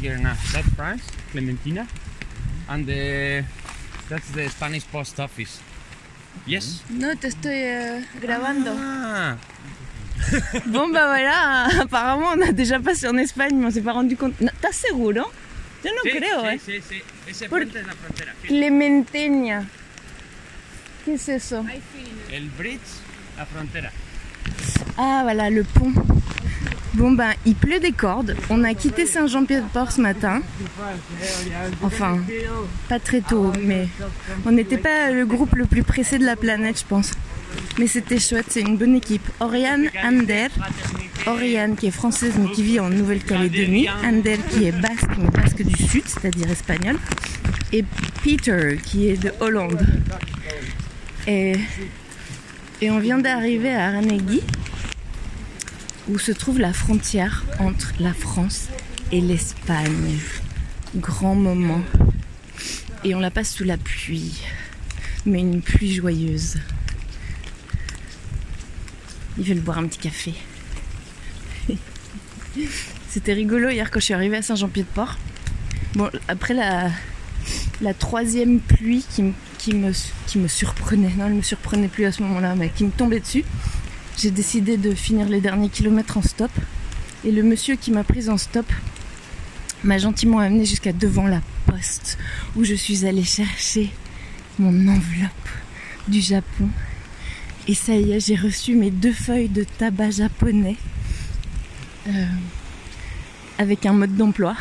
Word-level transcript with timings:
Here 0.00 0.16
now, 0.18 0.34
that's 0.52 0.68
France, 0.74 1.02
Clementina, 1.30 1.86
and 2.68 2.86
the, 2.86 3.44
that's 4.08 4.30
the 4.30 4.48
Spanish 4.48 4.86
post 4.90 5.20
office. 5.20 5.60
Yes. 6.46 6.82
No, 6.88 7.14
te 7.16 7.28
estoy 7.28 7.52
eh, 7.54 8.04
grabando. 8.20 8.72
Ah, 8.78 9.36
Bon 10.66 10.88
bah 10.92 11.06
voilà, 11.06 11.66
apparemment 11.82 12.32
on 12.36 12.42
a 12.42 12.52
déjà 12.52 12.78
passé 12.78 13.08
en 13.08 13.18
Espagne, 13.18 13.56
mais 13.56 13.66
on 13.66 13.70
s'est 13.70 13.82
pas 13.82 13.92
rendu 13.92 14.16
compte. 14.16 14.40
No, 14.40 14.50
¿Estás 14.52 14.76
seguro? 14.76 15.30
Yo 15.84 15.90
no 15.92 16.02
sí, 16.02 16.10
creo, 16.18 16.40
sí, 16.42 16.46
eh. 16.48 16.60
sí, 16.64 16.80
sí. 16.88 17.02
Ese 17.26 17.48
Por- 17.48 17.60
puente 17.60 17.80
es 17.80 17.86
la 17.86 17.94
frontera. 17.94 18.34
sí. 18.42 18.48
Clementeña. 18.48 19.68
¿Qué 21.04 21.14
es 21.14 21.28
eso? 21.28 21.64
El 22.30 22.48
bridge, 22.50 22.80
la 23.36 23.46
frontera. 23.46 23.90
Ah 24.98 25.20
voilà, 25.22 25.50
le 25.50 25.64
pont. 25.64 25.92
Bon 26.94 27.12
ben, 27.12 27.30
il 27.46 27.54
pleut 27.54 27.78
des 27.78 27.92
cordes. 27.92 28.36
On 28.50 28.64
a 28.64 28.74
quitté 28.74 29.06
Saint-Jean-Pied-de-Port 29.06 29.92
ce 29.92 30.00
matin. 30.00 30.42
Enfin, 31.82 32.18
pas 32.88 32.98
très 32.98 33.20
tôt, 33.20 33.52
mais 33.62 33.88
on 34.44 34.50
n'était 34.50 34.76
pas 34.78 35.10
le 35.12 35.24
groupe 35.24 35.54
le 35.54 35.66
plus 35.66 35.84
pressé 35.84 36.18
de 36.18 36.24
la 36.24 36.36
planète, 36.36 36.80
je 36.80 36.84
pense. 36.84 37.12
Mais 37.78 37.86
c'était 37.86 38.18
chouette, 38.18 38.46
c'est 38.48 38.60
une 38.60 38.76
bonne 38.76 38.96
équipe. 38.96 39.26
Oriane 39.40 39.88
Ander, 40.04 40.48
Oriane 41.26 41.76
qui 41.76 41.86
est 41.86 41.92
française 41.92 42.34
mais 42.38 42.50
qui 42.50 42.62
vit 42.62 42.80
en 42.80 42.90
Nouvelle-Calédonie, 42.90 43.88
Ander 44.04 44.38
qui 44.50 44.64
est 44.66 44.72
basque 44.72 45.10
mais 45.18 45.30
basque 45.30 45.62
du 45.62 45.76
sud, 45.86 46.02
c'est-à-dire 46.06 46.50
espagnol, 46.50 46.96
et 47.72 47.84
Peter 48.22 48.78
qui 48.84 49.08
est 49.08 49.16
de 49.16 49.32
Hollande. 49.40 49.86
Et, 51.26 51.54
et 52.80 52.90
on 52.90 52.98
vient 52.98 53.18
d'arriver 53.18 53.70
à 53.70 53.86
Arnegui, 53.88 54.42
où 56.08 56.18
se 56.18 56.32
trouve 56.32 56.58
la 56.58 56.72
frontière 56.72 57.44
entre 57.58 57.92
la 58.00 58.12
France 58.14 58.68
et 59.12 59.20
l'Espagne. 59.20 60.18
Grand 60.96 61.34
moment. 61.34 61.82
Et 63.04 63.14
on 63.14 63.20
la 63.20 63.30
passe 63.30 63.52
sous 63.54 63.64
la 63.64 63.76
pluie, 63.76 64.42
mais 65.24 65.40
une 65.40 65.62
pluie 65.62 65.94
joyeuse. 65.94 66.58
Il 69.38 69.44
veut 69.44 69.54
boire 69.60 69.78
un 69.78 69.86
petit 69.86 69.98
café. 69.98 70.34
C'était 73.08 73.32
rigolo 73.32 73.70
hier 73.70 73.90
quand 73.90 74.00
je 74.00 74.06
suis 74.06 74.14
arrivée 74.14 74.36
à 74.36 74.42
Saint-Jean-Pied-de-Port. 74.42 75.16
Bon, 75.94 76.10
après 76.28 76.54
la, 76.54 76.90
troisième 77.94 78.60
pluie 78.60 79.04
qui, 79.08 79.72
me- 79.74 79.92
surprenait, 80.48 81.12
non, 81.16 81.26
elle 81.26 81.34
me 81.34 81.42
surprenait 81.42 81.88
plus 81.88 82.04
à 82.04 82.12
ce 82.12 82.22
moment-là, 82.22 82.54
mais 82.54 82.68
qui 82.68 82.84
me 82.84 82.90
tombait 82.90 83.20
dessus, 83.20 83.44
j'ai 84.20 84.30
décidé 84.30 84.76
de 84.76 84.94
finir 84.94 85.28
les 85.28 85.40
derniers 85.40 85.70
kilomètres 85.70 86.18
en 86.18 86.22
stop. 86.22 86.50
Et 87.24 87.32
le 87.32 87.42
monsieur 87.42 87.76
qui 87.76 87.90
m'a 87.90 88.04
prise 88.04 88.28
en 88.28 88.36
stop 88.36 88.66
m'a 89.82 89.96
gentiment 89.96 90.40
amené 90.40 90.66
jusqu'à 90.66 90.92
devant 90.92 91.26
la 91.26 91.40
poste 91.66 92.18
où 92.54 92.64
je 92.64 92.74
suis 92.74 93.06
allée 93.06 93.24
chercher 93.24 93.90
mon 94.58 94.88
enveloppe 94.88 95.48
du 96.06 96.20
Japon. 96.20 96.68
Et 97.66 97.74
ça 97.74 97.94
y 97.94 98.12
est, 98.12 98.20
j'ai 98.20 98.36
reçu 98.36 98.74
mes 98.74 98.90
deux 98.90 99.12
feuilles 99.12 99.48
de 99.48 99.64
tabac 99.64 100.10
japonais 100.10 100.76
euh, 102.08 102.26
avec 103.58 103.86
un 103.86 103.92
mode 103.92 104.16
d'emploi 104.16 104.54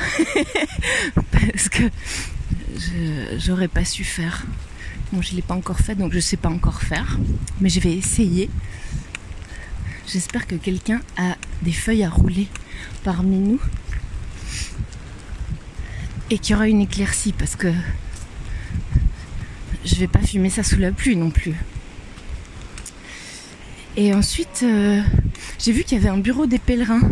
parce 1.31 1.67
que 1.67 1.83
j'aurais 3.37 3.67
pas 3.67 3.83
su 3.83 4.05
faire. 4.05 4.45
Bon, 5.11 5.21
je 5.21 5.33
l'ai 5.35 5.41
pas 5.41 5.55
encore 5.55 5.79
fait, 5.79 5.95
donc 5.95 6.13
je 6.13 6.19
sais 6.19 6.37
pas 6.37 6.49
encore 6.49 6.81
faire, 6.81 7.17
mais 7.59 7.69
je 7.69 7.79
vais 7.79 7.93
essayer. 7.93 8.49
J'espère 10.11 10.47
que 10.47 10.55
quelqu'un 10.55 11.01
a 11.17 11.35
des 11.61 11.71
feuilles 11.71 12.03
à 12.03 12.09
rouler 12.09 12.47
parmi 13.03 13.37
nous 13.37 13.61
et 16.31 16.39
qu'il 16.39 16.53
y 16.53 16.55
aura 16.55 16.67
une 16.67 16.81
éclaircie 16.81 17.31
parce 17.31 17.55
que 17.55 17.71
je 19.85 19.95
vais 19.95 20.07
pas 20.07 20.21
fumer 20.21 20.49
ça 20.49 20.63
sous 20.63 20.77
la 20.77 20.91
pluie 20.91 21.15
non 21.15 21.29
plus. 21.29 21.53
Et 23.97 24.11
ensuite, 24.15 24.61
euh, 24.63 24.99
j'ai 25.59 25.73
vu 25.73 25.83
qu'il 25.83 25.99
y 25.99 26.01
avait 26.01 26.09
un 26.09 26.17
bureau 26.17 26.47
des 26.47 26.57
pèlerins. 26.57 27.11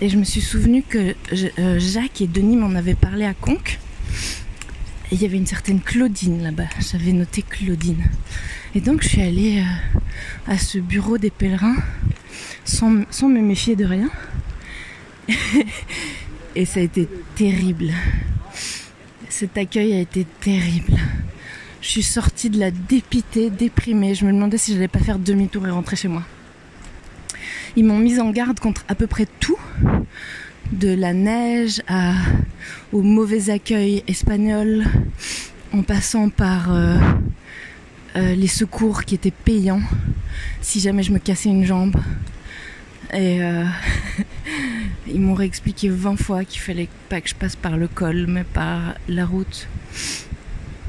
Et 0.00 0.08
je 0.08 0.16
me 0.18 0.24
suis 0.24 0.40
souvenu 0.40 0.84
que 0.84 1.16
euh, 1.58 1.80
Jacques 1.80 2.20
et 2.20 2.28
Denis 2.28 2.58
m'en 2.58 2.76
avaient 2.76 2.94
parlé 2.94 3.24
à 3.24 3.34
Conques. 3.34 3.80
Et 5.10 5.16
il 5.16 5.22
y 5.22 5.24
avait 5.24 5.38
une 5.38 5.46
certaine 5.46 5.80
Claudine 5.80 6.42
là-bas. 6.42 6.68
J'avais 6.78 7.12
noté 7.12 7.42
Claudine. 7.42 8.04
Et 8.74 8.80
donc 8.80 9.02
je 9.02 9.08
suis 9.08 9.22
allée 9.22 9.60
euh, 9.60 10.52
à 10.52 10.56
ce 10.56 10.78
bureau 10.78 11.18
des 11.18 11.30
pèlerins 11.30 11.76
sans, 12.64 13.02
sans 13.10 13.28
me 13.28 13.40
méfier 13.40 13.74
de 13.74 13.84
rien. 13.84 14.08
Et 16.54 16.64
ça 16.64 16.80
a 16.80 16.82
été 16.82 17.08
terrible. 17.34 17.90
Cet 19.28 19.56
accueil 19.58 19.94
a 19.94 20.00
été 20.00 20.26
terrible. 20.40 20.96
Je 21.80 21.88
suis 21.88 22.02
sortie 22.02 22.50
de 22.50 22.58
la 22.58 22.70
dépitée, 22.70 23.50
déprimée. 23.50 24.14
Je 24.14 24.24
me 24.26 24.32
demandais 24.32 24.58
si 24.58 24.74
j'allais 24.74 24.88
pas 24.88 24.98
faire 24.98 25.18
demi-tour 25.18 25.66
et 25.66 25.70
rentrer 25.70 25.96
chez 25.96 26.08
moi. 26.08 26.22
Ils 27.76 27.84
m'ont 27.84 27.98
mise 27.98 28.20
en 28.20 28.30
garde 28.30 28.58
contre 28.60 28.84
à 28.88 28.94
peu 28.94 29.06
près 29.06 29.26
tout, 29.38 29.58
de 30.72 30.94
la 30.94 31.12
neige 31.12 31.82
au 32.92 33.02
mauvais 33.02 33.50
accueil 33.50 34.02
espagnol, 34.06 34.84
en 35.72 35.82
passant 35.82 36.28
par 36.28 36.72
euh, 36.72 36.96
euh, 38.16 38.34
les 38.34 38.48
secours 38.48 39.04
qui 39.04 39.14
étaient 39.14 39.30
payants 39.30 39.82
si 40.60 40.80
jamais 40.80 41.02
je 41.02 41.12
me 41.12 41.18
cassais 41.18 41.48
une 41.48 41.64
jambe. 41.64 41.96
Et 43.12 43.42
euh, 43.42 43.64
ils 45.08 45.20
m'ont 45.20 45.34
réexpliqué 45.34 45.88
20 45.88 46.16
fois 46.16 46.44
qu'il 46.44 46.60
fallait 46.60 46.88
pas 47.08 47.20
que 47.20 47.28
je 47.28 47.34
passe 47.34 47.56
par 47.56 47.76
le 47.76 47.88
col, 47.88 48.26
mais 48.28 48.44
par 48.44 48.94
la 49.08 49.26
route. 49.26 49.68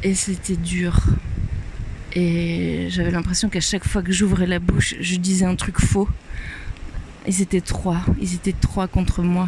Et 0.03 0.13
c'était 0.15 0.55
dur. 0.55 0.99
Et 2.13 2.87
j'avais 2.89 3.11
l'impression 3.11 3.49
qu'à 3.49 3.61
chaque 3.61 3.87
fois 3.87 4.01
que 4.01 4.11
j'ouvrais 4.11 4.47
la 4.47 4.59
bouche, 4.59 4.95
je 4.99 5.15
disais 5.15 5.45
un 5.45 5.55
truc 5.55 5.79
faux. 5.79 6.09
Ils 7.27 7.41
étaient 7.41 7.61
trois, 7.61 8.01
ils 8.19 8.33
étaient 8.33 8.55
trois 8.59 8.87
contre 8.87 9.21
moi. 9.21 9.47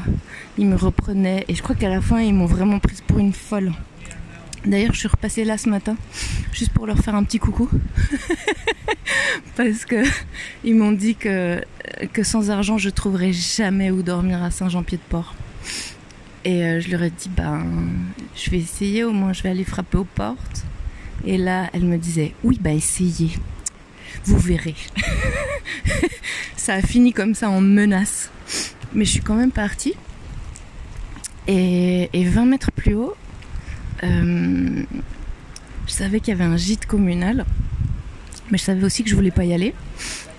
Ils 0.57 0.67
me 0.67 0.75
reprenaient 0.75 1.43
et 1.47 1.55
je 1.55 1.63
crois 1.63 1.75
qu'à 1.75 1.89
la 1.89 2.01
fin, 2.01 2.21
ils 2.21 2.33
m'ont 2.33 2.45
vraiment 2.45 2.79
prise 2.79 3.01
pour 3.01 3.19
une 3.19 3.33
folle. 3.33 3.73
D'ailleurs, 4.65 4.93
je 4.93 4.99
suis 4.99 5.07
repassée 5.07 5.43
là 5.43 5.57
ce 5.57 5.69
matin, 5.69 5.97
juste 6.53 6.71
pour 6.71 6.87
leur 6.87 6.97
faire 6.99 7.15
un 7.15 7.23
petit 7.23 7.39
coucou. 7.39 7.69
Parce 9.57 9.85
que 9.85 10.03
ils 10.63 10.75
m'ont 10.75 10.93
dit 10.93 11.15
que, 11.15 11.61
que 12.13 12.23
sans 12.23 12.49
argent, 12.49 12.77
je 12.77 12.89
trouverais 12.89 13.33
jamais 13.33 13.91
où 13.91 14.03
dormir 14.03 14.41
à 14.41 14.51
Saint-Jean-Pied-de-Port. 14.51 15.35
Et 16.45 16.63
euh, 16.63 16.79
je 16.79 16.89
leur 16.91 17.03
ai 17.03 17.09
dit, 17.09 17.29
ben, 17.29 17.65
je 18.35 18.49
vais 18.51 18.59
essayer, 18.59 19.03
au 19.03 19.11
moins 19.11 19.33
je 19.33 19.43
vais 19.43 19.49
aller 19.49 19.63
frapper 19.63 19.97
aux 19.97 20.03
portes. 20.05 20.63
Et 21.25 21.37
là, 21.37 21.69
elle 21.73 21.85
me 21.85 21.97
disait, 21.97 22.33
oui, 22.43 22.59
bah 22.61 22.71
essayez. 22.71 23.31
Vous 24.25 24.37
verrez. 24.37 24.75
ça 26.55 26.75
a 26.75 26.81
fini 26.81 27.13
comme 27.13 27.35
ça 27.35 27.49
en 27.49 27.61
menace. 27.61 28.31
Mais 28.93 29.05
je 29.05 29.11
suis 29.11 29.21
quand 29.21 29.35
même 29.35 29.51
partie. 29.51 29.93
Et, 31.47 32.09
et 32.13 32.23
20 32.23 32.45
mètres 32.45 32.71
plus 32.71 32.95
haut, 32.95 33.15
euh, 34.03 34.83
je 35.87 35.91
savais 35.91 36.19
qu'il 36.19 36.29
y 36.29 36.41
avait 36.41 36.49
un 36.49 36.57
gîte 36.57 36.85
communal. 36.85 37.45
Mais 38.51 38.57
je 38.57 38.63
savais 38.63 38.83
aussi 38.83 39.03
que 39.03 39.09
je 39.09 39.15
voulais 39.15 39.31
pas 39.31 39.45
y 39.45 39.53
aller. 39.53 39.73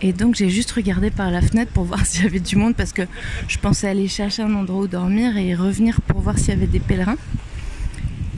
Et 0.02 0.12
donc 0.12 0.34
j'ai 0.34 0.50
juste 0.50 0.70
regardé 0.72 1.10
par 1.10 1.30
la 1.30 1.40
fenêtre 1.40 1.72
pour 1.72 1.84
voir 1.90 2.04
s'il 2.06 2.24
y 2.24 2.26
avait 2.26 2.40
du 2.40 2.56
monde 2.56 2.74
parce 2.74 2.92
que 2.92 3.02
je 3.48 3.58
pensais 3.58 3.88
aller 3.88 4.08
chercher 4.08 4.42
un 4.42 4.54
endroit 4.54 4.82
où 4.82 4.88
dormir 4.88 5.36
et 5.36 5.54
revenir 5.54 6.00
pour 6.02 6.20
voir 6.20 6.38
s'il 6.38 6.50
y 6.50 6.52
avait 6.52 6.66
des 6.66 6.80
pèlerins. 6.80 7.16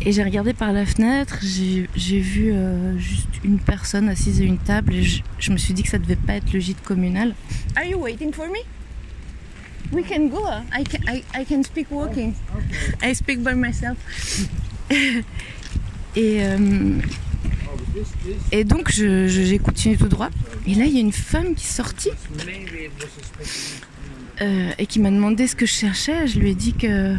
Et 0.05 0.12
j'ai 0.12 0.23
regardé 0.23 0.53
par 0.53 0.73
la 0.73 0.87
fenêtre, 0.87 1.39
j'ai 1.43 2.21
vu 2.21 2.53
euh, 2.53 2.97
juste 2.99 3.29
une 3.45 3.59
personne 3.59 4.09
assise 4.09 4.41
à 4.41 4.45
une 4.45 4.59
table 4.59 4.95
et 4.95 5.03
je, 5.03 5.23
je 5.39 5.51
me 5.51 5.57
suis 5.57 5.75
dit 5.75 5.83
que 5.83 5.89
ça 5.89 5.99
devait 5.99 6.17
pas 6.17 6.34
être 6.34 6.53
le 6.53 6.61
gîte 6.61 6.83
communal. 6.83 7.34
Are 7.75 7.84
you 7.84 7.99
waiting 7.99 8.33
for 8.33 8.47
me? 8.47 8.61
We 9.93 10.05
can 10.05 10.27
go. 10.29 10.45
I 10.73 10.84
can, 10.84 10.99
I, 11.09 11.23
I 11.34 11.45
can 11.45 11.62
speak 11.62 11.91
walking. 11.91 12.34
I 13.03 13.15
speak 13.15 13.43
by 13.43 13.54
myself. 13.54 13.97
et, 14.91 15.25
euh, 16.16 17.01
et 18.53 18.65
donc 18.65 18.91
j'ai 18.91 19.59
continué 19.59 19.97
tout 19.97 20.09
droit. 20.09 20.31
Et 20.66 20.75
là 20.75 20.84
il 20.87 20.92
y 20.92 20.99
a 20.99 21.01
une 21.01 21.13
femme 21.13 21.54
qui 21.54 21.65
est 21.65 21.71
sortie 21.71 22.10
euh, 24.41 24.71
et 24.78 24.87
qui 24.87 25.01
m'a 25.01 25.10
demandé 25.10 25.47
ce 25.47 25.57
que 25.57 25.66
je 25.66 25.72
cherchais. 25.72 26.27
Je 26.27 26.39
lui 26.39 26.51
ai 26.51 26.54
dit 26.54 26.75
que, 26.75 27.15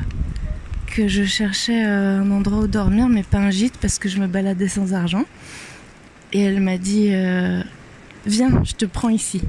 que 0.87 1.07
je 1.07 1.23
cherchais 1.23 1.85
euh, 1.85 2.21
un 2.21 2.31
endroit 2.31 2.59
où 2.59 2.67
dormir, 2.67 3.07
mais 3.09 3.23
pas 3.23 3.37
un 3.37 3.51
gîte 3.51 3.77
parce 3.79 3.99
que 3.99 4.09
je 4.09 4.19
me 4.19 4.27
baladais 4.27 4.67
sans 4.67 4.93
argent. 4.93 5.25
Et 6.33 6.41
elle 6.41 6.61
m'a 6.61 6.77
dit 6.77 7.09
euh, 7.11 7.61
Viens, 8.25 8.63
je 8.63 8.73
te 8.73 8.85
prends 8.85 9.09
ici. 9.09 9.41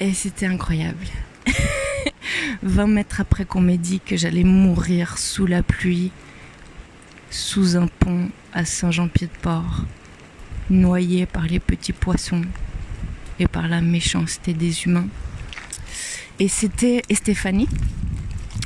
Et 0.00 0.12
c'était 0.12 0.46
incroyable. 0.46 1.06
20 2.62 2.86
mètres 2.88 3.20
après 3.20 3.44
qu'on 3.44 3.60
m'ait 3.60 3.78
dit 3.78 4.00
que 4.00 4.16
j'allais 4.16 4.44
mourir 4.44 5.18
sous 5.18 5.46
la 5.46 5.62
pluie, 5.62 6.10
sous 7.30 7.76
un 7.76 7.86
pont 7.86 8.28
à 8.52 8.64
Saint-Jean-Pied-de-Port, 8.64 9.84
noyé 10.70 11.26
par 11.26 11.44
les 11.44 11.60
petits 11.60 11.92
poissons 11.92 12.42
et 13.38 13.46
par 13.46 13.68
la 13.68 13.80
méchanceté 13.80 14.52
des 14.52 14.84
humains. 14.84 15.08
Et 16.38 16.48
c'était 16.48 17.02
Stéphanie, 17.12 17.68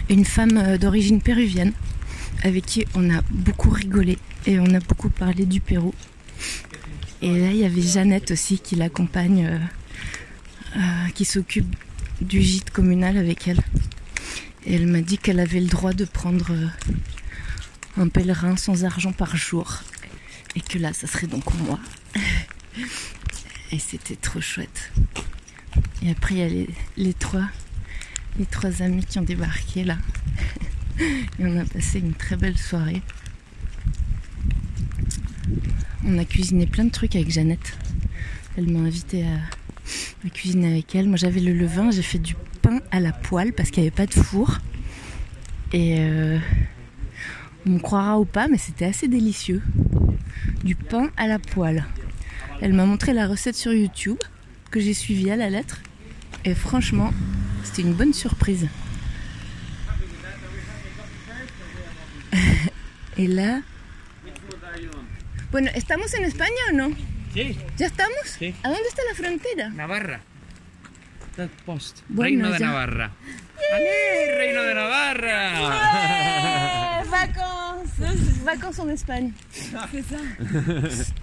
une 0.08 0.24
femme 0.24 0.56
euh, 0.56 0.78
d'origine 0.78 1.20
péruvienne 1.20 1.72
avec 2.42 2.66
qui 2.66 2.84
on 2.94 3.14
a 3.14 3.20
beaucoup 3.30 3.70
rigolé 3.70 4.18
et 4.46 4.58
on 4.58 4.74
a 4.74 4.80
beaucoup 4.80 5.10
parlé 5.10 5.44
du 5.44 5.60
Pérou. 5.60 5.94
Et 7.20 7.36
là, 7.36 7.50
il 7.50 7.56
y 7.56 7.64
avait 7.64 7.82
Jeannette 7.82 8.30
aussi 8.30 8.58
qui 8.58 8.76
l'accompagne, 8.76 9.46
euh, 9.46 9.58
euh, 10.76 11.08
qui 11.14 11.24
s'occupe 11.24 11.74
du 12.20 12.40
gîte 12.40 12.70
communal 12.70 13.16
avec 13.16 13.48
elle. 13.48 13.60
Et 14.64 14.74
elle 14.74 14.86
m'a 14.86 15.00
dit 15.00 15.18
qu'elle 15.18 15.40
avait 15.40 15.60
le 15.60 15.66
droit 15.66 15.92
de 15.92 16.04
prendre 16.04 16.52
un 17.96 18.08
pèlerin 18.08 18.56
sans 18.56 18.84
argent 18.84 19.12
par 19.12 19.36
jour. 19.36 19.82
Et 20.54 20.60
que 20.60 20.78
là, 20.78 20.92
ça 20.92 21.06
serait 21.06 21.26
donc 21.26 21.52
moi. 21.66 21.78
Et 23.72 23.78
c'était 23.78 24.16
trop 24.16 24.40
chouette. 24.40 24.92
Et 26.02 26.10
après, 26.10 26.36
il 26.36 26.38
y 26.38 26.62
a 26.62 26.66
les 26.96 27.14
trois, 27.14 27.48
les 28.38 28.46
trois 28.46 28.82
amis 28.82 29.04
qui 29.04 29.18
ont 29.18 29.22
débarqué 29.22 29.84
là. 29.84 29.96
Et 31.00 31.46
on 31.46 31.58
a 31.58 31.64
passé 31.64 32.00
une 32.00 32.14
très 32.14 32.36
belle 32.36 32.58
soirée. 32.58 33.02
On 36.04 36.18
a 36.18 36.24
cuisiné 36.24 36.66
plein 36.66 36.84
de 36.84 36.90
trucs 36.90 37.14
avec 37.16 37.30
Jeannette. 37.30 37.76
Elle 38.56 38.70
m'a 38.70 38.80
invité 38.80 39.24
à, 39.24 40.28
cuisiner 40.30 40.68
avec 40.68 40.94
elle. 40.94 41.08
Moi 41.08 41.16
j'avais 41.16 41.40
le 41.40 41.52
levain, 41.52 41.90
j'ai 41.90 42.02
fait 42.02 42.18
du 42.18 42.34
pain 42.62 42.80
à 42.90 43.00
la 43.00 43.12
poêle 43.12 43.52
parce 43.52 43.70
qu'il 43.70 43.82
n'y 43.82 43.88
avait 43.88 43.96
pas 43.96 44.06
de 44.06 44.14
four. 44.14 44.58
Et 45.72 45.96
euh, 45.98 46.38
on 47.66 47.78
croira 47.78 48.18
ou 48.18 48.24
pas, 48.24 48.48
mais 48.48 48.58
c'était 48.58 48.86
assez 48.86 49.08
délicieux. 49.08 49.62
Du 50.64 50.74
pain 50.74 51.10
à 51.16 51.26
la 51.26 51.38
poêle. 51.38 51.84
Elle 52.60 52.72
m'a 52.72 52.86
montré 52.86 53.12
la 53.12 53.26
recette 53.26 53.54
sur 53.54 53.72
YouTube 53.72 54.18
que 54.70 54.80
j'ai 54.80 54.94
suivie 54.94 55.30
à 55.30 55.36
la 55.36 55.50
lettre. 55.50 55.80
Et 56.44 56.54
franchement, 56.54 57.12
c'était 57.68 57.82
une 57.82 57.94
bonne 57.94 58.14
surprise. 58.14 58.66
Et 63.18 63.26
là. 63.26 63.62
Bueno, 65.50 65.70
¿estamos 65.74 66.14
en 66.14 66.24
España 66.24 66.50
o 66.70 66.72
no? 66.72 66.90
Sí, 67.34 67.58
¿Ya 67.76 67.86
estamos? 67.86 68.36
Sí. 68.38 68.54
¿A 68.62 68.68
dónde 68.68 68.88
está 68.88 69.02
la 69.08 69.14
frontera? 69.14 69.68
Navarra. 69.70 70.20
That 71.36 71.48
post. 71.66 72.00
Bueno, 72.08 72.24
Reino 72.24 72.52
de 72.52 72.58
ya. 72.58 72.66
Navarra. 72.66 73.12
¡Ale, 73.72 74.38
Reino 74.38 74.62
de 74.62 74.74
Navarra! 74.74 75.52
vacances 77.10 78.44
Vacances 78.44 78.84
en 78.84 78.90
Espagne. 78.90 79.34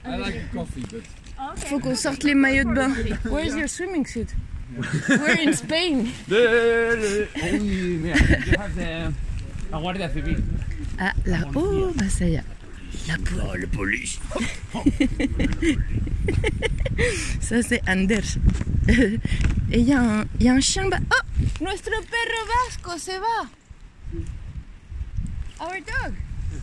I 0.06 0.18
like 0.18 0.52
coffee, 0.54 0.86
but 0.92 1.04
Faut 1.68 1.80
qu'on 1.80 1.96
sorte 1.96 2.24
les 2.24 2.36
maillots 2.36 2.70
de 2.70 2.76
bain. 2.76 3.18
Where's 3.26 3.56
your 3.56 3.68
swimming 3.68 4.06
suit? 4.06 4.30
We're 5.10 5.40
in 5.42 5.54
Spain. 5.54 6.12
You 6.28 8.08
have 8.60 8.76
the- 8.76 9.14
la 9.72 9.80
Guardia 9.80 10.10
Civil. 10.12 10.38
Ah, 11.00 11.14
là. 11.26 11.46
Oh, 11.56 11.92
bah 11.96 12.10
ça 12.10 12.26
y 12.26 12.36
est. 12.36 12.44
La 13.08 13.18
po- 13.18 13.40
Oh, 13.44 13.56
le 13.56 13.68
police. 13.68 14.20
Ça, 17.42 17.62
c'est 17.62 17.82
Anders. 17.88 18.38
Et 18.88 19.20
il 19.80 19.88
y, 19.88 19.94
a 19.94 20.00
un- 20.02 20.26
il 20.40 20.46
y 20.46 20.50
a 20.50 20.54
un 20.54 20.60
chien. 20.62 20.90
Oh 20.90 20.96
Nuestro 21.62 21.92
perro 21.92 22.46
vasco 22.48 22.98
se 22.98 23.20
va. 23.20 23.48
Our 25.60 25.80
dog. 25.82 26.14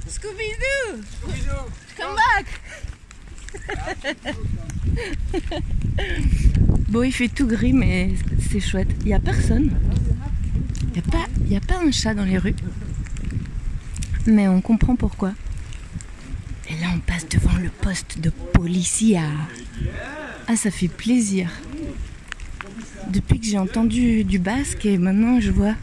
Scooby-Doo. 0.09 1.03
Come 1.97 2.17
back. 2.17 2.47
Bon, 6.89 7.03
il 7.03 7.13
fait 7.13 7.29
tout 7.29 7.47
gris, 7.47 7.73
mais 7.73 8.11
c'est 8.51 8.61
chouette. 8.61 8.89
Il 9.01 9.07
n'y 9.07 9.15
a 9.15 9.21
personne. 9.21 9.71
Il 10.89 10.93
n'y 10.93 10.99
a, 10.99 11.11
pas- 11.11 11.57
a 11.57 11.61
pas 11.61 11.85
un 11.87 11.91
chat 11.91 12.15
dans 12.15 12.25
les 12.25 12.39
rues. 12.39 12.55
Mais 14.27 14.49
on 14.49 14.61
comprend 14.61 14.97
pourquoi. 14.97 15.33
Et 16.69 16.75
là, 16.81 16.89
on 16.95 16.99
passe 17.01 17.29
devant 17.29 17.57
le 17.59 17.69
poste 17.71 18.21
de 18.21 18.31
policia. 18.31 19.23
Ah, 20.49 20.57
ça 20.57 20.71
fait 20.71 20.89
plaisir. 20.89 21.51
Depuis 23.11 23.41
que 23.41 23.47
j'ai 23.47 23.59
entendu 23.59 24.25
du 24.25 24.39
basque 24.39 24.87
et 24.87 24.97
maintenant 24.97 25.41
je 25.41 25.51
vois 25.51 25.75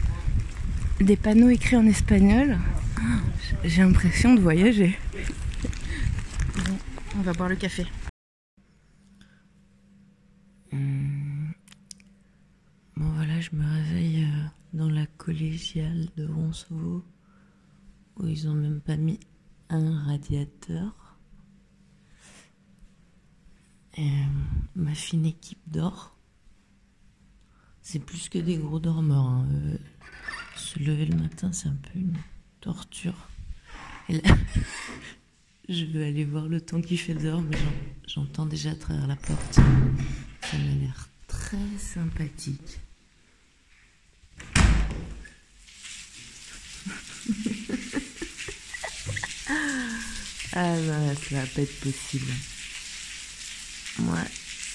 des 1.00 1.16
panneaux 1.16 1.48
écrits 1.50 1.76
en 1.76 1.86
espagnol, 1.86 2.58
j'ai 3.64 3.82
l'impression 3.82 4.34
de 4.34 4.40
voyager. 4.40 4.98
On 7.20 7.22
va 7.22 7.34
boire 7.34 7.50
le 7.50 7.56
café. 7.56 7.86
Hmm. 10.72 11.50
Bon 12.96 13.12
voilà, 13.12 13.38
je 13.42 13.50
me 13.52 13.62
réveille 13.70 14.24
euh, 14.24 14.46
dans 14.72 14.88
la 14.88 15.04
collégiale 15.04 16.08
de 16.16 16.26
Roncevaux 16.26 17.04
où 18.16 18.26
ils 18.26 18.48
ont 18.48 18.54
même 18.54 18.80
pas 18.80 18.96
mis 18.96 19.20
un 19.68 20.02
radiateur. 20.06 21.18
Euh, 23.98 24.02
ma 24.74 24.94
fine 24.94 25.26
équipe 25.26 25.60
dort. 25.66 26.16
C'est 27.82 27.98
plus 27.98 28.30
que 28.30 28.38
des 28.38 28.56
gros 28.56 28.80
dormeurs. 28.80 29.26
hein. 29.26 29.46
Euh, 29.52 29.76
se 30.56 30.78
lever 30.78 31.04
le 31.04 31.18
matin, 31.18 31.52
c'est 31.52 31.68
un 31.68 31.76
peu 31.92 31.98
une 31.98 32.16
torture. 32.62 33.28
Et 34.08 34.22
là, 34.22 34.34
je 35.70 35.84
veux 35.86 36.04
aller 36.04 36.24
voir 36.24 36.46
le 36.48 36.60
temps 36.60 36.80
qu'il 36.82 36.98
fait 36.98 37.14
dehors, 37.14 37.40
mais 37.42 37.56
j'en- 37.56 38.22
j'entends 38.22 38.46
déjà 38.46 38.70
à 38.70 38.74
travers 38.74 39.06
la 39.06 39.16
porte. 39.16 39.54
Ça 39.54 40.58
m'a 40.58 40.74
l'air 40.80 41.08
très 41.28 41.56
sympathique. 41.78 42.78
Ah 50.52 50.74
non, 50.76 51.06
là, 51.06 51.14
ça 51.14 51.36
va 51.36 51.46
pas 51.46 51.62
être 51.62 51.80
possible. 51.80 52.32
Moi, 54.00 54.18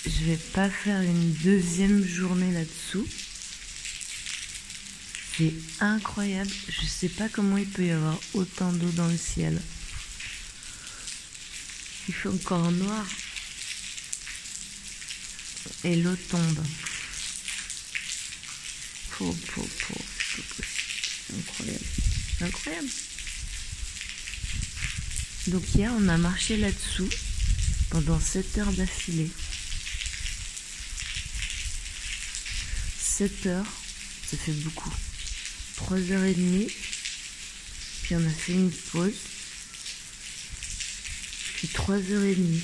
je 0.05 0.25
vais 0.25 0.37
pas 0.53 0.69
faire 0.69 1.01
une 1.01 1.33
deuxième 1.43 2.03
journée 2.05 2.51
là-dessous. 2.53 3.05
C'est 5.37 5.53
incroyable. 5.81 6.49
Je 6.69 6.85
sais 6.85 7.09
pas 7.09 7.27
comment 7.27 7.57
il 7.57 7.67
peut 7.67 7.85
y 7.85 7.91
avoir 7.91 8.17
autant 8.33 8.71
d'eau 8.71 8.89
dans 8.91 9.07
le 9.07 9.17
ciel. 9.17 9.59
Il 12.07 12.13
fait 12.13 12.29
encore 12.29 12.71
noir. 12.71 13.05
Et 15.83 15.95
l'eau 15.95 16.15
tombe. 16.15 16.63
Pou, 19.11 19.35
pou, 19.47 19.67
c'est 21.27 21.35
incroyable. 21.35 21.85
Incroyable. 22.41 22.89
Donc 25.47 25.63
hier, 25.75 25.91
on 25.95 26.07
a 26.07 26.17
marché 26.17 26.57
là-dessous 26.57 27.09
pendant 27.89 28.19
7 28.19 28.57
heures 28.57 28.73
d'affilée. 28.73 29.29
7 32.99 33.45
heures, 33.45 33.65
ça 34.29 34.37
fait 34.37 34.51
beaucoup. 34.51 34.91
3 35.77 35.97
heures 36.11 36.23
et 36.23 36.33
demie, 36.33 36.67
puis 38.03 38.15
on 38.15 38.25
a 38.25 38.29
fait 38.29 38.53
une 38.53 38.71
pause, 38.71 39.13
puis 41.75 41.83
3 41.83 41.95
heures 41.95 42.23
et 42.23 42.35
demie. 42.35 42.63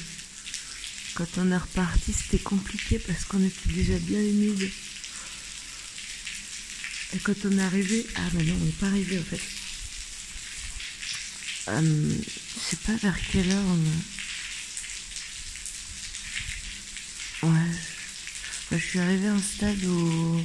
Quand 1.15 1.27
on 1.37 1.51
est 1.51 1.57
reparti, 1.57 2.13
c'était 2.13 2.39
compliqué 2.39 2.99
parce 2.99 3.25
qu'on 3.25 3.43
était 3.43 3.69
déjà 3.69 3.97
bien 3.99 4.19
humide. 4.19 4.69
Et 7.13 7.17
quand 7.19 7.35
on 7.45 7.57
est 7.57 7.61
arrivé, 7.61 8.07
ah 8.15 8.21
bah 8.33 8.41
non, 8.43 8.55
on 8.59 8.65
n'est 8.65 8.71
pas 8.71 8.87
arrivé 8.87 9.19
en 9.19 9.23
fait. 9.23 9.41
Euh, 11.67 12.15
je 12.55 12.59
sais 12.69 12.77
pas 12.77 12.95
vers 12.95 13.17
quelle 13.31 13.51
heure 13.51 13.65
on. 17.41 17.47
Ouais. 17.47 17.71
Je 18.71 18.77
suis 18.77 18.99
arrivée 18.99 19.27
à 19.27 19.33
un 19.33 19.41
stade 19.41 19.83
où. 19.83 20.41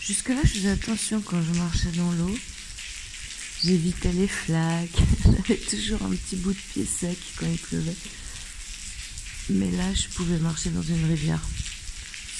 Jusque-là, 0.00 0.40
je 0.44 0.48
faisais 0.48 0.70
attention 0.70 1.20
quand 1.20 1.42
je 1.42 1.58
marchais 1.58 1.90
dans 1.94 2.12
l'eau. 2.12 2.38
J'évitais 3.64 4.12
les 4.12 4.28
flaques. 4.28 5.02
J'avais 5.24 5.56
toujours 5.60 6.02
un 6.02 6.10
petit 6.10 6.36
bout 6.36 6.52
de 6.52 6.58
pied 6.72 6.86
sec 6.86 7.18
quand 7.36 7.46
il 7.46 7.58
pleuvait. 7.58 7.96
Mais 9.50 9.70
là, 9.72 9.92
je 9.92 10.08
pouvais 10.08 10.38
marcher 10.38 10.70
dans 10.70 10.82
une 10.82 11.04
rivière. 11.04 11.42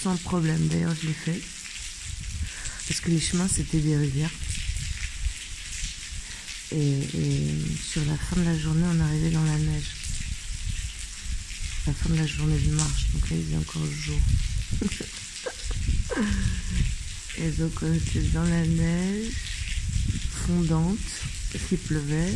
Sans 0.03 0.17
problème. 0.17 0.69
D'ailleurs, 0.69 0.95
je 1.01 1.09
l'ai 1.09 1.13
fait. 1.13 1.43
Parce 2.89 3.01
que 3.01 3.11
les 3.11 3.21
chemins, 3.21 3.49
c'était 3.49 3.81
des 3.81 3.97
rivières. 3.97 4.31
Et, 6.73 7.01
sur 7.85 8.05
la 8.07 8.17
fin 8.17 8.37
de 8.37 8.45
la 8.45 8.57
journée, 8.59 8.87
on 8.87 9.01
arrivait 9.01 9.31
dans 9.31 9.45
la 9.45 9.59
neige. 9.59 9.91
La 11.87 11.93
fin 11.93 12.09
de 12.11 12.17
la 12.17 12.27
journée 12.27 12.59
de 12.59 12.71
marche, 12.73 13.07
donc 13.13 13.31
là 13.31 13.37
il 13.37 13.45
faisait 13.45 13.57
encore 13.57 13.87
jour. 13.87 14.21
et 17.39 17.51
donc 17.53 17.73
on 17.83 17.93
était 17.95 18.21
dans 18.35 18.45
la 18.45 18.67
neige 18.67 19.33
fondante, 20.47 20.99
qu'il 21.69 21.79
pleuvait, 21.79 22.33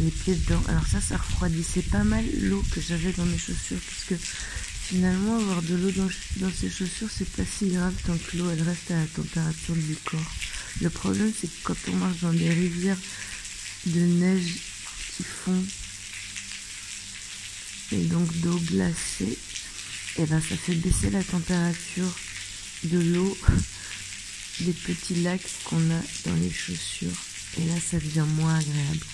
les 0.00 0.10
pieds 0.10 0.34
dedans. 0.34 0.62
Alors 0.68 0.86
ça, 0.86 1.00
ça 1.00 1.16
refroidissait 1.16 1.82
pas 1.82 2.04
mal 2.04 2.24
l'eau 2.40 2.62
que 2.70 2.80
j'avais 2.80 3.12
dans 3.12 3.24
mes 3.24 3.38
chaussures, 3.38 3.80
puisque 3.86 4.20
Finalement, 4.86 5.38
avoir 5.38 5.62
de 5.62 5.74
l'eau 5.74 5.90
dans, 5.90 6.08
dans 6.36 6.52
ses 6.52 6.70
chaussures, 6.70 7.08
c'est 7.10 7.28
pas 7.30 7.42
si 7.44 7.70
grave 7.70 7.92
tant 8.06 8.16
que 8.16 8.36
l'eau 8.36 8.48
elle 8.52 8.62
reste 8.62 8.88
à 8.92 8.96
la 8.96 9.06
température 9.06 9.74
du 9.74 9.96
corps. 9.96 10.32
Le 10.80 10.90
problème, 10.90 11.32
c'est 11.36 11.48
que 11.48 11.62
quand 11.64 11.76
on 11.88 11.96
marche 11.96 12.20
dans 12.20 12.32
des 12.32 12.48
rivières 12.48 12.96
de 13.86 13.98
neige 13.98 14.58
qui 15.16 15.24
font 15.24 15.64
et 17.90 18.04
donc 18.04 18.32
d'eau 18.36 18.56
glacée, 18.60 19.36
et 20.18 20.26
ben 20.26 20.40
ça 20.40 20.56
fait 20.56 20.76
baisser 20.76 21.10
la 21.10 21.24
température 21.24 22.16
de 22.84 23.00
l'eau 23.00 23.36
des 24.60 24.72
petits 24.72 25.22
lacs 25.22 25.48
qu'on 25.64 25.90
a 25.90 26.00
dans 26.24 26.34
les 26.34 26.50
chaussures. 26.50 27.22
Et 27.58 27.64
là, 27.66 27.78
ça 27.80 27.98
devient 27.98 28.26
moins 28.36 28.58
agréable. 28.58 29.06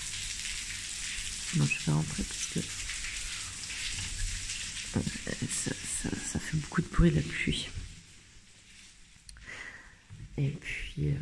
Non, 1.57 1.67
je 1.67 1.87
vais 1.87 1.93
rentrer 1.93 2.23
parce 2.23 2.47
que 2.55 2.61
ça, 5.01 6.39
fait 6.39 6.57
beaucoup 6.57 6.83
de 6.83 6.89
bruit 6.89 7.11
la 7.11 7.23
pluie. 7.23 7.69
Et 10.39 10.51
puis, 10.51 11.11
euh, 11.11 11.15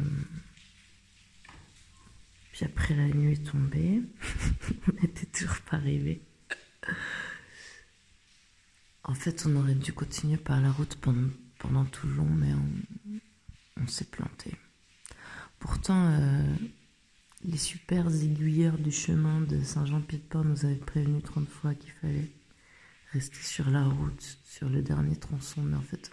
puis 2.53 2.65
après 2.65 2.95
la 2.95 3.09
nuit 3.09 3.33
est 3.33 3.51
tombée, 3.51 4.03
on 4.89 5.03
n'était 5.03 5.27
toujours 5.27 5.61
pas 5.63 5.77
arrivé. 5.77 6.23
En 9.05 9.15
fait, 9.15 9.45
on 9.47 9.57
aurait 9.57 9.75
dû 9.75 9.93
continuer 9.93 10.37
par 10.37 10.61
la 10.61 10.71
route 10.71 10.95
pendant, 10.97 11.29
pendant 11.59 11.85
tout 11.85 12.07
le 12.07 12.15
long, 12.15 12.29
mais 12.29 12.53
on, 12.55 13.21
s'est 13.89 14.11
planté. 14.11 14.55
Pourtant, 15.59 16.09
euh, 16.11 16.55
les 17.45 17.57
super 17.57 18.07
aiguilleurs 18.09 18.79
du 18.79 18.91
chemin 18.91 19.41
de 19.41 19.63
Saint-Jean-Pied-de-Port 19.63 20.45
nous 20.45 20.65
avaient 20.65 20.75
prévenu 20.75 21.23
30 21.23 21.49
fois 21.49 21.75
qu'il 21.75 21.93
fallait 21.93 22.31
rester 23.13 23.43
sur 23.43 23.71
la 23.71 23.85
route, 23.85 24.39
sur 24.45 24.69
le 24.69 24.83
dernier 24.83 25.17
tronçon, 25.17 25.63
mais 25.63 25.77
en 25.77 25.83
fait, 25.83 26.11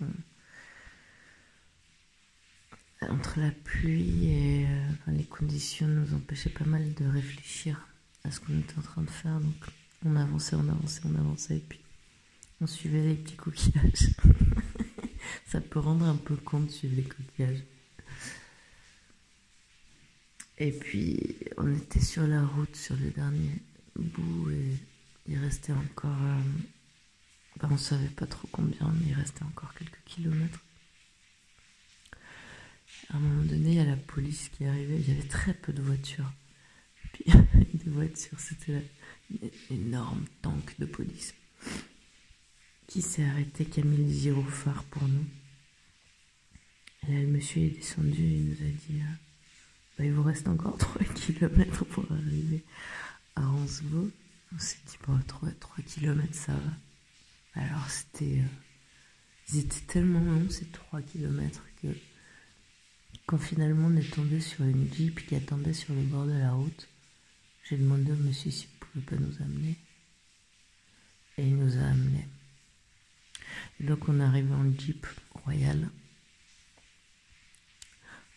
entre 3.01 3.39
la 3.39 3.51
pluie 3.51 4.27
et 4.27 4.65
euh, 4.65 5.11
les 5.11 5.25
conditions 5.25 5.87
nous 5.87 6.13
empêchaient 6.13 6.49
pas 6.49 6.65
mal 6.65 6.93
de 6.93 7.05
réfléchir 7.05 7.87
à 8.23 8.31
ce 8.31 8.39
qu'on 8.39 8.57
était 8.57 8.77
en 8.77 8.81
train 8.81 9.03
de 9.03 9.09
faire. 9.09 9.39
Donc, 9.39 9.55
on 10.05 10.15
avançait, 10.15 10.55
on 10.55 10.67
avançait, 10.67 11.01
on 11.05 11.15
avançait, 11.15 11.57
et 11.57 11.65
puis 11.67 11.79
on 12.61 12.67
suivait 12.67 13.03
les 13.03 13.15
petits 13.15 13.35
coquillages. 13.35 14.15
Ça 15.45 15.61
peut 15.61 15.79
rendre 15.79 16.05
un 16.05 16.15
peu 16.15 16.35
compte 16.35 16.67
de 16.67 16.71
suivre 16.71 16.95
les 16.95 17.03
coquillages. 17.03 17.63
Et 20.59 20.71
puis, 20.71 21.35
on 21.57 21.73
était 21.75 21.99
sur 21.99 22.25
la 22.25 22.43
route, 22.43 22.75
sur 22.75 22.95
le 22.95 23.11
dernier 23.11 23.61
bout, 23.95 24.49
et 24.49 24.77
il 25.27 25.37
restait 25.37 25.73
encore. 25.73 26.21
Euh, 26.21 26.41
ben, 27.59 27.69
on 27.71 27.77
savait 27.77 28.07
pas 28.09 28.25
trop 28.25 28.47
combien, 28.51 28.91
mais 28.99 29.07
il 29.09 29.13
restait 29.13 29.43
encore 29.43 29.73
quelques 29.75 30.03
kilomètres. 30.05 30.59
À 33.09 33.17
un 33.17 33.19
moment 33.19 33.43
donné, 33.43 33.69
il 33.69 33.75
y 33.75 33.79
a 33.79 33.85
la 33.85 33.95
police 33.95 34.49
qui 34.49 34.65
arrivait, 34.65 34.99
il 34.99 35.07
y 35.07 35.11
avait 35.11 35.27
très 35.27 35.53
peu 35.53 35.73
de 35.73 35.81
voitures. 35.81 36.31
Puis, 37.13 37.25
des 37.73 37.89
voitures, 37.89 38.39
c'était 38.39 38.83
une 39.29 39.49
énorme 39.69 40.25
tank 40.41 40.79
de 40.79 40.85
police 40.85 41.33
qui 42.87 43.01
s'est 43.01 43.25
arrêté, 43.25 43.65
qui 43.65 43.81
a 43.81 43.83
mis 43.83 43.97
le 43.97 44.11
gyrophare 44.11 44.83
pour 44.85 45.07
nous? 45.07 45.25
Et 47.07 47.13
là, 47.13 47.21
le 47.21 47.27
monsieur 47.27 47.61
est 47.61 47.69
descendu 47.69 48.23
et 48.23 48.39
nous 48.39 48.55
a 48.55 48.69
dit. 48.69 49.01
Euh, 49.01 49.13
bah, 49.97 50.05
il 50.05 50.13
vous 50.13 50.23
reste 50.23 50.47
encore 50.47 50.77
3 50.77 51.03
km 51.13 51.85
pour 51.85 52.11
arriver 52.11 52.63
à 53.35 53.45
Ransvaux. 53.45 54.09
On 54.55 54.59
s'est 54.59 54.77
dit, 54.87 54.97
bon, 55.05 55.19
3, 55.27 55.49
3 55.59 55.83
km, 55.83 56.33
ça 56.33 56.53
va. 56.53 57.61
Alors, 57.61 57.89
c'était. 57.89 58.39
Euh, 58.39 58.47
ils 59.49 59.59
étaient 59.59 59.85
tellement 59.87 60.19
longs, 60.19 60.49
ces 60.49 60.65
3 60.65 61.01
km, 61.01 61.63
que 61.81 61.87
quand 63.25 63.37
finalement 63.37 63.87
on 63.87 63.95
est 63.95 64.13
tombé 64.13 64.41
sur 64.41 64.65
une 64.65 64.93
jeep 64.93 65.25
qui 65.25 65.35
attendait 65.35 65.73
sur 65.73 65.93
le 65.93 66.01
bord 66.01 66.25
de 66.25 66.33
la 66.33 66.51
route, 66.51 66.87
j'ai 67.63 67.77
demandé 67.77 68.11
au 68.11 68.15
monsieur 68.15 68.51
s'il 68.51 68.67
pouvait 68.69 69.05
pas 69.05 69.15
nous 69.15 69.35
amener. 69.41 69.75
Et 71.37 71.47
il 71.47 71.55
nous 71.55 71.77
a 71.77 71.81
amenés. 71.81 72.27
Donc, 73.79 74.09
on 74.09 74.19
est 74.19 74.23
arrivé 74.23 74.53
en 74.53 74.71
jeep 74.77 75.05
royal 75.43 75.89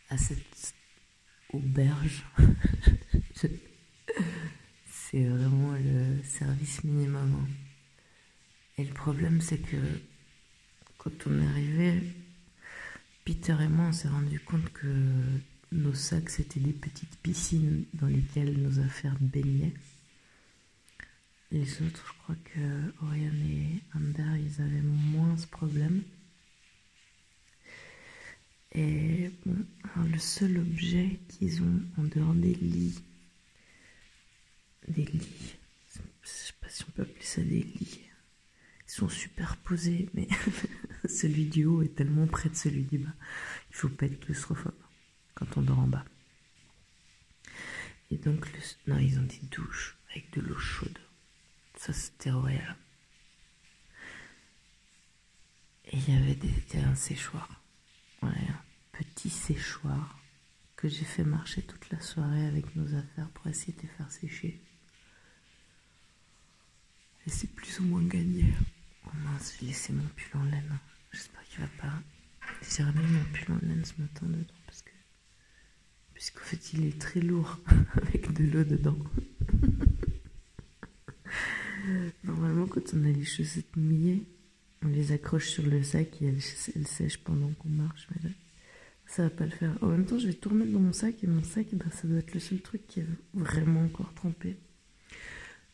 à 0.08 0.18
cette 0.18 0.74
auberge. 1.52 2.24
c'est 5.10 5.24
vraiment 5.24 5.72
le 5.72 6.22
service 6.22 6.84
minimum. 6.84 7.34
Hein. 7.34 7.48
Et 8.78 8.84
le 8.84 8.94
problème, 8.94 9.40
c'est 9.40 9.58
que 9.58 9.76
quand 10.98 11.26
on 11.26 11.40
est 11.40 11.46
arrivé, 11.46 12.02
Peter 13.24 13.56
et 13.60 13.68
moi, 13.68 13.86
on 13.86 13.92
s'est 13.92 14.08
rendu 14.08 14.40
compte 14.40 14.72
que 14.72 14.86
nos 15.72 15.94
sacs, 15.94 16.30
c'était 16.30 16.60
des 16.60 16.72
petites 16.72 17.16
piscines 17.22 17.84
dans 17.94 18.06
lesquelles 18.06 18.60
nos 18.60 18.80
affaires 18.80 19.16
baignaient. 19.20 19.74
Les 21.52 21.82
autres, 21.82 22.06
je 22.06 22.22
crois 22.22 22.36
que 22.44 23.04
Oriane 23.04 23.42
et 23.44 23.82
Amber, 23.96 24.40
ils 24.40 24.62
avaient 24.62 24.82
moins 24.82 25.36
ce 25.36 25.48
problème. 25.48 26.02
Et 28.72 29.30
le 29.96 30.18
seul 30.18 30.58
objet 30.58 31.18
qu'ils 31.28 31.60
ont 31.62 31.82
en 31.98 32.04
dehors 32.04 32.34
des 32.34 32.54
lits, 32.54 33.02
des 34.86 35.04
lits, 35.04 35.56
je 36.22 36.28
sais 36.28 36.52
pas 36.60 36.68
si 36.68 36.84
on 36.88 36.92
peut 36.92 37.02
appeler 37.02 37.24
ça 37.24 37.42
des 37.42 37.62
lits, 37.62 38.00
ils 38.86 38.92
sont 38.92 39.08
superposés, 39.08 40.08
mais 40.14 40.28
celui 41.08 41.46
du 41.46 41.64
haut 41.64 41.82
est 41.82 41.96
tellement 41.96 42.28
près 42.28 42.48
de 42.48 42.54
celui 42.54 42.84
du 42.84 42.98
bas, 42.98 43.14
il 43.70 43.76
faut 43.76 43.88
pas 43.88 44.06
être 44.06 44.20
claustrophobe 44.20 44.72
quand 45.34 45.56
on 45.56 45.62
dort 45.62 45.80
en 45.80 45.88
bas. 45.88 46.04
Et 48.12 48.18
donc, 48.18 48.46
non, 48.86 48.98
ils 48.98 49.18
ont 49.18 49.24
des 49.24 49.40
douches 49.50 49.96
avec 50.10 50.32
de 50.32 50.42
l'eau 50.42 50.58
chaude. 50.58 50.98
Ça, 51.80 51.94
c'était 51.94 52.30
royal. 52.30 52.76
Et 55.86 55.96
il 55.96 56.10
y 56.10 56.14
avait 56.14 56.36
un 56.84 56.94
séchoir. 56.94 57.64
Ouais, 58.20 58.28
un 58.28 58.62
petit 58.92 59.30
séchoir 59.30 60.20
que 60.76 60.90
j'ai 60.90 61.06
fait 61.06 61.24
marcher 61.24 61.62
toute 61.62 61.88
la 61.88 61.98
soirée 61.98 62.44
avec 62.44 62.76
nos 62.76 62.94
affaires 62.94 63.30
pour 63.30 63.46
essayer 63.46 63.72
de 63.72 63.80
les 63.80 63.88
faire 63.88 64.12
sécher. 64.12 64.60
Et 67.26 67.30
c'est 67.30 67.50
plus 67.54 67.80
ou 67.80 67.84
moins 67.84 68.02
gagné. 68.02 68.52
Oh 69.06 69.16
mince, 69.24 69.56
j'ai 69.58 69.68
laissé 69.68 69.94
mon 69.94 70.04
pull 70.04 70.38
en 70.38 70.44
laine. 70.44 70.78
J'espère 71.12 71.44
qu'il 71.44 71.60
va 71.60 71.68
pas. 71.78 72.02
J'ai 72.60 72.84
mon 72.84 73.24
pull 73.32 73.54
en 73.54 73.66
laine 73.66 73.86
ce 73.86 73.98
matin 73.98 74.26
dedans 74.26 74.52
parce 74.66 74.82
que. 74.82 74.90
Puisqu'en 76.12 76.40
fait, 76.40 76.74
il 76.74 76.84
est 76.84 77.00
très 77.00 77.20
lourd 77.20 77.58
avec 77.94 78.30
de 78.34 78.44
l'eau 78.44 78.64
dedans. 78.64 78.98
Normalement, 82.24 82.66
quand 82.66 82.94
on 82.94 83.04
a 83.04 83.08
les 83.08 83.24
chaussettes 83.24 83.76
mouillées, 83.76 84.26
on 84.82 84.88
les 84.88 85.12
accroche 85.12 85.48
sur 85.48 85.66
le 85.66 85.82
sac 85.82 86.22
et 86.22 86.26
elles, 86.26 86.40
sèchent 86.42 87.22
pendant 87.22 87.50
qu'on 87.54 87.68
marche. 87.68 88.08
Mais 88.10 88.28
là, 88.28 88.34
ça 89.06 89.24
va 89.24 89.30
pas 89.30 89.44
le 89.44 89.50
faire. 89.50 89.76
En 89.82 89.88
même 89.88 90.06
temps, 90.06 90.18
je 90.18 90.26
vais 90.26 90.34
tout 90.34 90.48
remettre 90.48 90.72
dans 90.72 90.80
mon 90.80 90.92
sac 90.92 91.22
et 91.22 91.26
mon 91.26 91.42
sac, 91.42 91.66
ben, 91.72 91.90
ça 91.90 92.06
doit 92.08 92.18
être 92.18 92.34
le 92.34 92.40
seul 92.40 92.60
truc 92.60 92.86
qui 92.86 93.00
est 93.00 93.06
vraiment 93.34 93.82
encore 93.82 94.12
trempé. 94.14 94.56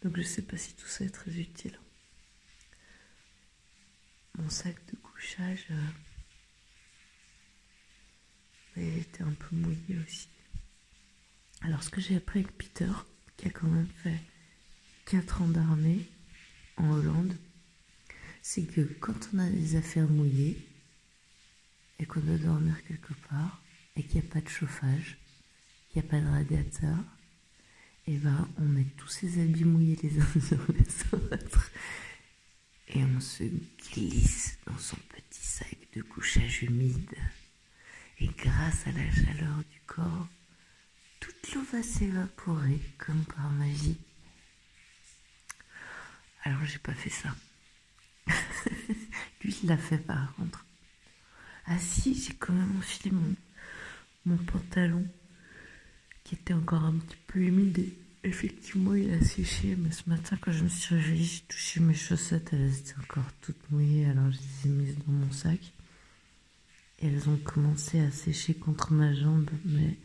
Donc 0.02 0.16
je 0.16 0.22
sais 0.22 0.42
pas 0.42 0.56
si 0.56 0.74
tout 0.74 0.86
ça 0.86 1.04
est 1.04 1.10
très 1.10 1.32
utile. 1.32 1.78
Mon 4.38 4.48
sac 4.50 4.76
de 4.92 4.96
couchage, 4.96 5.66
euh, 5.70 5.86
il 8.76 8.98
était 8.98 9.22
un 9.22 9.32
peu 9.32 9.56
mouillé 9.56 9.98
aussi. 10.06 10.28
Alors 11.62 11.82
ce 11.82 11.90
que 11.90 12.00
j'ai 12.00 12.16
appris 12.16 12.40
avec 12.40 12.56
Peter, 12.56 12.92
qui 13.36 13.48
a 13.48 13.50
quand 13.50 13.68
même 13.68 13.88
fait 14.02 14.20
4 15.06 15.42
ans 15.42 15.48
d'armée 15.48 16.04
en 16.76 16.90
Hollande, 16.90 17.36
c'est 18.42 18.64
que 18.64 18.80
quand 19.00 19.30
on 19.32 19.38
a 19.38 19.48
des 19.48 19.76
affaires 19.76 20.08
mouillées 20.08 20.58
et 21.98 22.06
qu'on 22.06 22.20
doit 22.20 22.38
dormir 22.38 22.74
quelque 22.86 23.14
part 23.28 23.62
et 23.94 24.02
qu'il 24.02 24.20
n'y 24.20 24.26
a 24.26 24.30
pas 24.30 24.40
de 24.40 24.48
chauffage, 24.48 25.16
qu'il 25.88 26.02
n'y 26.02 26.08
a 26.08 26.10
pas 26.10 26.20
de 26.20 26.28
radiateur, 26.28 26.98
et 28.08 28.14
eh 28.14 28.18
ben 28.18 28.48
on 28.58 28.64
met 28.64 28.86
tous 28.96 29.08
ces 29.08 29.40
habits 29.40 29.64
mouillés 29.64 29.98
les 30.02 30.20
uns 30.20 30.40
sur 30.40 30.60
les 30.72 31.18
autres 31.18 31.72
et 32.88 33.02
on 33.02 33.20
se 33.20 33.44
glisse 33.92 34.58
dans 34.66 34.78
son 34.78 34.96
petit 34.96 35.44
sac 35.44 35.76
de 35.94 36.02
couchage 36.02 36.62
humide. 36.62 37.16
Et 38.18 38.28
grâce 38.28 38.86
à 38.86 38.92
la 38.92 39.10
chaleur 39.10 39.58
du 39.70 39.80
corps, 39.86 40.28
toute 41.20 41.54
l'eau 41.54 41.62
va 41.72 41.82
s'évaporer 41.82 42.80
comme 42.98 43.24
par 43.24 43.50
magie. 43.50 43.98
Alors 46.46 46.64
j'ai 46.64 46.78
pas 46.78 46.94
fait 46.94 47.10
ça. 47.10 47.34
Lui, 49.42 49.58
il 49.64 49.68
l'a 49.68 49.76
fait 49.76 49.98
par 49.98 50.32
contre. 50.36 50.64
Ah 51.66 51.76
si, 51.76 52.14
j'ai 52.14 52.34
quand 52.34 52.52
même 52.52 52.76
enfilé 52.78 53.10
mon, 53.10 53.34
mon 54.26 54.36
pantalon 54.36 55.04
qui 56.22 56.36
était 56.36 56.54
encore 56.54 56.84
un 56.84 56.98
petit 56.98 57.16
peu 57.26 57.40
humide. 57.40 57.92
Effectivement, 58.22 58.94
il 58.94 59.12
a 59.12 59.20
séché, 59.24 59.74
mais 59.74 59.90
ce 59.90 60.08
matin, 60.08 60.38
quand 60.40 60.52
je 60.52 60.62
me 60.62 60.68
suis 60.68 60.94
réveillée, 60.94 61.24
j'ai 61.24 61.40
touché 61.48 61.80
mes 61.80 61.94
chaussettes, 61.94 62.52
elles 62.52 62.78
étaient 62.78 63.00
encore 63.00 63.32
toutes 63.40 63.68
mouillées, 63.72 64.06
alors 64.06 64.30
je 64.30 64.38
les 64.38 64.70
ai 64.70 64.72
mises 64.72 64.98
dans 64.98 65.12
mon 65.12 65.32
sac. 65.32 65.72
Et 67.00 67.08
elles 67.08 67.28
ont 67.28 67.38
commencé 67.38 67.98
à 67.98 68.12
sécher 68.12 68.54
contre 68.54 68.92
ma 68.92 69.12
jambe, 69.14 69.50
mais 69.64 69.98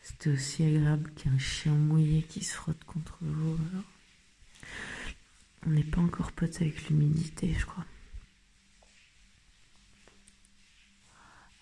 c'était 0.00 0.30
aussi 0.30 0.64
agréable 0.64 1.10
qu'un 1.10 1.38
chien 1.38 1.74
mouillé 1.74 2.22
qui 2.22 2.42
se 2.42 2.54
frotte 2.54 2.82
contre 2.84 3.18
vous. 3.20 3.58
On 5.66 5.70
n'est 5.70 5.84
pas 5.84 6.00
encore 6.00 6.32
potes 6.32 6.60
avec 6.60 6.88
l'humidité, 6.88 7.54
je 7.58 7.66
crois. 7.66 7.84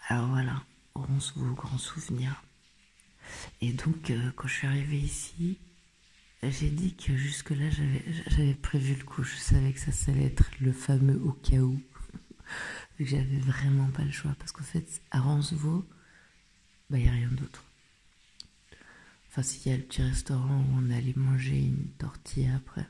Alors 0.09 0.29
voilà, 0.29 0.63
vos 0.95 1.55
grands 1.55 1.79
souvenirs. 1.79 2.43
Et 3.61 3.73
donc, 3.73 4.11
euh, 4.11 4.31
quand 4.37 4.47
je 4.47 4.55
suis 4.55 4.67
arrivée 4.67 4.99
ici, 4.99 5.59
j'ai 6.43 6.71
dit 6.71 6.95
que 6.95 7.17
jusque-là, 7.17 7.71
j'avais 7.71 8.55
prévu 8.55 8.95
le 8.95 9.05
coup. 9.05 9.25
Je 9.25 9.35
savais 9.35 9.73
que 9.73 9.81
ça, 9.81 9.93
ça 9.93 10.13
allait 10.13 10.27
être 10.27 10.51
le 10.61 10.73
fameux 10.73 11.21
au 11.23 11.33
cas 11.33 11.59
où. 11.59 11.81
j'avais 13.01 13.39
vraiment 13.39 13.89
pas 13.91 14.05
le 14.05 14.13
choix. 14.13 14.35
Parce 14.39 14.53
qu'en 14.53 14.65
fait, 14.65 15.03
à 15.11 15.21
Rancevaux, 15.21 15.85
bah, 16.91 16.99
il 16.99 17.05
n'y 17.05 17.09
a 17.09 17.13
rien 17.13 17.31
d'autre. 17.31 17.65
Enfin, 19.29 19.43
s'il 19.43 19.71
y 19.71 19.75
a 19.75 19.79
le 19.79 19.83
petit 19.83 20.03
restaurant 20.03 20.61
où 20.61 20.79
on 20.79 20.91
allait 20.91 21.15
manger 21.17 21.59
une 21.59 21.89
tortilla 21.99 22.57
après. 22.57 22.87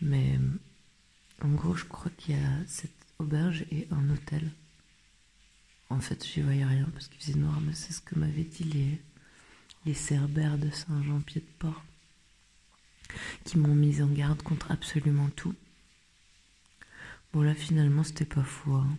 Mais 0.00 0.38
en 1.42 1.50
gros, 1.50 1.74
je 1.74 1.84
crois 1.84 2.10
qu'il 2.16 2.36
y 2.36 2.38
a 2.38 2.66
cette 2.66 2.90
auberge 3.18 3.64
et 3.70 3.86
un 3.90 4.10
hôtel. 4.10 4.50
En 5.88 6.00
fait, 6.00 6.26
j'y 6.26 6.42
voyais 6.42 6.64
rien 6.64 6.88
parce 6.92 7.08
qu'il 7.08 7.20
faisait 7.20 7.38
noir, 7.38 7.60
mais 7.60 7.74
c'est 7.74 7.92
ce 7.92 8.00
que 8.00 8.18
m'avaient 8.18 8.44
dit 8.44 8.64
les, 8.64 9.00
les 9.86 9.94
cerbères 9.94 10.58
de 10.58 10.70
Saint-Jean-Pied-de-Port 10.70 11.82
qui 13.44 13.58
m'ont 13.58 13.74
mise 13.74 14.02
en 14.02 14.08
garde 14.08 14.42
contre 14.42 14.70
absolument 14.70 15.28
tout. 15.30 15.54
Bon 17.32 17.42
là 17.42 17.54
finalement 17.54 18.04
c'était 18.04 18.24
pas 18.24 18.42
fou. 18.42 18.74
Hein. 18.74 18.98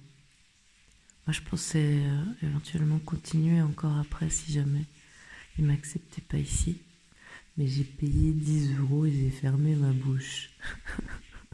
Moi 1.26 1.34
je 1.34 1.42
pensais 1.42 2.04
euh, 2.06 2.24
éventuellement 2.44 3.00
continuer 3.00 3.62
encore 3.62 3.98
après 3.98 4.30
si 4.30 4.52
jamais 4.52 4.86
ils 5.58 5.66
m'acceptaient 5.66 6.22
pas 6.22 6.38
ici. 6.38 6.82
Mais 7.58 7.68
j'ai 7.68 7.84
payé 7.84 8.32
10 8.32 8.78
euros 8.80 9.06
et 9.06 9.12
j'ai 9.12 9.30
fermé 9.30 9.76
ma 9.76 9.92
bouche. 9.92 10.52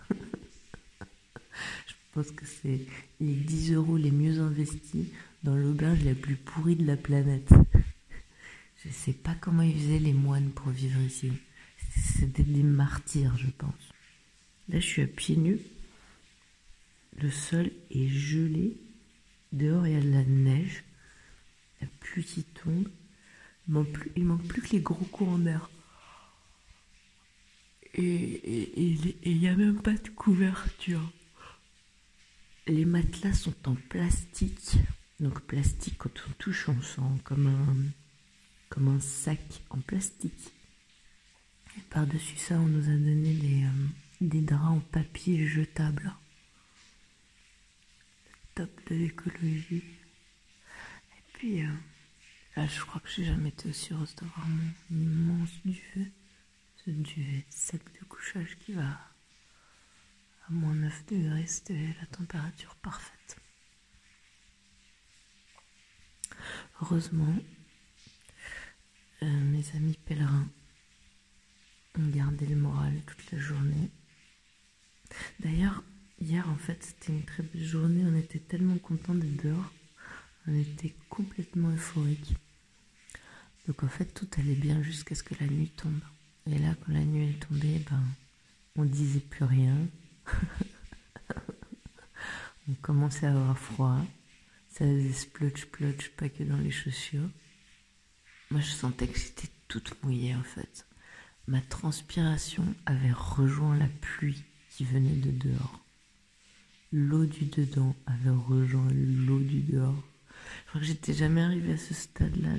je 0.11 1.93
pense 2.13 2.31
que 2.31 2.45
c'est 2.45 2.81
les 3.19 3.33
10 3.33 3.73
euros 3.73 3.97
les 3.97 4.11
mieux 4.11 4.39
investis 4.39 5.07
dans 5.43 5.55
l'auberge 5.55 6.03
la 6.03 6.15
plus 6.15 6.35
pourrie 6.35 6.75
de 6.75 6.85
la 6.85 6.97
planète. 6.97 7.49
je 8.83 8.89
sais 8.89 9.13
pas 9.13 9.35
comment 9.39 9.63
ils 9.63 9.77
faisaient 9.77 9.99
les 9.99 10.13
moines 10.13 10.51
pour 10.51 10.69
vivre 10.69 11.01
ici. 11.01 11.31
C'était 12.19 12.43
des 12.43 12.63
martyrs, 12.63 13.35
je 13.37 13.49
pense. 13.57 13.73
Là, 14.69 14.79
je 14.79 14.85
suis 14.85 15.01
à 15.01 15.07
pieds 15.07 15.37
nus. 15.37 15.59
Le 17.19 17.31
sol 17.31 17.71
est 17.91 18.07
gelé. 18.07 18.77
Dehors, 19.51 19.87
il 19.87 19.93
y 19.93 19.95
a 19.95 20.01
de 20.01 20.11
la 20.11 20.23
neige. 20.23 20.83
La 21.81 21.87
pluie 21.99 22.23
qui 22.23 22.43
tombe. 22.43 22.87
Il 23.67 23.73
manque 23.73 23.91
plus, 23.91 24.21
manque 24.21 24.47
plus 24.47 24.61
que 24.61 24.71
les 24.71 24.81
gros 24.81 25.05
courants. 25.05 25.39
Et 27.97 28.73
il 29.23 29.39
n'y 29.39 29.47
a 29.47 29.55
même 29.55 29.81
pas 29.81 29.93
de 29.93 30.09
couverture. 30.09 31.11
Les 32.67 32.85
matelas 32.85 33.33
sont 33.33 33.67
en 33.67 33.75
plastique. 33.89 34.77
Donc 35.19 35.41
plastique, 35.41 35.97
quand 35.97 36.11
on 36.27 36.31
touche, 36.33 36.69
on 36.69 36.79
sent 36.81 37.01
comme 37.23 37.47
un, 38.87 38.99
sac 38.99 39.39
en 39.71 39.79
plastique. 39.79 40.53
Et 41.75 41.81
par-dessus 41.89 42.37
ça, 42.37 42.55
on 42.55 42.67
nous 42.67 42.83
a 42.83 42.93
donné 42.93 43.33
des, 43.33 43.63
euh, 43.63 44.41
draps 44.41 44.63
en 44.63 44.79
papier 44.79 45.47
jetables. 45.47 46.13
Top 48.53 48.69
de 48.89 48.95
l'écologie. 48.95 49.83
Et 51.13 51.23
puis, 51.33 51.61
euh, 51.63 51.69
là, 52.55 52.67
je 52.67 52.81
crois 52.81 53.01
que 53.01 53.09
j'ai 53.09 53.25
jamais 53.25 53.49
été 53.49 53.69
aussi 53.69 53.93
heureuse 53.93 54.15
d'avoir 54.15 54.47
mon 54.47 54.71
immense 54.91 55.49
duvet. 55.65 56.11
Duvet 56.91 57.45
sec 57.49 57.81
de 57.99 58.05
couchage 58.05 58.57
qui 58.59 58.71
va 58.71 58.97
à 60.47 60.51
moins 60.51 60.73
9 60.73 61.05
degrés, 61.07 61.45
c'était 61.45 61.93
la 61.99 62.05
température 62.05 62.75
parfaite. 62.75 63.37
Heureusement, 66.81 67.35
euh, 69.21 69.25
mes 69.25 69.69
amis 69.75 69.99
pèlerins 70.05 70.47
ont 71.99 72.07
gardé 72.07 72.45
le 72.45 72.55
moral 72.55 72.93
toute 73.05 73.31
la 73.33 73.37
journée. 73.37 73.91
D'ailleurs, 75.41 75.83
hier 76.21 76.47
en 76.49 76.55
fait, 76.55 76.81
c'était 76.81 77.11
une 77.11 77.25
très 77.25 77.43
belle 77.43 77.65
journée. 77.65 78.05
On 78.05 78.15
était 78.15 78.39
tellement 78.39 78.77
contents 78.77 79.15
d'être 79.15 79.43
dehors. 79.43 79.73
On 80.47 80.55
était 80.57 80.95
complètement 81.09 81.69
euphoriques. 81.69 82.35
Donc 83.67 83.83
en 83.83 83.89
fait, 83.89 84.05
tout 84.05 84.29
allait 84.37 84.55
bien 84.55 84.81
jusqu'à 84.81 85.15
ce 85.15 85.23
que 85.23 85.35
la 85.41 85.47
nuit 85.47 85.71
tombe. 85.75 85.99
Et 86.49 86.57
là, 86.59 86.75
quand 86.79 86.93
la 86.93 87.03
nuit 87.03 87.29
est 87.29 87.47
tombée, 87.47 87.83
ben, 87.89 88.03
on 88.75 88.85
disait 88.85 89.19
plus 89.19 89.43
rien. 89.43 89.75
on 92.69 92.73
commençait 92.81 93.27
à 93.27 93.31
avoir 93.31 93.57
froid. 93.57 93.99
Ça 94.69 94.85
faisait 94.85 95.13
splotch 95.13 95.63
splotch, 95.63 96.09
pas 96.11 96.29
que 96.29 96.43
dans 96.43 96.57
les 96.57 96.71
chaussures. 96.71 97.29
Moi, 98.51 98.61
je 98.61 98.71
sentais 98.71 99.07
que 99.07 99.19
j'étais 99.19 99.49
toute 99.67 100.01
mouillée 100.03 100.35
en 100.35 100.43
fait. 100.43 100.85
Ma 101.47 101.61
transpiration 101.61 102.63
avait 102.85 103.11
rejoint 103.11 103.77
la 103.77 103.87
pluie 104.01 104.43
qui 104.69 104.85
venait 104.85 105.15
de 105.15 105.31
dehors. 105.31 105.81
L'eau 106.93 107.25
du 107.25 107.45
dedans 107.45 107.95
avait 108.05 108.29
rejoint 108.29 108.87
l'eau 108.91 109.39
du 109.39 109.61
dehors. 109.61 110.03
Je 110.63 110.69
crois 110.69 110.81
que 110.81 110.87
j'étais 110.87 111.13
jamais 111.13 111.41
arrivée 111.41 111.73
à 111.73 111.77
ce 111.77 111.93
stade-là 111.93 112.57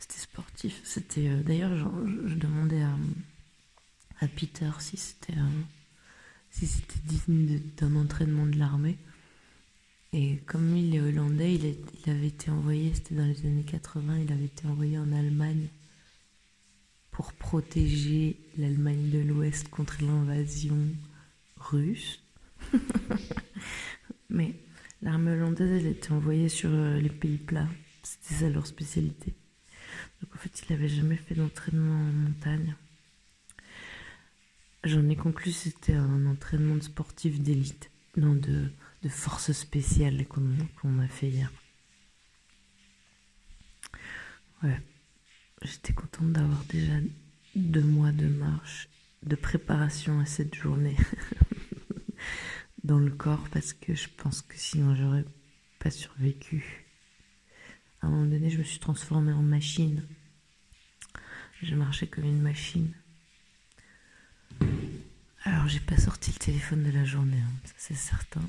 C'était 0.00 0.18
sportif. 0.18 0.80
C'était 0.82 1.28
euh, 1.28 1.42
d'ailleurs, 1.42 1.76
je, 1.76 2.34
demandais 2.34 2.82
à, 2.82 2.96
Peter 4.36 4.70
si 4.80 4.96
c'était 4.96 5.34
euh, 5.38 5.62
si 6.50 6.66
digne 7.04 7.60
d'un 7.76 7.94
entraînement 7.96 8.46
de 8.46 8.58
l'armée. 8.58 8.98
Et 10.12 10.38
comme 10.46 10.76
il 10.76 10.96
est 10.96 11.00
hollandais, 11.00 11.54
il, 11.54 11.76
il 12.04 12.10
avait 12.10 12.26
été 12.26 12.50
envoyé, 12.50 12.92
c'était 12.94 13.14
dans 13.14 13.26
les 13.26 13.46
années 13.46 13.62
80, 13.62 14.18
il 14.18 14.32
avait 14.32 14.46
été 14.46 14.66
envoyé 14.66 14.98
en 14.98 15.12
Allemagne 15.12 15.68
pour 17.10 17.32
protéger 17.34 18.40
l'Allemagne 18.56 19.10
de 19.10 19.18
l'Ouest 19.18 19.68
contre 19.68 20.02
l'invasion 20.02 20.78
russe. 21.56 22.22
Mais 24.30 24.54
l'armée 25.02 25.32
hollandaise, 25.32 25.84
elle 25.84 25.90
était 25.92 26.12
envoyée 26.12 26.48
sur 26.48 26.70
euh, 26.70 26.98
les 26.98 27.10
pays 27.10 27.36
plats. 27.36 27.68
C'était 28.02 28.34
ça 28.34 28.48
leur 28.48 28.66
spécialité. 28.66 29.34
Donc 30.22 30.34
en 30.34 30.38
fait, 30.38 30.62
il 30.62 30.72
n'avait 30.72 30.88
jamais 30.88 31.16
fait 31.16 31.34
d'entraînement 31.34 31.94
en 31.94 32.12
montagne. 32.12 32.74
J'en 34.84 35.08
ai 35.08 35.16
conclu 35.16 35.52
c'était 35.52 35.94
un 35.94 36.26
entraînement 36.26 36.74
de 36.74 36.82
sportif 36.82 37.40
d'élite, 37.40 37.90
non 38.16 38.34
de, 38.34 38.70
de 39.02 39.08
force 39.08 39.52
spéciale 39.52 40.26
qu'on 40.26 40.98
a 40.98 41.08
fait 41.08 41.28
hier. 41.28 41.52
Ouais. 44.62 44.80
J'étais 45.62 45.92
contente 45.92 46.32
d'avoir 46.32 46.64
déjà 46.64 46.94
deux 47.54 47.82
mois 47.82 48.12
de 48.12 48.26
marche, 48.26 48.88
de 49.22 49.36
préparation 49.36 50.18
à 50.20 50.26
cette 50.26 50.54
journée 50.54 50.96
dans 52.84 52.98
le 52.98 53.10
corps 53.10 53.46
parce 53.52 53.74
que 53.74 53.94
je 53.94 54.08
pense 54.16 54.40
que 54.40 54.56
sinon 54.56 54.94
j'aurais 54.94 55.24
pas 55.78 55.90
survécu. 55.90 56.79
À 58.00 58.06
un 58.06 58.10
moment 58.10 58.26
donné, 58.26 58.50
je 58.50 58.58
me 58.58 58.64
suis 58.64 58.78
transformée 58.78 59.32
en 59.32 59.42
machine. 59.42 60.02
Je 61.62 61.74
marchais 61.74 62.06
comme 62.06 62.24
une 62.24 62.40
machine. 62.40 62.92
Alors, 65.42 65.68
j'ai 65.68 65.80
pas 65.80 65.96
sorti 65.96 66.32
le 66.32 66.38
téléphone 66.38 66.82
de 66.82 66.90
la 66.90 67.04
journée, 67.04 67.40
hein, 67.40 67.70
c'est 67.76 67.94
certain. 67.94 68.42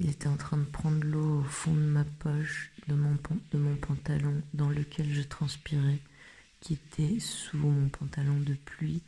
Il 0.00 0.10
était 0.10 0.26
en 0.26 0.36
train 0.36 0.56
de 0.56 0.64
prendre 0.64 1.04
l'eau 1.04 1.40
au 1.40 1.44
fond 1.44 1.72
de 1.72 1.78
ma 1.78 2.04
poche 2.04 2.72
de 2.88 2.94
mon, 2.94 3.16
de 3.52 3.58
mon 3.58 3.76
pantalon 3.76 4.42
dans 4.52 4.68
lequel 4.68 5.12
je 5.12 5.22
transpirais, 5.22 6.00
qui 6.60 6.74
était 6.74 7.20
sous 7.20 7.56
mon 7.56 7.88
pantalon 7.88 8.40
de 8.40 8.54
pluie, 8.54 9.02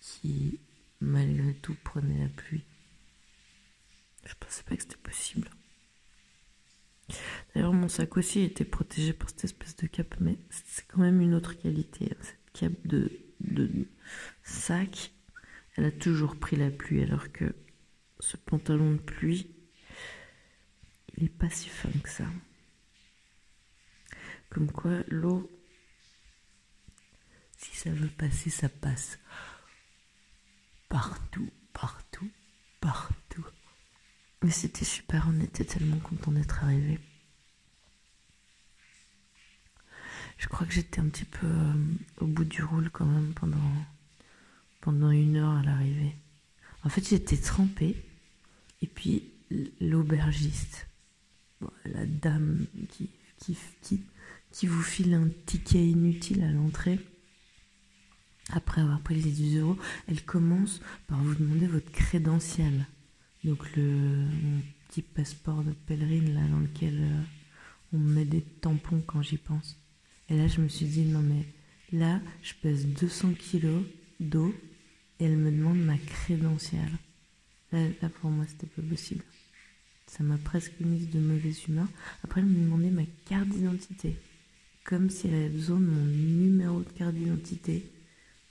qui 0.00 0.58
malgré 1.00 1.54
tout 1.54 1.76
prenait 1.84 2.22
la 2.22 2.28
pluie. 2.28 2.64
Je 4.24 4.32
pensais 4.40 4.62
pas 4.62 4.76
que 4.76 4.82
c'était 4.82 4.96
possible. 4.96 5.50
D'ailleurs, 7.54 7.72
mon 7.72 7.88
sac 7.88 8.16
aussi 8.16 8.40
était 8.40 8.64
protégé 8.64 9.12
par 9.12 9.28
cette 9.28 9.44
espèce 9.44 9.76
de 9.76 9.86
cape, 9.86 10.14
mais 10.20 10.38
c'est 10.50 10.86
quand 10.86 11.00
même 11.00 11.20
une 11.20 11.34
autre 11.34 11.54
qualité. 11.54 12.12
Hein, 12.12 12.22
cette 12.22 12.52
cape 12.52 12.86
de, 12.86 13.10
sac, 14.42 15.12
elle 15.76 15.84
a 15.84 15.90
toujours 15.90 16.36
pris 16.36 16.56
la 16.56 16.70
pluie, 16.70 17.02
alors 17.02 17.30
que 17.32 17.54
ce 18.20 18.36
pantalon 18.36 18.92
de 18.92 18.98
pluie, 18.98 19.50
il 21.16 21.24
est 21.24 21.28
pas 21.28 21.50
si 21.50 21.68
fin 21.68 21.90
que 22.02 22.08
ça. 22.08 22.26
Comme 24.50 24.70
quoi, 24.70 25.02
l'eau, 25.08 25.50
si 27.58 27.76
ça 27.76 27.90
veut 27.90 28.08
passer, 28.08 28.50
ça 28.50 28.68
passe. 28.68 29.18
Partout, 30.88 31.50
partout, 31.72 32.30
partout. 32.80 33.23
Mais 34.44 34.50
c'était 34.50 34.84
super, 34.84 35.26
on 35.26 35.40
était 35.40 35.64
tellement 35.64 35.96
contents 35.96 36.30
d'être 36.30 36.62
arrivés. 36.62 37.00
Je 40.36 40.48
crois 40.48 40.66
que 40.66 40.74
j'étais 40.74 41.00
un 41.00 41.08
petit 41.08 41.24
peu 41.24 41.46
euh, 41.46 41.72
au 42.20 42.26
bout 42.26 42.44
du 42.44 42.62
roule 42.62 42.90
quand 42.90 43.06
même 43.06 43.32
pendant, 43.32 43.56
pendant 44.82 45.10
une 45.10 45.36
heure 45.36 45.56
à 45.56 45.62
l'arrivée. 45.62 46.14
En 46.82 46.90
fait, 46.90 47.08
j'étais 47.08 47.38
trempée. 47.38 48.04
Et 48.82 48.86
puis, 48.86 49.32
l'aubergiste, 49.80 50.88
la 51.86 52.04
dame 52.04 52.66
qui, 52.90 53.08
qui, 53.38 53.56
qui, 53.80 54.02
qui, 54.52 54.66
vous 54.66 54.82
file 54.82 55.14
un 55.14 55.30
ticket 55.46 55.86
inutile 55.86 56.44
à 56.44 56.52
l'entrée, 56.52 57.00
après 58.50 58.82
avoir 58.82 59.00
pris 59.00 59.14
les 59.14 59.30
10 59.30 59.60
euros, 59.60 59.78
elle 60.06 60.22
commence 60.22 60.82
par 61.06 61.18
vous 61.22 61.34
demander 61.34 61.66
votre 61.66 61.90
crédentiel. 61.90 62.86
Donc, 63.44 63.76
le 63.76 64.26
petit 64.88 65.02
passeport 65.02 65.62
de 65.62 65.72
pèlerine, 65.72 66.34
là, 66.34 66.40
dans 66.48 66.60
lequel 66.60 66.98
euh, 67.00 67.22
on 67.92 67.98
met 67.98 68.24
des 68.24 68.40
tampons 68.40 69.02
quand 69.06 69.22
j'y 69.22 69.36
pense. 69.36 69.78
Et 70.28 70.36
là, 70.36 70.46
je 70.46 70.60
me 70.60 70.68
suis 70.68 70.86
dit, 70.86 71.04
non, 71.04 71.20
mais 71.20 71.44
là, 71.92 72.20
je 72.42 72.54
pèse 72.62 72.86
200 72.86 73.34
kilos 73.34 73.84
d'eau 74.20 74.54
et 75.20 75.24
elle 75.24 75.36
me 75.36 75.50
demande 75.50 75.78
ma 75.78 75.98
crédentielle. 75.98 76.92
Là, 77.72 78.08
pour 78.20 78.30
moi, 78.30 78.44
c'était 78.46 78.66
pas 78.66 78.82
possible. 78.82 79.24
Ça 80.06 80.22
m'a 80.22 80.38
presque 80.38 80.78
mise 80.80 81.10
de 81.10 81.18
mauvaise 81.18 81.64
humeur. 81.66 81.88
Après, 82.22 82.40
elle 82.40 82.46
me 82.46 82.64
demandait 82.64 82.90
ma 82.90 83.04
carte 83.26 83.48
d'identité. 83.48 84.16
Comme 84.84 85.10
si 85.10 85.26
elle 85.26 85.34
avait 85.34 85.48
besoin 85.48 85.80
de 85.80 85.86
mon 85.86 86.04
numéro 86.04 86.80
de 86.80 86.90
carte 86.90 87.14
d'identité. 87.14 87.90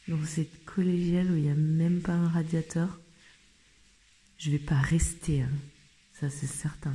Dans 0.08 0.23
cette 0.25 0.65
collégiale 0.65 1.32
où 1.32 1.38
il 1.38 1.43
n'y 1.43 1.49
a 1.49 1.56
même 1.56 2.01
pas 2.01 2.13
un 2.13 2.27
radiateur. 2.27 2.99
Je 4.43 4.51
vais 4.51 4.60
pas 4.60 4.75
rester, 4.75 5.43
hein. 5.43 5.49
ça 6.19 6.29
c'est 6.29 6.47
certain. 6.47 6.93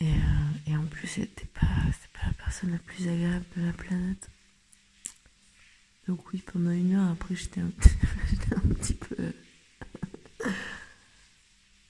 Et, 0.00 0.10
euh, 0.10 0.76
en 0.76 0.86
plus, 0.86 1.06
c'était 1.06 1.46
pas, 1.46 1.60
pas 1.60 2.26
la 2.26 2.32
personne 2.32 2.72
la 2.72 2.78
plus 2.78 3.06
agréable 3.06 3.44
de 3.56 3.66
la 3.66 3.72
planète. 3.72 4.28
Donc 6.08 6.32
oui, 6.32 6.42
pendant 6.44 6.72
une 6.72 6.92
heure 6.92 7.08
après, 7.12 7.36
j'étais 7.36 7.60
un, 7.60 7.66
un, 8.56 8.74
petit 8.74 8.94
peu 8.94 9.14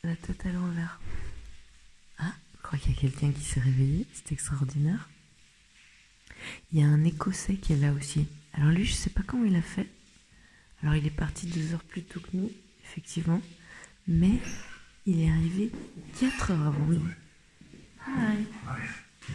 la 0.03 0.17
tête 0.17 0.45
à 0.45 0.53
l'envers. 0.53 1.01
Ah, 2.19 2.35
je 2.57 2.63
crois 2.65 2.79
qu'il 2.79 2.95
y 2.95 2.99
a 2.99 3.01
quelqu'un 3.01 3.33
qui 3.33 3.45
s'est 3.45 3.61
réveillé, 3.61 4.07
c'est 4.13 4.33
extraordinaire. 4.33 5.09
Il 6.71 6.81
y 6.81 6.83
a 6.83 6.87
un 6.87 7.03
Écossais 7.03 7.57
qui 7.57 7.73
est 7.73 7.79
là 7.79 7.95
aussi. 7.95 8.27
Alors 8.53 8.73
lui, 8.73 8.85
je 8.85 8.93
sais 8.93 9.09
pas 9.09 9.23
comment 9.23 9.47
il 9.47 9.57
a 9.57 9.63
fait. 9.63 9.89
Alors 10.83 10.97
il 10.97 11.07
est 11.07 11.11
parti 11.11 11.47
deux 11.47 11.73
heures 11.73 11.83
plus 11.85 12.03
tôt 12.03 12.21
que 12.21 12.29
nous, 12.35 12.53
effectivement. 12.85 13.41
Mais 14.07 14.39
il 15.07 15.21
est 15.21 15.31
arrivé 15.31 15.71
quatre 16.21 16.51
heures 16.51 16.67
avant 16.67 16.87
nous. 16.87 17.09
Hi. 18.07 18.47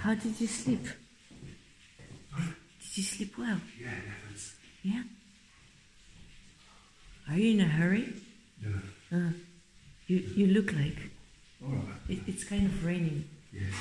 How 0.05 0.15
did 0.15 0.39
you 0.39 0.47
sleep? 0.47 0.87
Did 2.35 2.97
you 2.97 3.03
sleep 3.03 3.37
well? 3.37 3.59
Yeah. 4.83 5.03
Are 7.27 7.37
you 7.37 7.59
in 7.59 7.61
a 7.61 7.67
hurry? 7.67 8.13
No. 8.61 8.69
Uh, 9.11 9.31
you, 10.07 10.23
you 10.35 10.47
look 10.47 10.71
like. 10.73 10.97
It, 12.07 12.19
it's 12.27 12.43
kind 12.43 12.65
of 12.65 12.85
raining. 12.85 13.25
Yes. 13.51 13.73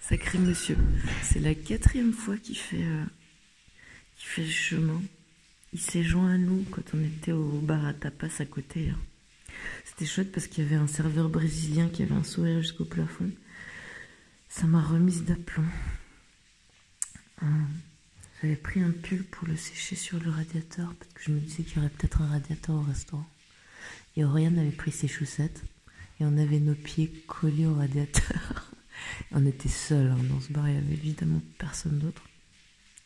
Sacré 0.00 0.38
monsieur. 0.38 0.76
C'est 1.22 1.40
la 1.40 1.54
quatrième 1.54 2.12
fois 2.12 2.36
qu'il 2.36 2.56
fait, 2.56 2.82
euh, 2.82 3.04
qu'il 4.16 4.28
fait 4.28 4.44
le 4.44 4.50
chemin. 4.50 5.02
Il 5.74 5.80
s'est 5.80 6.04
joint 6.04 6.34
à 6.34 6.38
nous 6.38 6.64
quand 6.70 6.94
on 6.94 7.02
était 7.02 7.32
au 7.32 7.58
bar 7.58 7.84
à 7.84 7.92
tapas 7.92 8.28
à 8.38 8.44
côté. 8.44 8.90
hein. 8.90 8.98
C'était 9.84 10.06
chouette 10.06 10.30
parce 10.30 10.46
qu'il 10.46 10.62
y 10.62 10.66
avait 10.66 10.76
un 10.76 10.86
serveur 10.86 11.28
brésilien 11.28 11.88
qui 11.88 12.04
avait 12.04 12.14
un 12.14 12.22
sourire 12.22 12.62
jusqu'au 12.62 12.84
plafond. 12.84 13.28
Ça 14.48 14.68
m'a 14.68 14.80
remise 14.80 15.24
d'aplomb. 15.24 15.66
Hum. 17.42 17.66
J'avais 18.40 18.54
pris 18.56 18.80
un 18.80 18.92
pull 18.92 19.24
pour 19.24 19.48
le 19.48 19.56
sécher 19.56 19.96
sur 19.96 20.20
le 20.20 20.30
radiateur 20.30 20.94
parce 20.94 21.12
que 21.12 21.22
je 21.24 21.32
me 21.32 21.40
disais 21.40 21.64
qu'il 21.64 21.76
y 21.76 21.80
aurait 21.80 21.88
peut-être 21.88 22.22
un 22.22 22.28
radiateur 22.28 22.76
au 22.76 22.82
restaurant. 22.82 23.26
Et 24.16 24.24
Oriane 24.24 24.58
avait 24.58 24.70
pris 24.70 24.92
ses 24.92 25.08
chaussettes 25.08 25.64
et 26.20 26.24
on 26.24 26.38
avait 26.38 26.60
nos 26.60 26.76
pieds 26.76 27.08
collés 27.26 27.66
au 27.66 27.74
radiateur. 27.74 28.70
on 29.32 29.44
était 29.44 29.68
seuls 29.68 30.12
hein, 30.12 30.22
dans 30.30 30.40
ce 30.40 30.52
bar, 30.52 30.68
il 30.68 30.74
y 30.76 30.78
avait 30.78 30.92
évidemment 30.92 31.42
personne 31.58 31.98
d'autre. 31.98 32.22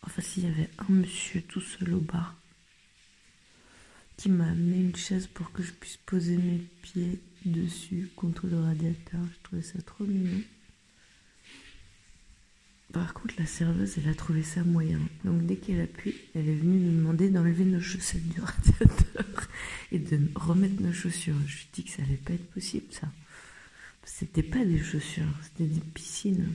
Enfin, 0.02 0.20
s'il 0.20 0.44
y 0.44 0.48
avait 0.48 0.68
un 0.78 0.92
monsieur 0.92 1.40
tout 1.40 1.62
seul 1.62 1.94
au 1.94 2.00
bar 2.00 2.37
qui 4.18 4.28
m'a 4.28 4.48
amené 4.48 4.80
une 4.80 4.96
chaise 4.96 5.28
pour 5.28 5.52
que 5.52 5.62
je 5.62 5.72
puisse 5.72 5.96
poser 5.96 6.36
mes 6.36 6.58
pieds 6.82 7.20
dessus 7.46 8.10
contre 8.16 8.48
le 8.48 8.58
radiateur. 8.60 9.20
Je 9.32 9.42
trouvais 9.44 9.62
ça 9.62 9.80
trop 9.80 10.04
mignon. 10.04 10.42
Par 12.92 13.14
contre, 13.14 13.34
la 13.38 13.46
serveuse, 13.46 13.96
elle 13.96 14.08
a 14.08 14.14
trouvé 14.14 14.42
ça 14.42 14.64
moyen. 14.64 14.98
Donc, 15.24 15.46
dès 15.46 15.56
qu'elle 15.56 15.80
a 15.80 15.86
pu, 15.86 16.14
elle 16.34 16.48
est 16.48 16.56
venue 16.56 16.80
nous 16.80 16.98
demander 16.98 17.30
d'enlever 17.30 17.64
nos 17.64 17.80
chaussettes 17.80 18.28
du 18.28 18.40
radiateur 18.40 19.48
et 19.92 20.00
de 20.00 20.20
remettre 20.34 20.82
nos 20.82 20.92
chaussures. 20.92 21.36
Je 21.46 21.54
lui 21.54 21.62
ai 21.62 21.68
dit 21.74 21.84
que 21.84 21.90
ça 21.90 22.02
allait 22.02 22.16
pas 22.16 22.32
être 22.32 22.50
possible, 22.50 22.92
ça. 22.92 23.08
C'était 24.04 24.42
pas 24.42 24.64
des 24.64 24.82
chaussures, 24.82 25.32
c'était 25.42 25.72
des 25.72 25.80
piscines. 25.80 26.48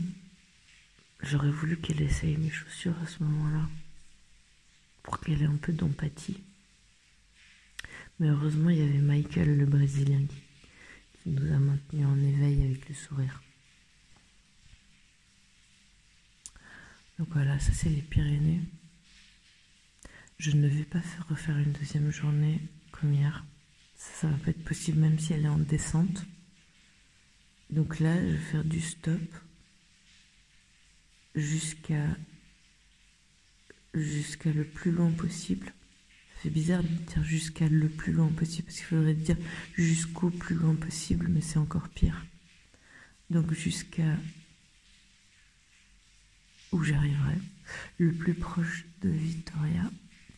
J'aurais 1.21 1.51
voulu 1.51 1.77
qu'elle 1.77 2.01
essaye 2.01 2.35
mes 2.35 2.49
chaussures 2.49 2.99
à 3.01 3.07
ce 3.07 3.23
moment-là. 3.23 3.69
Pour 5.03 5.21
qu'elle 5.21 5.41
ait 5.41 5.45
un 5.45 5.55
peu 5.55 5.71
d'empathie. 5.71 6.41
Mais 8.19 8.27
heureusement, 8.27 8.69
il 8.69 8.77
y 8.77 8.81
avait 8.81 8.99
Michael, 8.99 9.57
le 9.57 9.65
Brésilien, 9.65 10.25
qui, 10.25 11.29
nous 11.29 11.53
a 11.53 11.57
maintenus 11.57 12.05
en 12.05 12.19
éveil 12.21 12.63
avec 12.63 12.87
le 12.89 12.95
sourire. 12.95 13.41
Donc 17.17 17.29
voilà, 17.31 17.59
ça 17.59 17.71
c'est 17.73 17.89
les 17.89 18.01
Pyrénées. 18.01 18.61
Je 20.37 20.51
ne 20.51 20.67
vais 20.67 20.83
pas 20.83 21.01
faire 21.01 21.27
refaire 21.27 21.57
une 21.57 21.71
deuxième 21.71 22.11
journée 22.11 22.59
comme 22.91 23.13
hier. 23.13 23.45
Ça, 23.95 24.21
ça 24.21 24.27
va 24.27 24.37
pas 24.37 24.49
être 24.51 24.63
possible 24.63 24.99
même 24.99 25.19
si 25.19 25.33
elle 25.33 25.45
est 25.45 25.49
en 25.49 25.59
descente. 25.59 26.25
Donc 27.69 27.99
là, 27.99 28.19
je 28.19 28.33
vais 28.33 28.37
faire 28.37 28.63
du 28.63 28.81
stop 28.81 29.21
jusqu'à 31.35 32.05
jusqu'à 33.93 34.51
le 34.51 34.65
plus 34.65 34.91
loin 34.91 35.11
possible. 35.11 35.71
C'est 36.43 36.49
bizarre 36.49 36.83
de 36.83 36.89
dire 36.89 37.23
jusqu'à 37.23 37.69
le 37.69 37.87
plus 37.87 38.11
loin 38.11 38.27
possible 38.27 38.65
parce 38.65 38.79
qu'il 38.79 38.87
faudrait 38.87 39.13
dire 39.13 39.37
jusqu'au 39.75 40.29
plus 40.29 40.55
loin 40.55 40.75
possible, 40.75 41.29
mais 41.29 41.39
c'est 41.39 41.57
encore 41.57 41.87
pire. 41.87 42.25
Donc 43.29 43.53
jusqu'à 43.53 44.17
où 46.73 46.83
j'arriverai, 46.83 47.37
le 47.97 48.11
plus 48.11 48.33
proche 48.33 48.83
de 49.01 49.07
Victoria, 49.07 49.89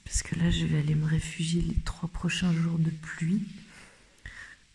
parce 0.03 0.21
que 0.21 0.35
là 0.35 0.51
je 0.51 0.67
vais 0.67 0.77
aller 0.77 0.93
me 0.93 1.07
réfugier 1.07 1.63
les 1.63 1.81
trois 1.81 2.09
prochains 2.09 2.53
jours 2.53 2.77
de 2.77 2.91
pluie 2.91 3.41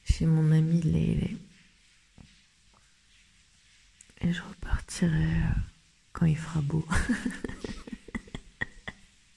chez 0.03 0.27
mon 0.27 0.51
ami 0.51 0.83
Leile. 0.83 1.37
Et 4.23 4.33
je 4.33 4.43
repartirai 4.43 5.15
euh, 5.15 5.61
quand 6.13 6.27
il 6.27 6.37
fera 6.37 6.61
beau. 6.61 6.85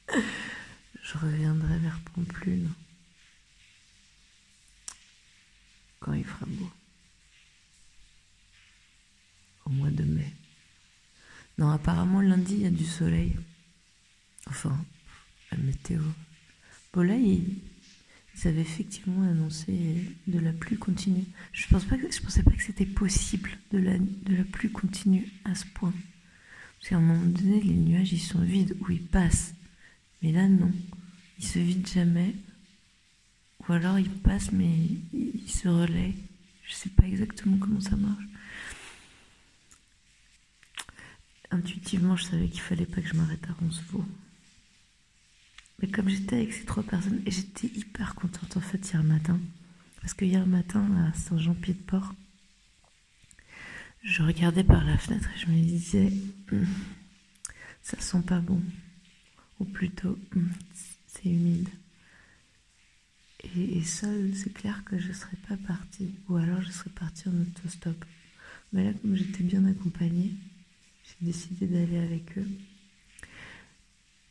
je 1.04 1.18
reviendrai 1.18 1.78
vers 1.80 2.00
Pamplune 2.00 2.72
quand 6.00 6.14
il 6.14 6.24
fera 6.24 6.46
beau. 6.46 6.72
Au 9.66 9.70
mois 9.70 9.92
de 9.92 10.04
mai. 10.04 10.34
Non, 11.58 11.70
apparemment 11.70 12.22
lundi 12.22 12.56
il 12.56 12.62
y 12.62 12.66
a 12.66 12.72
du 12.72 12.86
soleil. 12.86 13.36
Enfin, 14.48 14.78
la 15.52 15.58
météo. 15.58 16.02
Bon 16.94 17.02
là, 17.02 17.16
ils, 17.16 17.60
avaient 18.46 18.62
effectivement 18.62 19.24
annoncé 19.24 20.16
de 20.28 20.40
la 20.40 20.52
pluie 20.52 20.78
continue. 20.78 21.26
Je 21.54 21.68
pense 21.68 21.86
pensais 21.86 22.44
pas 22.44 22.52
que 22.52 22.64
c'était 22.64 22.86
possible 22.86 23.58
de 23.72 23.78
la, 23.78 23.98
de 23.98 24.36
la 24.36 24.44
pluie 24.44 24.72
continue 24.72 25.32
à 25.46 25.56
ce 25.56 25.66
point. 25.66 25.94
Parce 26.80 26.90
qu'à 26.90 26.98
un 26.98 27.02
moment 27.02 27.26
donné, 27.26 27.62
les 27.62 27.74
nuages 27.74 28.12
ils 28.12 28.20
sont 28.20 28.42
vides 28.42 28.76
ou 28.82 28.92
ils 28.92 29.06
passent. 29.06 29.54
Mais 30.24 30.32
là 30.32 30.48
non, 30.48 30.72
ils 31.38 31.46
se 31.46 31.60
vident 31.60 31.88
jamais. 31.88 32.34
Ou 33.68 33.74
alors 33.74 34.00
ils 34.00 34.10
passent 34.10 34.52
mais 34.52 34.74
ils 35.14 35.50
se 35.52 35.68
relaient. 35.68 36.16
Je 36.66 36.74
sais 36.74 36.90
pas 36.90 37.04
exactement 37.04 37.58
comment 37.58 37.82
ça 37.82 37.96
marche. 37.98 38.24
Intuitivement, 41.52 42.16
je 42.16 42.24
savais 42.24 42.48
qu'il 42.48 42.62
fallait 42.62 42.88
pas 42.88 43.02
que 43.02 43.08
je 43.08 43.14
m'arrête 43.14 43.46
à 43.48 43.54
Roncevaux. 43.54 44.06
Mais 45.80 45.88
comme 45.88 46.10
j'étais 46.10 46.38
avec 46.38 46.54
ces 46.54 46.66
trois 46.66 46.82
personnes, 46.82 47.22
et 47.26 47.32
j'étais 47.32 47.68
hyper 47.68 48.16
contente 48.16 48.58
en 48.58 48.62
fait 48.62 48.92
hier 48.92 49.04
matin, 49.04 49.40
parce 50.02 50.14
que 50.14 50.26
hier 50.26 50.48
matin 50.48 50.88
à 50.98 51.14
Saint-Jean-Pied-de-Port, 51.14 52.16
je 54.04 54.24
regardais 54.24 54.64
par 54.64 54.84
la 54.84 54.98
fenêtre 54.98 55.30
et 55.36 55.40
je 55.40 55.48
me 55.48 55.62
disais, 55.62 56.12
Hum, 56.52 56.66
ça 57.84 58.00
sent 58.00 58.22
pas 58.26 58.40
bon. 58.40 58.62
Ou 59.60 59.66
plutôt, 59.66 60.18
Hum, 60.36 60.50
c'est 61.08 61.30
humide. 61.30 61.70
Et, 63.56 63.78
et 63.78 63.84
seule, 63.84 64.34
c'est 64.36 64.54
clair 64.54 64.84
que 64.86 64.98
je 64.98 65.12
serais 65.12 65.38
pas 65.48 65.58
partie. 65.58 66.16
Ou 66.30 66.38
alors 66.38 66.62
je 66.62 66.72
serais 66.72 66.90
partie 66.92 67.28
en 67.30 67.42
autostop. 67.42 68.06
Mais 68.72 68.86
là, 68.86 68.94
comme 69.02 69.16
j'étais 69.16 69.44
bien 69.44 69.66
accompagnée, 69.66 70.34
j'ai 71.04 71.26
décidé 71.26 71.68
d'aller 71.68 71.98
avec 72.00 72.38
eux. 72.38 72.48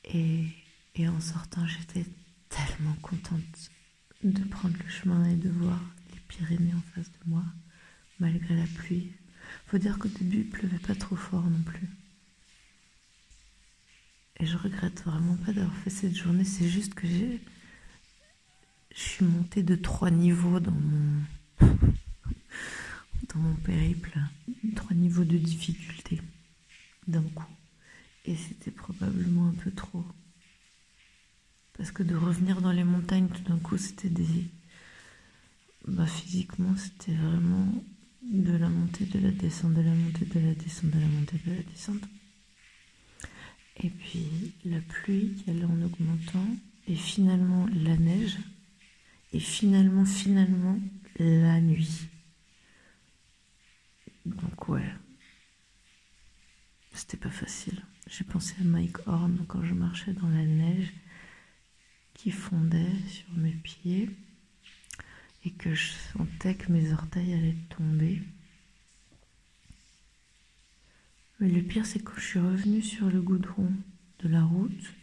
Et, 0.04 0.46
et 0.96 1.08
en 1.08 1.20
sortant, 1.20 1.66
j'étais 1.66 2.04
tellement 2.48 2.94
contente 3.02 3.70
de 4.24 4.42
prendre 4.44 4.76
le 4.82 4.90
chemin 4.90 5.24
et 5.30 5.36
de 5.36 5.48
voir 5.50 5.80
les 6.12 6.20
Pyrénées 6.28 6.74
en 6.74 6.82
face 6.94 7.10
de 7.10 7.30
moi, 7.30 7.44
malgré 8.18 8.56
la 8.56 8.66
pluie. 8.66 9.12
Faut 9.66 9.78
dire 9.78 9.98
qu'au 9.98 10.08
début, 10.08 10.38
il 10.38 10.48
pleuvait 10.48 10.78
pas 10.78 10.94
trop 10.94 11.16
fort 11.16 11.44
non 11.44 11.62
plus. 11.62 11.88
Et 14.42 14.46
je 14.46 14.58
regrette 14.58 15.04
vraiment 15.04 15.36
pas 15.36 15.52
d'avoir 15.52 15.72
fait 15.76 15.90
cette 15.90 16.16
journée. 16.16 16.44
C'est 16.44 16.68
juste 16.68 16.94
que 16.94 17.06
j'ai, 17.06 17.40
je 18.92 19.00
suis 19.00 19.24
montée 19.24 19.62
de 19.62 19.76
trois 19.76 20.10
niveaux 20.10 20.58
dans 20.58 20.72
mon 20.72 21.22
dans 23.32 23.38
mon 23.38 23.54
périple, 23.54 24.18
trois 24.74 24.96
niveaux 24.96 25.22
de 25.22 25.38
difficulté 25.38 26.20
d'un 27.06 27.22
coup. 27.22 27.46
Et 28.24 28.34
c'était 28.34 28.72
probablement 28.72 29.46
un 29.46 29.52
peu 29.52 29.70
trop. 29.70 30.04
Parce 31.74 31.92
que 31.92 32.02
de 32.02 32.16
revenir 32.16 32.60
dans 32.60 32.72
les 32.72 32.82
montagnes 32.82 33.28
tout 33.28 33.44
d'un 33.44 33.60
coup, 33.60 33.78
c'était 33.78 34.10
des. 34.10 34.48
Bah, 35.86 36.06
physiquement, 36.06 36.74
c'était 36.76 37.14
vraiment 37.14 37.72
de 38.28 38.56
la 38.56 38.68
montée, 38.68 39.06
de 39.06 39.20
la 39.20 39.30
descente, 39.30 39.74
de 39.74 39.82
la 39.82 39.94
montée, 39.94 40.24
de 40.24 40.40
la 40.40 40.54
descente, 40.54 40.90
de 40.90 40.98
la 40.98 41.06
montée, 41.06 41.40
de 41.46 41.52
la 41.52 41.62
descente. 41.62 42.02
Et 43.78 43.90
puis 43.90 44.52
la 44.64 44.80
pluie 44.80 45.34
qui 45.34 45.50
allait 45.50 45.64
en 45.64 45.82
augmentant, 45.82 46.46
et 46.88 46.94
finalement 46.94 47.66
la 47.72 47.96
neige, 47.96 48.38
et 49.32 49.40
finalement, 49.40 50.04
finalement, 50.04 50.78
la 51.18 51.60
nuit. 51.60 52.08
Donc 54.26 54.68
ouais, 54.68 54.94
c'était 56.92 57.16
pas 57.16 57.30
facile. 57.30 57.82
J'ai 58.08 58.24
pensé 58.24 58.54
à 58.60 58.64
Mike 58.64 59.06
Horn 59.06 59.44
quand 59.48 59.64
je 59.64 59.74
marchais 59.74 60.12
dans 60.12 60.28
la 60.28 60.44
neige 60.44 60.92
qui 62.14 62.30
fondait 62.30 62.92
sur 63.08 63.32
mes 63.34 63.52
pieds 63.52 64.10
et 65.44 65.50
que 65.50 65.74
je 65.74 65.92
sentais 66.12 66.54
que 66.54 66.70
mes 66.70 66.92
orteils 66.92 67.34
allaient 67.34 67.56
tomber. 67.76 68.22
Mais 71.42 71.48
le 71.48 71.60
pire, 71.60 71.84
c'est 71.84 71.98
quand 71.98 72.14
je 72.18 72.24
suis 72.24 72.38
revenue 72.38 72.82
sur 72.82 73.10
le 73.10 73.20
goudron 73.20 73.68
de 74.20 74.28
la 74.28 74.44
route, 74.44 74.94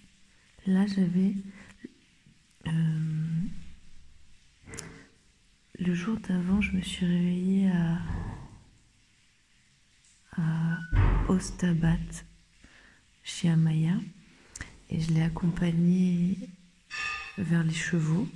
là 0.65 0.88
j'avais... 0.88 1.34
euh, 2.65 3.41
le 5.80 5.93
jour 5.93 6.17
d'avant, 6.21 6.62
je 6.62 6.78
me 6.78 6.82
suis 6.82 7.06
réveillée 7.06 7.69
à, 7.69 7.99
à 10.38 10.80
Ostabat, 11.28 11.97
chez 13.21 13.49
Amaya, 13.49 13.97
et 14.89 15.02
je 15.02 15.12
l'ai 15.12 15.23
accompagnée 15.23 16.38
vers 17.38 17.65
les 17.65 17.73
chevaux. 17.73 18.30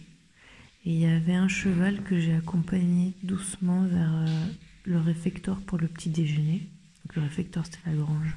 Et 0.84 0.92
il 0.92 1.00
y 1.00 1.06
avait 1.06 1.36
un 1.36 1.48
cheval 1.48 2.04
que 2.04 2.20
j'ai 2.20 2.36
accompagné 2.36 3.13
doucement 3.24 3.86
vers 3.86 4.13
euh, 4.13 4.46
le 4.84 5.00
réfectoire 5.00 5.62
pour 5.62 5.78
le 5.78 5.88
petit 5.88 6.10
déjeuner. 6.10 6.68
Le 7.15 7.21
réfectoire, 7.21 7.65
c'était 7.65 7.80
la 7.86 7.95
grange. 7.95 8.36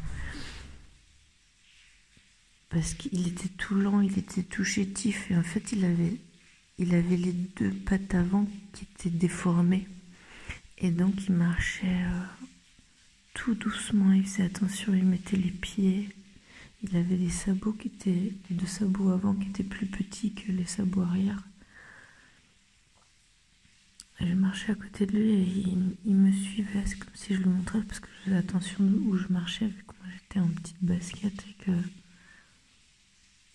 Parce 2.68 2.94
qu'il 2.94 3.26
était 3.26 3.48
tout 3.48 3.74
lent, 3.74 4.00
il 4.00 4.18
était 4.18 4.42
tout 4.42 4.64
chétif, 4.64 5.30
et 5.30 5.36
en 5.36 5.42
fait, 5.42 5.72
il 5.72 5.84
avait, 5.84 6.16
il 6.78 6.94
avait 6.94 7.16
les 7.16 7.32
deux 7.32 7.70
pattes 7.70 8.14
avant 8.14 8.46
qui 8.72 8.84
étaient 8.84 9.16
déformées. 9.16 9.88
Et 10.78 10.90
donc, 10.90 11.26
il 11.26 11.34
marchait 11.34 11.86
euh, 11.86 12.22
tout 13.34 13.54
doucement, 13.54 14.12
il 14.12 14.24
faisait 14.24 14.44
attention, 14.44 14.94
il 14.94 15.04
mettait 15.04 15.36
les 15.36 15.50
pieds. 15.50 16.08
Il 16.82 16.96
avait 16.96 17.16
des 17.16 17.30
sabots 17.30 17.72
qui 17.72 17.88
étaient, 17.88 18.32
les 18.50 18.56
deux 18.56 18.66
sabots 18.66 19.10
avant 19.10 19.34
qui 19.34 19.48
étaient 19.48 19.62
plus 19.62 19.86
petits 19.86 20.34
que 20.34 20.52
les 20.52 20.66
sabots 20.66 21.02
arrière. 21.02 21.42
Je 24.20 24.33
marchais 24.33 24.72
à 24.72 24.74
côté 24.74 25.07
de 25.07 25.12
lui 25.12 25.31
et 25.31 25.76
il, 26.07 26.14
me 26.14 26.33
suivait. 26.33 26.85
C'est 26.87 26.98
comme 26.98 27.14
si 27.14 27.35
je 27.35 27.40
lui 27.40 27.50
montrais 27.50 27.83
parce 27.83 28.00
que 28.00 28.09
je 28.09 28.24
faisais 28.24 28.37
attention 28.37 28.85
où 28.85 29.16
je 29.16 29.29
marchais 29.29 29.66
vu 29.66 29.85
que 29.85 29.92
moi 30.00 30.11
j'étais 30.12 30.40
en 30.40 30.48
petite 30.48 30.83
basket 30.83 31.44
et 31.48 31.64
que. 31.64 31.70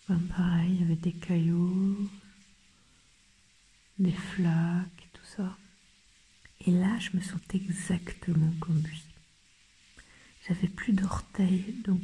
Ben 0.07 0.19
pareil, 0.35 0.71
il 0.73 0.81
y 0.81 0.83
avait 0.83 0.95
des 0.95 1.13
cailloux, 1.13 2.09
des 3.97 4.11
flaques 4.11 5.09
tout 5.13 5.25
ça. 5.25 5.57
Et 6.67 6.71
là, 6.71 6.97
je 6.99 7.15
me 7.17 7.21
sentais 7.21 7.57
exactement 7.57 8.51
comme 8.59 8.81
lui. 8.83 9.01
J'avais 10.47 10.67
plus 10.67 10.93
d'orteils, 10.93 11.75
donc 11.83 12.01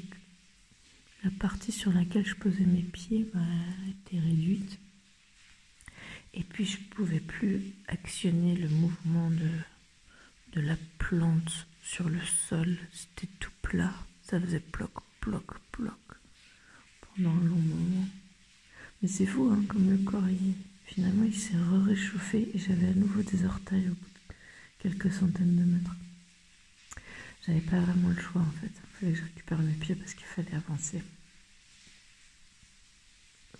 la 1.24 1.32
partie 1.32 1.72
sur 1.72 1.92
laquelle 1.92 2.26
je 2.26 2.36
posais 2.36 2.66
mes 2.66 2.82
pieds 2.82 3.30
bah, 3.34 3.40
était 3.90 4.20
réduite. 4.20 4.80
Et 6.38 6.44
puis 6.44 6.66
je 6.66 6.78
ne 6.78 6.84
pouvais 6.92 7.20
plus 7.20 7.74
actionner 7.88 8.56
le 8.56 8.70
mouvement 8.70 9.32
de, 9.32 9.50
de 10.54 10.62
la 10.62 10.76
plante 11.00 11.68
sur 11.84 12.08
le 12.08 12.22
sol. 12.48 12.78
C'était 12.94 13.32
tout 13.40 13.52
plat. 13.64 13.94
Ça 14.22 14.40
faisait 14.40 14.60
ploc, 14.60 14.92
ploc, 15.20 15.46
ploc 15.72 15.94
pendant 17.02 17.32
un 17.32 17.44
long 17.44 17.56
moment. 17.56 18.08
Mais 19.02 19.08
c'est 19.08 19.26
fou, 19.26 19.50
hein, 19.52 19.64
comme 19.68 19.90
le 19.90 19.98
corps, 19.98 20.24
finalement, 20.86 21.24
il 21.24 21.36
s'est 21.36 21.58
réchauffé 21.88 22.50
et 22.54 22.60
j'avais 22.60 22.88
à 22.88 22.94
nouveau 22.94 23.24
des 23.24 23.44
orteils 23.46 23.88
au 23.88 23.94
bout 23.94 24.12
de 24.30 24.90
quelques 24.90 25.12
centaines 25.12 25.56
de 25.56 25.64
mètres. 25.64 25.96
J'avais 27.46 27.62
pas 27.62 27.80
vraiment 27.80 28.10
le 28.10 28.22
choix 28.22 28.42
en 28.42 28.52
fait. 28.62 28.72
Il 28.72 29.00
fallait 29.00 29.12
que 29.14 29.18
je 29.18 29.24
récupère 29.24 29.60
mes 29.60 29.74
pieds 29.74 29.96
parce 29.96 30.14
qu'il 30.14 30.26
fallait 30.26 30.54
avancer. 30.54 31.02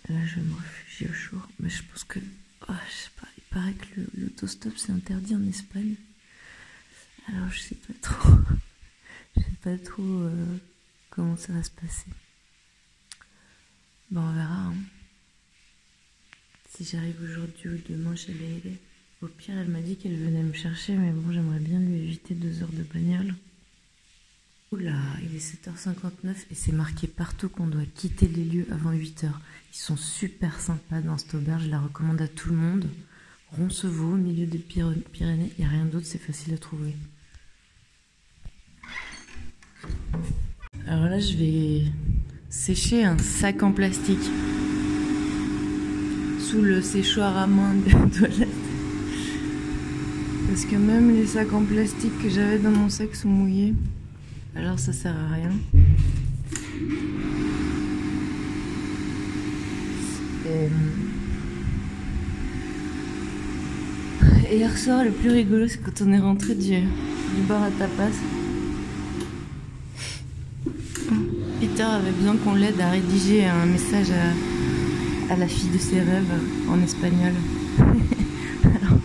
Là, 0.08 0.26
je 0.26 0.40
me 0.40 0.54
réfugier 0.54 1.08
au 1.08 1.14
chaud. 1.14 1.42
Mais 1.58 1.70
je 1.70 1.82
pense 1.82 2.04
que. 2.04 2.20
Oh, 2.68 2.72
je 2.88 2.94
sais 2.94 3.10
pas, 3.20 3.28
il 3.36 3.42
paraît 3.44 3.74
que 3.74 4.00
l'autostop 4.18 4.72
c'est 4.76 4.92
interdit 4.92 5.34
en 5.34 5.46
Espagne. 5.46 5.94
Alors, 7.28 7.50
je 7.50 7.60
sais 7.60 7.74
pas 7.74 7.92
trop. 8.00 8.30
je 9.36 9.42
sais 9.42 9.56
pas 9.62 9.78
trop 9.78 10.02
euh, 10.02 10.56
comment 11.10 11.36
ça 11.36 11.52
va 11.52 11.62
se 11.62 11.70
passer. 11.70 12.06
Bon, 14.10 14.22
on 14.22 14.32
verra. 14.32 14.54
hein. 14.68 14.74
Si 16.70 16.84
j'arrive 16.84 17.20
aujourd'hui 17.22 17.68
ou 17.70 17.78
demain 17.88 18.14
chez 18.16 18.32
Leïlé. 18.32 18.78
Au 19.20 19.26
pire, 19.26 19.58
elle 19.58 19.68
m'a 19.68 19.80
dit 19.80 19.96
qu'elle 19.96 20.16
venait 20.16 20.42
me 20.44 20.52
chercher, 20.52 20.94
mais 20.94 21.10
bon, 21.10 21.32
j'aimerais 21.32 21.58
bien 21.58 21.80
lui 21.80 21.96
éviter 21.96 22.34
deux 22.34 22.62
heures 22.62 22.72
de 22.72 22.84
bagnole. 22.84 23.34
Oula, 24.70 24.92
il 25.22 25.34
est 25.34 25.38
7h59 25.66 26.34
et 26.50 26.54
c'est 26.54 26.72
marqué 26.72 27.06
partout 27.06 27.48
qu'on 27.48 27.66
doit 27.66 27.86
quitter 27.94 28.28
les 28.28 28.44
lieux 28.44 28.66
avant 28.70 28.92
8h. 28.92 29.24
Ils 29.72 29.76
sont 29.76 29.96
super 29.96 30.60
sympas 30.60 31.00
dans 31.00 31.16
cette 31.16 31.34
auberge, 31.34 31.64
je 31.64 31.70
la 31.70 31.80
recommande 31.80 32.20
à 32.20 32.28
tout 32.28 32.50
le 32.50 32.56
monde. 32.56 32.86
Roncevaux, 33.52 34.12
au 34.12 34.16
milieu 34.16 34.46
des 34.46 34.58
Pyr- 34.58 34.92
Pyrénées, 35.10 35.52
il 35.58 35.64
n'y 35.64 35.66
a 35.66 35.70
rien 35.72 35.86
d'autre, 35.86 36.04
c'est 36.04 36.18
facile 36.18 36.52
à 36.52 36.58
trouver. 36.58 36.94
Alors 40.86 41.04
là, 41.06 41.18
je 41.18 41.34
vais 41.36 41.82
sécher 42.50 43.04
un 43.04 43.16
sac 43.16 43.62
en 43.62 43.72
plastique 43.72 44.18
sous 46.40 46.60
le 46.60 46.82
séchoir 46.82 47.38
à 47.38 47.46
main 47.46 47.74
de 47.74 47.90
la 47.90 48.06
toilette. 48.18 48.48
Parce 50.46 50.64
que 50.66 50.76
même 50.76 51.14
les 51.14 51.26
sacs 51.26 51.52
en 51.54 51.64
plastique 51.64 52.18
que 52.22 52.28
j'avais 52.28 52.58
dans 52.58 52.70
mon 52.70 52.90
sac 52.90 53.14
sont 53.14 53.28
mouillés. 53.28 53.74
Alors 54.56 54.78
ça 54.78 54.92
sert 54.92 55.14
à 55.14 55.34
rien. 55.34 55.50
Et, 60.46 60.68
et 64.50 64.56
hier 64.56 64.76
soir, 64.78 65.04
le 65.04 65.10
plus 65.10 65.30
rigolo, 65.30 65.68
c'est 65.68 65.82
quand 65.82 66.02
on 66.02 66.12
est 66.12 66.18
rentré 66.18 66.54
du, 66.54 66.80
du 66.80 67.42
bar 67.46 67.62
à 67.62 67.70
tapas. 67.70 68.10
Peter 71.60 71.82
avait 71.82 72.12
besoin 72.12 72.36
qu'on 72.36 72.54
l'aide 72.54 72.80
à 72.80 72.90
rédiger 72.90 73.44
un 73.46 73.66
message 73.66 74.10
à, 74.10 75.32
à 75.32 75.36
la 75.36 75.46
fille 75.46 75.70
de 75.70 75.78
ses 75.78 76.00
rêves 76.00 76.32
en 76.70 76.80
espagnol. 76.82 77.32
Alors, 78.64 78.98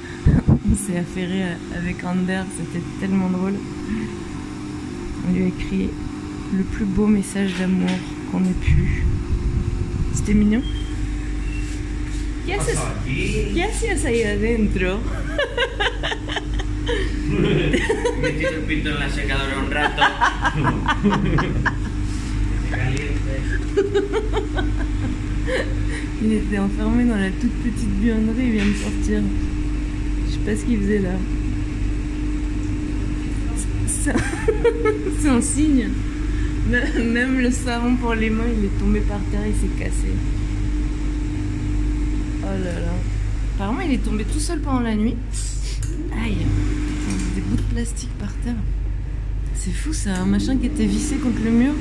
on 0.71 0.75
s'est 0.75 0.97
affairé 0.97 1.43
avec 1.75 2.03
Ander, 2.05 2.43
c'était 2.57 2.83
tellement 2.99 3.29
drôle. 3.29 3.55
On 5.27 5.33
lui 5.33 5.43
a 5.43 5.47
écrit 5.47 5.89
le 6.53 6.63
plus 6.63 6.85
beau 6.85 7.07
message 7.07 7.53
d'amour 7.59 7.89
qu'on 8.31 8.43
ait 8.43 8.59
pu. 8.61 9.03
C'était 10.13 10.33
mignon. 10.33 10.61
¿Qué 12.45 12.53
haces, 12.55 12.77
¿Qué 13.05 13.63
hacías 13.63 14.05
ahí 14.05 14.23
adentro? 14.23 14.99
metiste 18.21 18.55
el 18.55 18.61
pito 18.67 18.89
en 18.89 18.99
la 18.99 19.09
secadora 19.09 19.59
un 19.59 19.71
rato. 19.71 20.03
Il 26.21 26.33
était 26.33 26.57
enfermé 26.57 27.03
dans 27.03 27.17
la 27.17 27.29
toute 27.31 27.51
petite 27.63 27.89
buanderie, 28.01 28.45
il 28.45 28.51
vient 28.51 28.65
de 28.65 28.73
sortir. 28.75 29.21
Je 30.25 30.31
sais 30.33 30.39
pas 30.39 30.55
ce 30.55 30.65
qu'il 30.65 30.79
faisait 30.79 30.99
là. 30.99 31.09
C'est 35.19 35.29
un- 35.29 35.41
signe. 35.41 35.89
Même 36.69 37.39
le 37.39 37.51
savon 37.51 37.95
pour 37.97 38.13
les 38.13 38.29
mains, 38.29 38.43
il 38.57 38.65
est 38.65 38.79
tombé 38.79 38.99
par 39.01 39.19
terre, 39.31 39.41
il 39.45 39.53
s'est 39.53 39.73
cassé. 39.77 40.07
Oh 42.41 42.45
là 42.63 42.79
là. 42.79 42.93
Apparemment, 43.55 43.81
il 43.81 43.93
est 43.93 44.03
tombé 44.03 44.23
tout 44.23 44.39
seul 44.39 44.59
pendant 44.59 44.79
la 44.79 44.95
nuit. 44.95 45.15
Aïe. 46.23 46.37
Des 47.35 47.41
bouts 47.41 47.55
de 47.57 47.73
plastique 47.73 48.09
par 48.19 48.31
terre. 48.43 48.55
C'est 49.55 49.71
fou, 49.71 49.93
c'est 49.93 50.09
un 50.09 50.25
machin 50.25 50.57
qui 50.57 50.65
était 50.67 50.85
vissé 50.85 51.15
contre 51.17 51.43
le 51.43 51.51
mur. 51.51 51.73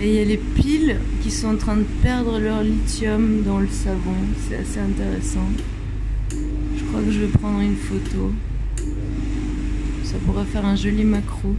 Et 0.00 0.08
il 0.10 0.14
y 0.14 0.18
a 0.20 0.24
les 0.24 0.36
piles 0.36 0.96
qui 1.22 1.30
sont 1.30 1.48
en 1.48 1.56
train 1.56 1.76
de 1.76 1.84
perdre 2.02 2.38
leur 2.38 2.62
lithium 2.62 3.42
dans 3.44 3.58
le 3.58 3.68
savon. 3.68 4.14
C'est 4.48 4.56
assez 4.56 4.78
intéressant. 4.80 5.48
Je 6.30 6.84
crois 6.84 7.00
que 7.02 7.10
je 7.10 7.20
vais 7.20 7.26
prendre 7.26 7.60
une 7.60 7.76
photo. 7.76 8.32
Ça 10.08 10.16
pourrait 10.24 10.46
faire 10.46 10.64
un 10.64 10.74
joli 10.74 11.04
macro. 11.04 11.54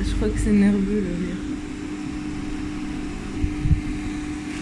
Je 0.00 0.14
crois 0.16 0.30
que 0.30 0.38
c'est 0.38 0.52
nerveux 0.52 1.02
le 1.02 1.14
rire. 1.14 1.36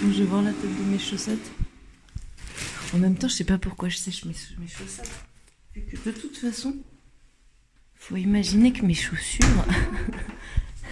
Je 0.03 0.19
vais 0.19 0.25
voir 0.25 0.43
la 0.43 0.51
tête 0.51 0.77
de 0.77 0.83
mes 0.91 0.99
chaussettes. 0.99 1.53
En 2.93 2.99
même 2.99 3.15
temps, 3.15 3.29
je 3.29 3.35
sais 3.35 3.45
pas 3.45 3.59
pourquoi 3.59 3.89
je 3.89 3.99
sèche 3.99 4.25
mes, 4.25 4.35
mes 4.59 4.67
chaussettes. 4.67 5.13
Vu 5.77 5.83
que 5.83 6.11
de 6.11 6.11
toute 6.11 6.37
façon, 6.39 6.75
faut 7.95 8.17
imaginer 8.17 8.73
que 8.73 8.85
mes 8.85 8.95
chaussures, 8.95 9.65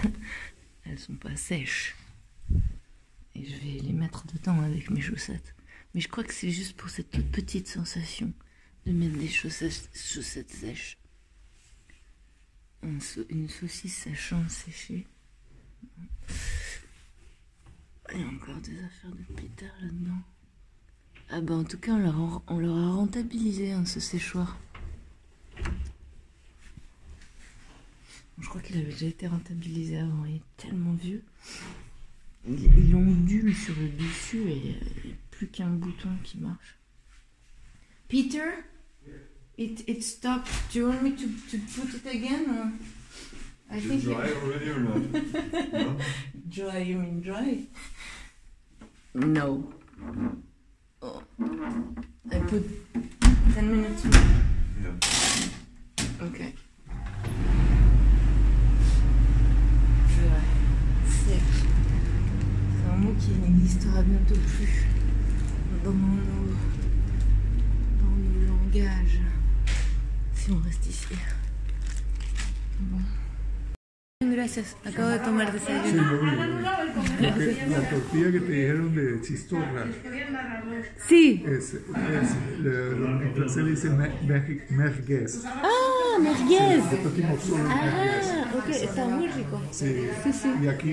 elles 0.84 1.00
sont 1.00 1.14
pas 1.14 1.34
sèches. 1.34 1.96
Et 3.36 3.44
je 3.44 3.56
vais 3.56 3.80
les 3.80 3.92
mettre 3.92 4.26
dedans 4.26 4.60
avec 4.62 4.88
mes 4.90 5.02
chaussettes. 5.02 5.54
Mais 5.94 6.00
je 6.00 6.08
crois 6.08 6.24
que 6.24 6.32
c'est 6.32 6.50
juste 6.50 6.74
pour 6.74 6.88
cette 6.88 7.10
toute 7.10 7.30
petite 7.30 7.68
sensation 7.68 8.32
de 8.86 8.92
mettre 8.92 9.18
des 9.18 9.28
chaussettes, 9.28 9.90
chaussettes 9.94 10.50
sèches. 10.50 10.96
Une 12.82 13.48
saucisse 13.48 14.04
sachant 14.04 14.48
sécher. 14.48 15.06
Il 18.14 18.20
y 18.20 18.22
a 18.22 18.26
encore 18.26 18.60
des 18.60 18.78
affaires 18.82 19.10
de 19.10 19.34
Peter 19.34 19.68
là-dedans. 19.82 20.22
Ah 21.28 21.40
bah 21.40 21.54
en 21.54 21.64
tout 21.64 21.78
cas, 21.78 21.92
on 21.92 21.98
leur 21.98 22.18
a, 22.18 22.42
on 22.46 22.58
leur 22.58 22.76
a 22.76 22.92
rentabilisé 22.92 23.72
hein, 23.72 23.84
ce 23.84 24.00
séchoir. 24.00 24.56
Je 28.38 28.48
crois 28.48 28.60
qu'il 28.60 28.78
avait 28.78 28.92
déjà 28.92 29.06
été 29.06 29.26
rentabilisé 29.26 29.98
avant, 29.98 30.24
il 30.24 30.36
est 30.36 30.42
tellement 30.56 30.92
vieux. 30.94 31.24
Il, 32.48 32.64
il 32.88 32.94
ondule 32.94 33.54
sur 33.54 33.74
le 33.80 33.88
dessus 33.88 34.48
et 34.48 34.56
il 34.56 34.62
n'y 35.08 35.12
a 35.12 35.16
plus 35.30 35.48
qu'un 35.48 35.68
bouton 35.70 36.10
qui 36.22 36.38
marche. 36.38 36.78
Peter? 38.08 38.64
It, 39.58 39.82
it 39.88 40.02
stopped. 40.04 40.48
Do 40.72 40.78
you 40.80 40.86
want 40.88 41.02
me 41.02 41.10
to, 41.16 41.26
to 41.50 41.58
put 41.74 41.94
it 41.94 42.06
again? 42.06 42.46
or- 42.50 42.72
I 43.68 43.80
think 43.80 44.04
you- 44.04 44.14
Dry 44.14 44.30
already 44.32 44.70
or 44.70 44.78
not? 44.80 45.72
no? 45.72 45.96
Dry, 46.48 46.78
you 46.78 46.98
mean 46.98 47.20
dry? 47.20 47.66
No. 49.14 49.64
Oh. 51.02 51.22
I 52.30 52.38
put 52.46 52.64
10 53.54 53.62
minutes. 53.72 54.04
Yeah. 54.82 54.92
Ok. 56.22 56.38
Dry. 60.14 60.42
Sec. 61.08 61.42
C'est 62.78 62.85
un 62.96 63.00
mot 63.04 63.14
qui 63.18 63.30
n'existera 63.42 64.02
bientôt 64.02 64.34
plus 64.34 64.86
dans 65.84 65.92
nos, 65.92 66.54
dans 68.00 68.16
nos 68.16 68.46
langages. 68.48 69.20
Si 70.34 70.50
on 70.50 70.60
reste 70.64 70.86
ici. 70.88 71.14
Bon. 72.80 73.00
Gracias. 74.34 74.76
Acabo 74.84 75.08
de 75.10 75.18
tomar 75.18 75.46
Sí, 75.52 75.58
desayuno. 75.58 76.02
lo 76.12 76.20
vi, 76.20 76.30
lo 76.30 76.42
vi. 76.42 76.62
Porque 77.16 77.66
La 77.70 77.90
tortilla 77.90 78.32
que 78.32 78.40
te 78.40 78.52
dijeron 78.52 78.94
de 78.94 79.20
chistorra 79.22 79.84
Sí. 81.06 81.44
es, 81.46 81.74
es 81.74 81.80
le- 82.60 82.90
en 83.26 83.34
francés 83.34 83.64
le 83.64 83.70
dicen 83.70 83.96
mer- 83.98 84.14
mer- 84.26 84.66
merguez. 84.70 85.42
Ah, 85.44 86.18
merguez. 86.20 86.78
Nosotros 86.84 87.14
decimos 87.16 87.42
solo 87.42 87.64
merguez. 87.68 88.26
Ah, 88.32 88.52
ok, 88.58 88.68
está 88.70 89.04
muy 89.06 89.28
rico. 89.28 89.62
Sí. 89.70 90.06
Sí, 90.24 90.32
sí. 90.32 90.48
Y 90.62 90.68
aquí 90.68 90.92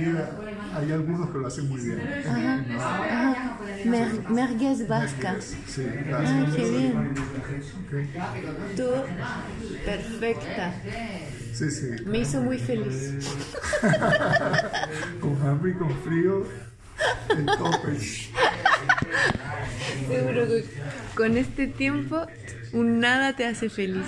hay 0.76 0.92
algunos 0.92 1.30
que 1.30 1.38
lo 1.38 1.48
hacen 1.48 1.68
muy 1.70 1.82
bien. 1.82 2.02
Ajá. 2.28 3.58
Mer- 3.86 4.30
merguez 4.30 4.88
vasca. 4.88 5.36
Sí, 5.68 5.84
Ah, 5.88 6.04
gracias. 6.06 6.56
qué 6.56 6.70
bien. 6.70 6.98
Ok. 6.98 8.76
Tú, 8.76 8.90
perfecta. 9.86 10.74
Sí, 11.54 11.70
sí. 11.70 11.88
Me 12.06 12.20
hizo 12.20 12.42
muy 12.42 12.58
feliz. 12.58 13.14
Con 15.22 15.38
hambre 15.48 15.72
y 15.72 15.74
con 15.76 15.92
frío, 16.00 16.46
el 17.30 17.46
tope. 17.46 17.98
Seguro 20.08 20.48
que 20.48 20.66
con 21.16 21.38
este 21.38 21.68
tiempo 21.68 22.26
un 22.74 23.00
nada 23.00 23.36
te 23.36 23.46
hace 23.46 23.70
feliz. 23.70 24.06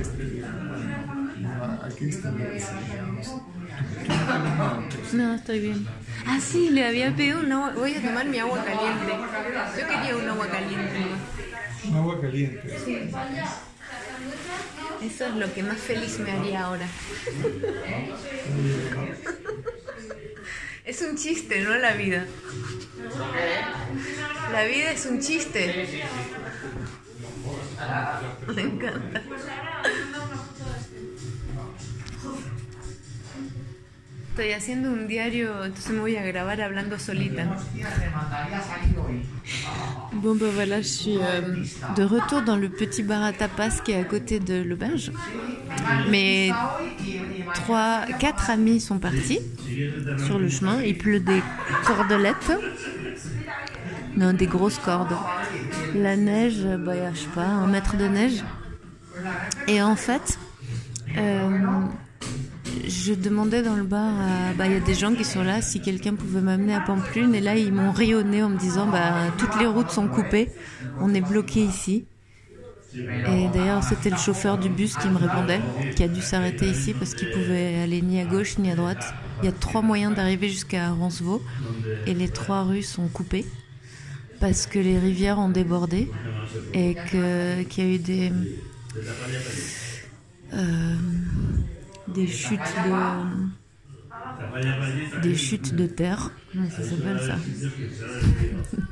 Este, 0.00 0.42
no, 1.40 1.64
aquí 1.82 2.08
está. 2.08 2.32
No, 5.12 5.34
estoy 5.34 5.60
bien. 5.60 5.86
Ah, 6.26 6.40
sí, 6.40 6.70
le 6.70 6.86
había 6.86 7.14
pedido 7.14 7.40
un 7.40 7.52
agua. 7.52 7.72
Voy 7.76 7.94
a 7.94 8.00
tomar 8.02 8.26
mi 8.26 8.38
agua 8.38 8.64
caliente. 8.64 9.12
Yo 9.78 9.88
quería 9.88 10.16
un 10.16 10.28
agua 10.28 10.46
caliente. 10.48 11.00
Un 11.88 11.96
agua 11.96 12.20
caliente. 12.20 12.76
Eso 15.02 15.26
es 15.26 15.34
lo 15.34 15.52
que 15.52 15.62
más 15.62 15.78
feliz 15.78 16.18
me 16.20 16.30
haría 16.30 16.64
ahora. 16.64 16.86
Es 20.84 21.02
un 21.02 21.16
chiste, 21.16 21.60
no 21.62 21.74
la 21.76 21.92
vida. 21.94 22.26
La 24.52 24.64
vida 24.64 24.90
es 24.90 25.06
un 25.06 25.20
chiste. 25.20 26.04
Me 28.54 28.62
encanta. 28.62 29.22
Bon 40.14 40.34
ben 40.34 40.50
voilà, 40.54 40.80
je 40.80 40.86
suis 40.86 41.18
euh, 41.18 41.40
de 41.96 42.02
retour 42.02 42.42
dans 42.42 42.56
le 42.56 42.68
petit 42.68 43.02
bar 43.02 43.22
à 43.22 43.32
tapas 43.32 43.80
qui 43.84 43.92
est 43.92 44.00
à 44.00 44.04
côté 44.04 44.40
de 44.40 44.62
l'auberge. 44.62 45.12
Mes 46.08 46.50
trois, 47.54 48.06
quatre 48.18 48.50
amis 48.50 48.80
sont 48.80 48.98
partis 48.98 49.40
sur 50.26 50.38
le 50.38 50.48
chemin. 50.48 50.80
Il 50.82 50.96
pleut 50.96 51.20
des 51.20 51.42
cordelettes. 51.84 52.52
Non, 54.16 54.32
des 54.32 54.46
grosses 54.46 54.78
cordes. 54.78 55.16
La 55.94 56.16
neige, 56.16 56.64
bah, 56.78 57.12
je 57.14 57.20
sais 57.20 57.26
pas, 57.34 57.46
un 57.46 57.66
mètre 57.66 57.96
de 57.96 58.06
neige. 58.06 58.44
Et 59.68 59.82
en 59.82 59.96
fait, 59.96 60.38
euh, 61.16 61.58
je 63.02 63.14
demandais 63.14 63.62
dans 63.62 63.74
le 63.74 63.82
bar, 63.82 64.12
bah, 64.56 64.66
il 64.66 64.72
y 64.72 64.76
a 64.76 64.80
des 64.80 64.94
gens 64.94 65.12
qui 65.12 65.24
sont 65.24 65.42
là, 65.42 65.60
si 65.60 65.80
quelqu'un 65.80 66.14
pouvait 66.14 66.40
m'amener 66.40 66.74
à 66.74 66.80
Pamplune. 66.80 67.34
Et 67.34 67.40
là, 67.40 67.56
ils 67.56 67.72
m'ont 67.72 67.90
rayonné 67.90 68.42
en 68.42 68.48
me 68.48 68.58
disant, 68.58 68.86
bah, 68.86 69.32
toutes 69.38 69.58
les 69.58 69.66
routes 69.66 69.90
sont 69.90 70.06
coupées, 70.06 70.50
on 71.00 71.12
est 71.12 71.20
bloqué 71.20 71.64
ici. 71.64 72.04
Et 72.94 73.48
d'ailleurs, 73.52 73.82
c'était 73.82 74.10
le 74.10 74.18
chauffeur 74.18 74.58
du 74.58 74.68
bus 74.68 74.96
qui 74.96 75.08
me 75.08 75.16
répondait, 75.16 75.60
qui 75.96 76.04
a 76.04 76.08
dû 76.08 76.20
s'arrêter 76.20 76.66
ici 76.66 76.92
parce 76.92 77.14
qu'il 77.14 77.30
pouvait 77.30 77.80
aller 77.82 78.02
ni 78.02 78.20
à 78.20 78.24
gauche 78.24 78.58
ni 78.58 78.70
à 78.70 78.76
droite. 78.76 79.14
Il 79.42 79.46
y 79.46 79.48
a 79.48 79.52
trois 79.52 79.82
moyens 79.82 80.14
d'arriver 80.14 80.48
jusqu'à 80.48 80.90
Roncevaux 80.90 81.42
et 82.06 82.14
les 82.14 82.28
trois 82.28 82.64
rues 82.64 82.82
sont 82.82 83.08
coupées 83.08 83.46
parce 84.40 84.66
que 84.66 84.78
les 84.78 84.98
rivières 84.98 85.38
ont 85.38 85.48
débordé 85.48 86.10
et 86.74 86.94
qu'il 87.08 87.84
y 87.84 87.88
a 87.88 87.94
eu 87.94 87.98
des 87.98 88.30
euh, 90.52 90.94
des 92.12 92.26
chutes 95.36 95.74
de 95.74 95.86
terre. 95.86 96.30
Ça 96.70 96.82
s'appelle 96.82 97.20
ça 97.20 97.36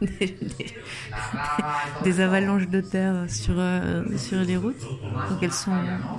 des, 2.04 2.20
avalanches 2.20 2.68
de 2.68 2.80
terre 2.80 3.24
sur 3.28 3.54
euh, 3.58 4.04
sur 4.16 4.40
les 4.40 4.56
routes. 4.56 4.80
Donc 5.30 5.42
elles 5.42 5.52
sont 5.52 5.76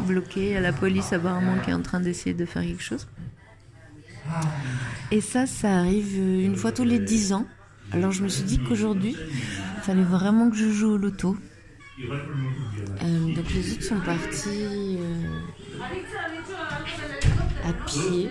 bloquées. 0.08 0.48
Il 0.48 0.54
y 0.54 0.58
a 0.58 0.62
la 0.62 0.74
police 0.74 1.14
apparemment 1.14 1.58
qui 1.64 1.72
est 1.72 1.74
en 1.74 1.82
train 1.82 2.00
d'essayer 2.00 2.36
de 2.36 2.46
faire 2.46 2.62
quelque 2.62 2.84
chose. 2.84 3.08
Et 5.12 5.22
ça, 5.22 5.46
ça 5.46 5.80
arrive 5.80 6.18
une 6.18 6.56
fois 6.56 6.72
tous 6.72 6.86
les 6.86 7.00
10 7.00 7.34
ans. 7.34 7.46
Alors 7.92 8.12
je 8.12 8.24
me 8.24 8.30
suis 8.30 8.44
dit 8.44 8.60
qu'aujourd'hui, 8.60 9.16
il 9.18 9.84
fallait 9.84 10.04
vraiment 10.04 10.50
que 10.50 10.56
je 10.56 10.70
joue 10.70 10.92
au 10.92 10.98
loto. 10.98 11.36
Euh, 12.10 13.36
donc 13.36 13.46
les 13.54 13.74
autres 13.74 13.84
sont 13.84 14.00
partis 14.00 14.98
euh, 15.00 15.80
à 17.68 17.74
pied, 17.86 18.30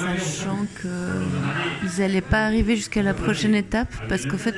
sachant 0.00 0.66
qu'ils 0.80 1.98
n'allaient 2.00 2.20
pas 2.20 2.44
arriver 2.46 2.76
jusqu'à 2.76 3.02
la 3.02 3.14
prochaine 3.14 3.54
étape 3.54 3.94
parce 4.08 4.26
qu'en 4.26 4.38
fait 4.38 4.54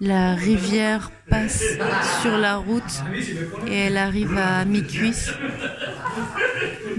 la 0.00 0.34
rivière 0.34 1.10
passe 1.28 1.64
sur 2.22 2.36
la 2.36 2.56
route 2.56 3.02
et 3.66 3.74
elle 3.74 3.96
arrive 3.96 4.36
à 4.36 4.64
mi-cuisse. 4.64 5.32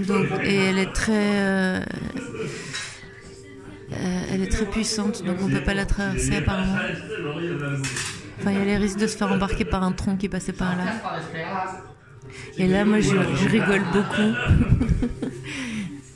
Donc, 0.00 0.26
et 0.42 0.54
elle 0.54 0.78
est 0.78 0.92
très, 0.92 1.12
euh, 1.12 1.80
euh, 3.92 4.20
elle 4.32 4.42
est 4.42 4.50
très 4.50 4.66
puissante, 4.66 5.24
donc 5.24 5.36
on 5.42 5.48
peut 5.48 5.62
pas 5.62 5.74
la 5.74 5.86
traverser 5.86 6.36
apparemment. 6.36 6.76
Enfin, 8.38 8.52
il 8.52 8.58
y 8.58 8.60
a 8.60 8.64
les 8.64 8.76
risques 8.76 8.98
de 8.98 9.06
se 9.06 9.16
faire 9.16 9.32
embarquer 9.32 9.64
par 9.64 9.82
un 9.82 9.92
tronc 9.92 10.16
qui 10.16 10.28
passait 10.28 10.52
par 10.52 10.76
là. 10.76 10.84
Et 12.58 12.66
là, 12.66 12.84
moi, 12.84 13.00
je, 13.00 13.08
je 13.10 13.48
rigole 13.48 13.82
beaucoup. 13.92 14.34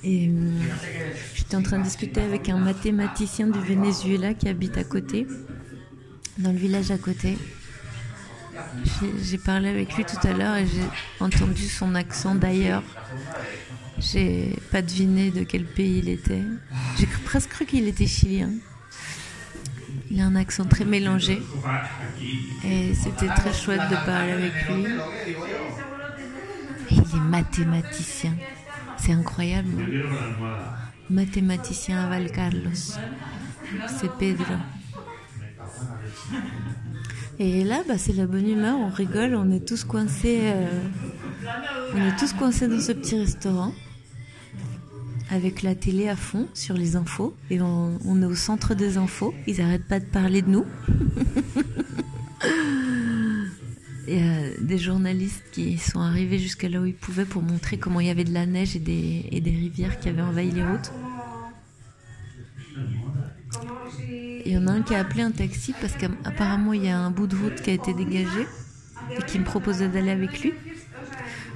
et 0.05 0.29
euh, 0.29 0.51
j'étais 1.35 1.57
en 1.57 1.62
train 1.62 1.79
de 1.79 1.85
discuter 1.85 2.21
avec 2.21 2.49
un 2.49 2.59
mathématicien 2.59 3.47
du 3.47 3.59
Venezuela 3.61 4.35
qui 4.35 4.49
habite 4.49 4.77
à 4.79 4.85
côté, 4.85 5.27
dans 6.39 6.53
le 6.53 6.59
village 6.59 6.91
à 6.91 6.99
côté. 6.99 7.39
J'ai- 9.25 9.39
parlé 9.39 9.71
avec 9.71 9.95
lui 9.97 10.05
tout 10.05 10.27
à 10.27 10.33
l'heure 10.35 10.57
et 10.57 10.66
j'ai 10.66 10.83
entendu 11.25 11.66
son 11.66 11.95
accent 11.95 12.35
d'ailleurs. 12.35 12.83
J'ai 13.99 14.55
pas 14.71 14.83
deviné 14.83 15.31
de 15.31 15.45
quel 15.45 15.64
pays 15.64 15.99
il 16.03 16.09
était. 16.11 16.43
J'ai 16.99 17.07
presque 17.25 17.51
cru 17.51 17.64
qu'il 17.64 17.89
était 17.89 18.07
chilien. 18.07 18.51
Il 20.11 20.20
a 20.20 20.26
un 20.26 20.36
accent 20.36 20.64
très 20.64 20.84
mélangé. 20.84 21.40
Et 22.64 22.94
c'était 22.94 23.28
très 23.28 23.52
chouette 23.52 23.82
de 23.90 23.96
parler 24.06 24.32
avec 24.32 24.52
lui. 24.68 24.86
Il 26.90 26.98
est 26.98 27.20
mathématicien. 27.28 28.34
C'est 28.96 29.12
incroyable. 29.12 29.68
Mathématicien 31.08 32.04
à 32.04 32.08
Val 32.08 32.30
Carlos. 32.32 32.70
C'est 33.86 34.12
Pedro. 34.18 34.54
Et 37.38 37.64
là, 37.64 37.82
bah, 37.88 37.96
c'est 37.96 38.12
la 38.12 38.26
bonne 38.26 38.48
humeur, 38.48 38.76
on 38.78 38.90
rigole, 38.90 39.34
on 39.34 39.50
est 39.50 39.66
tous 39.66 39.84
coincés. 39.84 40.40
euh, 40.42 40.66
on 41.94 42.06
est 42.06 42.16
tous 42.18 42.34
coincés 42.34 42.68
dans 42.68 42.80
ce 42.80 42.92
petit 42.92 43.18
restaurant 43.18 43.72
avec 45.31 45.62
la 45.62 45.74
télé 45.74 46.09
à 46.09 46.16
fond 46.16 46.49
sur 46.55 46.74
les 46.74 46.97
infos 46.97 47.35
et 47.51 47.61
on, 47.61 47.99
est 48.20 48.26
au 48.26 48.35
centre 48.35 48.74
des 48.74 48.97
infos. 48.97 49.33
Ils 49.47 49.61
arrêtent 49.61 49.87
pas 49.87 50.01
de 50.01 50.05
parler 50.05 50.43
de 50.43 50.51
nous. 50.51 50.64
Il 54.09 54.16
y 54.16 54.20
a 54.20 54.41
des 54.61 54.78
journalistes 54.78 55.45
qui 55.53 55.78
sont 55.78 56.01
arrivés 56.01 56.41
jusqu'à 56.41 56.68
là 56.68 56.81
où 56.81 56.87
ils 56.87 56.95
pouvaient 56.95 57.24
pour 57.24 57.43
montrer 57.43 57.78
comment 57.78 58.01
il 58.01 58.09
y 58.09 58.11
avait 58.11 58.24
de 58.24 58.35
la 58.35 58.45
neige 58.45 58.74
et 58.74 58.81
des, 58.81 59.28
et 59.31 59.41
des 59.41 59.53
rivières 59.53 60.01
qui 60.01 60.09
avaient 60.09 60.22
envahi 60.22 60.51
les 60.51 60.64
routes. 60.64 60.91
Il 64.45 64.51
y 64.51 64.59
en 64.59 64.66
a 64.66 64.72
un 64.72 64.83
qui 64.83 64.97
a 64.97 64.99
appelé 64.99 65.22
un 65.22 65.31
taxi 65.31 65.74
parce 65.81 65.93
qu'apparemment 65.93 66.72
il 66.72 66.87
y 66.87 66.89
a 66.89 66.99
un 66.99 67.12
bout 67.12 67.28
de 67.28 67.37
route 67.37 67.62
qui 67.62 67.70
a 67.70 67.74
été 67.74 67.95
dégagé 67.95 68.49
et 69.16 69.22
qui 69.28 69.39
me 69.39 69.45
proposait 69.45 69.87
d'aller 69.89 70.11
avec 70.11 70.41
lui. 70.41 70.55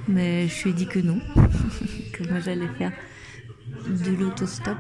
Mais 0.07 0.47
je 0.47 0.63
lui 0.63 0.71
ai 0.71 0.75
dit 0.75 0.87
que 0.87 1.01
non, 1.01 1.19
que 2.13 2.29
moi 2.29 2.39
j'allais 2.39 2.69
faire 2.79 2.93
de 3.89 4.17
l'autostop. 4.17 4.79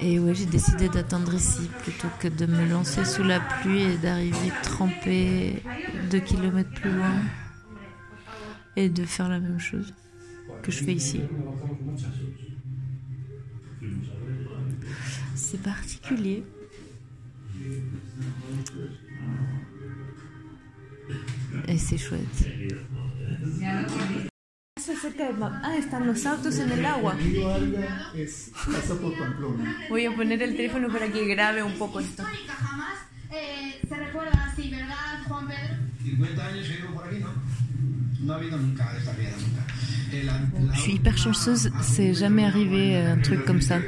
Et 0.00 0.18
ouais, 0.18 0.34
j'ai 0.34 0.46
décidé 0.46 0.88
d'attendre 0.88 1.34
ici 1.34 1.68
plutôt 1.82 2.08
que 2.18 2.28
de 2.28 2.46
me 2.46 2.66
lancer 2.68 3.04
sous 3.04 3.22
la 3.22 3.38
pluie 3.38 3.82
et 3.82 3.98
d'arriver 3.98 4.50
trempée 4.62 5.62
deux 6.10 6.20
kilomètres 6.20 6.72
plus 6.72 6.90
loin 6.90 7.14
et 8.76 8.88
de 8.88 9.04
faire 9.04 9.28
la 9.28 9.40
même 9.40 9.60
chose 9.60 9.94
que 10.62 10.72
je 10.72 10.82
fais 10.82 10.94
ici. 10.94 11.20
C'est 15.34 15.62
particulier. 15.62 16.44
Et 21.68 21.78
c'est 21.78 21.98
chouette. 21.98 22.46
Ah, 25.62 25.76
están 25.76 26.06
los 26.06 26.24
autos 26.26 26.58
en 26.58 26.72
el 26.72 26.86
agua. 26.86 27.14
Voy 29.90 30.06
a 30.06 30.14
poner 30.16 30.42
el 30.42 30.56
un 31.62 31.74
se 33.88 33.94
recuerda 33.96 34.50
así, 34.50 34.70
¿verdad, 34.70 35.22
Juan 35.28 35.46
Pedro? 35.46 35.76
50 36.02 36.46
años 36.46 36.66
he 36.70 36.78
ido 36.78 36.94
por 36.94 37.06
aquí, 37.06 37.18
¿no? 37.18 37.28
No 38.24 38.32
ha 38.32 38.36
habido 38.36 38.56
nunca 38.58 38.96
esta 38.98 39.12
riada, 39.12 39.36
nunca. 39.36 39.66
El 40.12 40.28
an- 40.28 40.52
la 40.66 40.74
Je 40.74 40.80
suis 40.80 40.94
hyper 40.94 41.16
chanceuse, 41.16 41.70
c'est 41.82 42.12
jamais 42.14 42.44
arrivé 42.44 42.96
euh, 42.96 43.14
un 43.14 43.18
truc 43.20 43.44
comme 43.44 43.60
ça. 43.60 43.78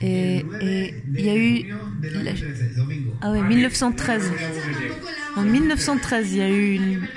Et 0.00 0.38
el 0.40 0.46
9 0.46 0.62
et 0.62 1.02
il 1.14 1.20
y 1.20 1.28
a 1.28 1.34
eu. 1.36 1.58
junio 1.60 1.78
del 2.00 2.16
año 2.16 2.24
la- 2.24 2.32
13, 2.32 2.74
domingo. 2.76 3.16
Ah 3.20 3.30
ouais, 3.32 3.42
1913. 3.42 4.32
En 5.36 5.42
1913, 5.42 6.32
il 6.32 6.38
y 6.38 6.42
a 6.42 6.48
eu 6.48 6.74
une. 6.76 7.08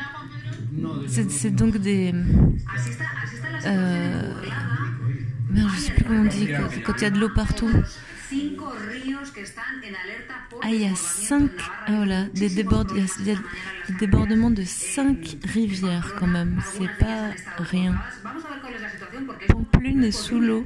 C'est 1.08 1.56
donc 1.56 1.78
des. 1.78 2.14
Euh... 3.66 4.42
Merde, 5.50 5.70
je 5.76 5.80
sais 5.80 5.92
plus 5.94 6.04
comment 6.04 6.22
on 6.22 6.26
dit, 6.26 6.50
quand 6.84 6.94
il 6.98 7.02
y 7.04 7.06
a 7.06 7.10
de 7.10 7.20
l'eau 7.20 7.30
partout. 7.30 7.70
Ah, 10.62 10.70
il 10.70 10.82
y 10.82 10.86
a 10.86 10.96
cinq. 10.96 11.52
Ah 11.88 11.92
voilà, 11.96 12.26
des, 12.26 12.48
il 12.48 12.58
y 13.26 13.32
a- 13.32 13.36
des 13.88 13.94
débordements 14.00 14.50
de 14.52 14.64
cinq 14.64 15.38
rivières 15.44 16.16
quand 16.18 16.28
même. 16.28 16.60
C'est 16.64 16.90
pas 16.98 17.32
rien. 17.58 17.96
Pamplune 19.48 20.04
est 20.04 20.12
sous 20.12 20.40
l'eau. 20.40 20.66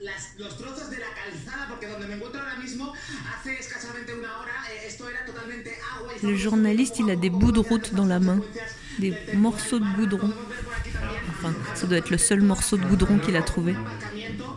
las- 0.00 0.38
los 0.38 0.56
trozos 0.58 0.90
de 0.90 0.98
la 0.98 1.06
calzada, 1.14 1.68
porque 1.70 1.86
donde 1.88 2.06
me 2.06 2.14
encuentro 2.14 2.40
ahora 2.40 2.56
mismo, 2.56 2.92
hace 3.32 3.58
escasamente 3.58 4.14
una 4.14 4.38
hora, 4.38 4.52
eh, 4.70 4.86
esto 4.86 5.08
era 5.08 5.24
totalmente 5.24 5.70
agua. 5.96 6.12
Le 6.22 6.36
journaliste, 6.36 6.98
il 7.00 7.10
a 7.10 7.16
des 7.16 7.30
bouts 7.30 7.52
de 7.52 7.60
route 7.60 7.94
dans 7.94 8.06
la 8.06 8.18
main, 8.20 8.40
des 8.98 9.16
morceaux 9.34 9.78
de 9.78 9.86
goudron. 9.96 10.32
Enfin, 11.30 11.54
ça 11.74 11.86
doit 11.86 11.98
être 11.98 12.10
le 12.10 12.18
seul 12.18 12.40
morceau 12.42 12.76
de 12.76 12.84
goudron 12.86 13.18
qu'il 13.18 13.36
a 13.36 13.42
trouvé. 13.42 13.74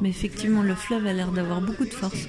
Mais 0.01 0.09
effectivement, 0.09 0.61
le 0.63 0.75
fleuve 0.75 1.05
a 1.07 1.13
l'air 1.13 1.31
d'avoir 1.31 1.61
beaucoup 1.61 1.85
de 1.85 1.93
force. 1.93 2.27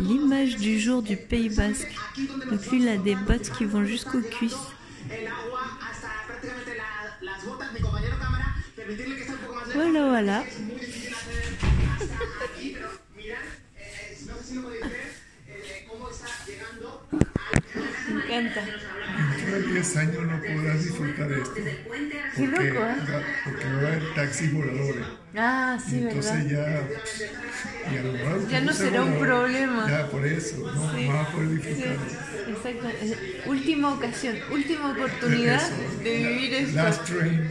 L'image 0.00 0.56
du 0.56 0.78
jour 0.78 1.02
du 1.02 1.16
Pays 1.16 1.48
Basque. 1.50 1.94
Donc 2.50 2.66
lui, 2.70 2.82
il 2.82 2.88
a 2.88 2.96
des 2.96 3.14
bottes 3.14 3.50
qui 3.56 3.64
vont 3.64 3.84
jusqu'aux 3.84 4.20
cuisses. 4.22 4.54
El 5.10 5.26
agua 5.26 5.78
hasta 5.82 6.24
prácticamente 6.26 6.74
la- 6.76 7.16
las 7.20 7.44
botas. 7.44 7.72
Mi 7.72 7.80
compañero 7.80 8.18
cámara, 8.18 8.56
permitirle 8.74 9.16
que 9.16 9.22
esté 9.22 9.32
un 9.34 9.38
poco 9.40 9.54
más 9.54 9.68
lejos. 9.68 9.82
Voilà, 9.84 10.06
voilà. 10.08 10.42
Es 10.46 10.60
muy 10.60 10.76
difícil 10.76 11.14
hacer 11.14 11.56
hasta 11.94 12.44
aquí, 12.52 12.70
pero 12.74 12.90
mirad, 13.16 13.38
eh, 13.76 14.18
no 14.26 14.36
sé 14.36 14.44
si 14.44 14.54
lo 14.54 14.62
podéis 14.62 14.82
ver, 14.90 15.12
eh, 15.48 15.86
cómo 15.88 16.10
está 16.10 16.26
llegando 16.46 17.06
Me 18.08 18.24
encanta. 18.24 18.64
Dentro 19.46 19.68
de 19.68 19.74
10 19.74 19.96
años 19.96 20.22
no 20.26 20.40
podrás 20.40 20.84
disfrutar 20.84 21.32
esto. 21.32 21.54
Qué 21.54 21.62
Porque, 22.36 22.70
loco, 22.70 22.86
¿eh? 22.86 22.96
porque 23.44 23.64
va 23.64 23.70
a 23.70 23.78
haber 23.78 24.14
taxis 24.14 24.52
voladores. 24.52 25.06
Ah, 25.36 25.78
sí, 25.88 25.98
Entonces 25.98 26.50
¿verdad? 26.50 26.88
ya, 26.88 27.92
y 27.92 27.98
a 27.98 28.02
lo 28.02 28.12
mejor 28.12 28.48
Ya 28.48 28.60
no 28.62 28.72
será 28.72 29.02
un 29.02 29.18
voladores. 29.18 29.52
problema. 29.68 29.86
Ya, 29.90 30.06
por 30.10 30.26
eso, 30.26 30.56
no, 30.58 30.92
no 30.92 31.12
vas 31.12 31.28
a 31.28 31.32
poder 31.32 31.48
disfrutar. 31.50 31.96
Exacto. 32.48 32.88
Eh, 33.02 33.42
Última 33.46 33.92
ocasión, 33.94 34.36
última 34.50 34.90
oportunidad 34.92 35.56
Eso. 35.62 36.02
de 36.02 36.16
vivir 36.16 36.54
esto. 36.54 36.74
Last 36.76 37.04
train. 37.04 37.50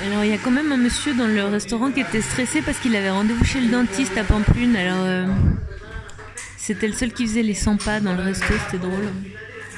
Alors 0.03 0.24
il 0.24 0.30
y 0.30 0.35
a 0.35 0.39
quand 0.39 0.51
même 0.51 0.72
un 0.72 0.76
monsieur 0.76 1.14
dans 1.14 1.26
le 1.26 1.45
restaurant 1.45 1.91
qui 1.91 2.01
était 2.01 2.20
stressé 2.20 2.61
parce 2.61 2.78
qu'il 2.78 2.95
avait 2.95 3.11
rendez-vous 3.11 3.45
chez 3.45 3.61
le 3.61 3.70
dentiste 3.70 4.18
à 4.18 4.24
Pamplune. 4.24 4.76
Alors 4.76 5.05
euh, 5.05 5.26
c'était 6.59 6.87
le 6.87 6.93
seul 6.93 7.14
qui 7.14 7.26
faisait 7.26 7.43
les 7.43 7.55
100 7.55 7.78
pas 7.78 8.01
dans 8.01 8.12
le 8.14 8.22
resto, 8.22 8.53
c'était 8.66 8.87
drôle. 8.87 9.09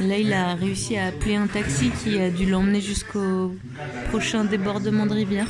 Là 0.01 0.19
il 0.19 0.33
a 0.33 0.55
réussi 0.55 0.97
à 0.97 1.07
appeler 1.07 1.37
un 1.37 1.47
taxi 1.47 1.91
qui 1.91 2.21
a 2.21 2.31
dû 2.31 2.47
l'emmener 2.47 2.81
jusqu'au 2.81 3.55
prochain 4.09 4.45
débordement 4.45 5.07
de 5.07 5.15
rivière. 5.15 5.47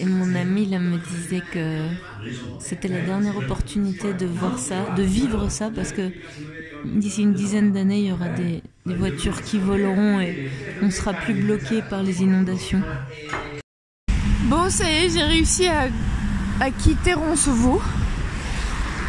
Et 0.00 0.04
mon 0.06 0.34
ami 0.34 0.66
là 0.66 0.78
me 0.78 0.96
disait 0.96 1.42
que 1.52 1.86
c'était 2.58 2.88
la 2.88 3.00
dernière 3.00 3.36
opportunité 3.36 4.14
de 4.14 4.26
voir 4.26 4.58
ça, 4.58 4.84
de 4.96 5.02
vivre 5.02 5.48
ça, 5.50 5.70
parce 5.70 5.92
que 5.92 6.10
d'ici 6.84 7.22
une 7.22 7.34
dizaine 7.34 7.72
d'années, 7.72 8.00
il 8.00 8.06
y 8.06 8.12
aura 8.12 8.28
des, 8.28 8.62
des 8.86 8.94
voitures 8.94 9.42
qui 9.42 9.58
voleront 9.58 10.20
et 10.20 10.34
on 10.82 10.90
sera 10.90 11.12
plus 11.12 11.34
bloqué 11.34 11.82
par 11.82 12.02
les 12.02 12.22
inondations. 12.22 12.82
Bon, 14.48 14.68
ça 14.70 14.90
y 14.90 15.04
est, 15.04 15.10
j'ai 15.10 15.22
réussi 15.22 15.66
à, 15.68 15.88
à 16.60 16.70
quitter 16.70 17.14
Roncevaux. 17.14 17.80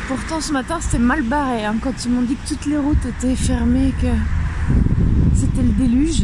Pourtant, 0.08 0.42
ce 0.42 0.52
matin, 0.52 0.80
c'était 0.82 1.00
mal 1.00 1.22
barré. 1.24 1.64
hein, 1.66 1.76
quand 1.82 2.06
ils 2.06 2.12
m'ont 2.12 2.22
dit 2.22 2.36
que 2.36 2.50
toutes 2.50 2.66
les 2.66 2.78
routes 2.78 3.06
étaient 3.06 3.36
fermées, 3.36 3.94
que 4.02 4.08
c'était 5.34 5.62
le 5.62 5.70
déluge, 5.70 6.24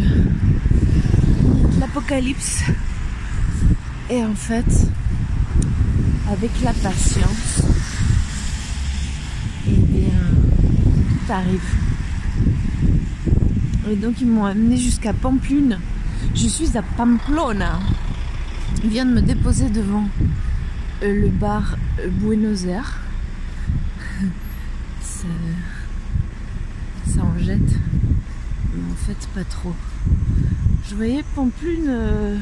l'apocalypse. 1.80 2.64
Et 4.10 4.24
en 4.24 4.36
fait, 4.36 4.88
avec 6.32 6.52
la 6.64 6.74
patience, 6.74 7.62
eh 9.68 9.72
bien, 9.72 10.10
tout 11.10 11.32
arrive. 11.34 11.62
Et 13.90 13.96
donc, 13.96 14.20
ils 14.22 14.28
m'ont 14.28 14.46
amené 14.46 14.78
jusqu'à 14.78 15.14
Pamplune. 15.14 15.80
Je 16.36 16.48
suis 16.48 16.78
à 16.78 16.82
Pamplona. 16.82 17.80
Il 18.84 18.90
vient 18.90 19.06
de 19.06 19.14
me 19.14 19.22
déposer 19.22 19.70
devant 19.70 20.08
euh, 21.04 21.22
le 21.22 21.30
bar 21.30 21.78
euh, 22.00 22.10
Buenos 22.10 22.66
Aires. 22.66 23.00
ça, 25.02 25.28
ça 27.08 27.22
en 27.22 27.38
jette, 27.40 27.80
en 28.92 28.96
fait 28.96 29.28
pas 29.34 29.44
trop. 29.44 29.74
Je 30.90 30.96
voyais 30.96 31.24
Pamplune 31.36 31.86
euh, 31.88 32.38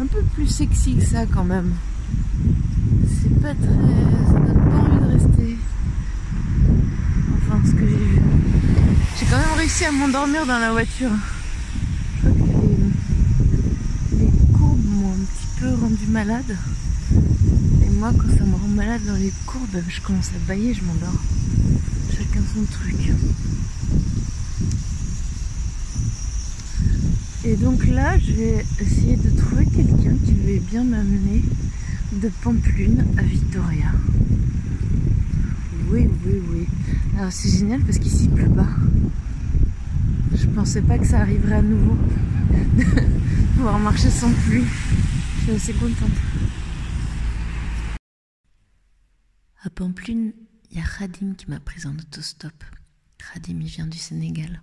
un 0.00 0.06
peu 0.06 0.22
plus 0.34 0.46
sexy 0.46 0.96
que 0.96 1.04
ça 1.04 1.26
quand 1.26 1.44
même. 1.44 1.72
C'est 3.06 3.40
pas 3.40 3.54
très. 3.54 3.68
ça 4.26 4.40
donne 4.40 4.70
pas 4.70 4.76
envie 4.76 4.98
de 4.98 5.12
rester. 5.12 5.58
Enfin, 7.36 7.60
ce 7.64 7.72
que 7.72 7.86
j'ai 7.86 7.96
vu. 7.96 8.20
J'ai 9.18 9.26
quand 9.26 9.38
même 9.38 9.56
réussi 9.56 9.84
à 9.84 9.92
m'endormir 9.92 10.46
dans 10.46 10.58
la 10.58 10.72
voiture. 10.72 11.10
Je 12.16 12.28
crois 12.28 12.32
que 12.32 14.16
les 14.16 14.52
courbes 14.52 14.84
m'ont 14.84 15.12
un 15.12 15.24
petit 15.24 15.60
peu 15.60 15.74
rendu 15.74 16.06
malade. 16.08 16.56
Et 17.86 17.90
moi, 17.90 18.12
quand 18.16 18.36
ça 18.36 18.44
me 18.44 18.54
rend 18.54 18.68
malade 18.68 19.02
dans 19.06 19.16
les 19.16 19.32
courbes, 19.46 19.82
je 19.88 20.00
commence 20.00 20.30
à 20.30 20.46
bailler, 20.46 20.74
je 20.74 20.84
m'endors. 20.84 21.20
Chacun 22.10 22.40
son 22.54 22.64
truc. 22.64 23.12
Et 27.44 27.54
donc 27.56 27.86
là, 27.86 28.18
je 28.18 28.32
vais 28.32 28.64
essayer 28.80 29.16
de 29.16 29.30
trouver 29.30 29.64
quelqu'un 29.66 30.16
qui 30.24 30.32
veut 30.32 30.58
bien 30.58 30.82
m'amener 30.82 31.42
de 32.12 32.28
Pamplune 32.42 33.06
à 33.16 33.22
Vitoria. 33.22 33.92
Oui, 35.88 36.08
oui, 36.26 36.42
oui. 36.50 36.66
Alors 37.16 37.32
c'est 37.32 37.48
génial 37.48 37.80
parce 37.82 37.98
qu'ici 37.98 38.24
il 38.24 38.30
pleut 38.30 38.50
pas. 38.50 38.68
Je 40.34 40.46
pensais 40.48 40.82
pas 40.82 40.98
que 40.98 41.06
ça 41.06 41.20
arriverait 41.20 41.56
à 41.56 41.62
nouveau. 41.62 41.96
de 42.76 43.56
pouvoir 43.56 43.78
marcher 43.78 44.10
sans 44.10 44.32
pluie. 44.32 44.64
Je 45.38 45.42
suis 45.44 45.52
assez 45.52 45.72
contente. 45.74 46.10
À 49.62 49.70
Pamplune, 49.70 50.32
il 50.70 50.78
y 50.78 50.80
a 50.80 50.84
Khadim 50.84 51.34
qui 51.34 51.48
m'a 51.48 51.60
prise 51.60 51.86
en 51.86 51.94
autostop. 51.96 52.64
Khadim, 53.18 53.60
il 53.60 53.68
vient 53.68 53.86
du 53.86 53.98
Sénégal. 53.98 54.60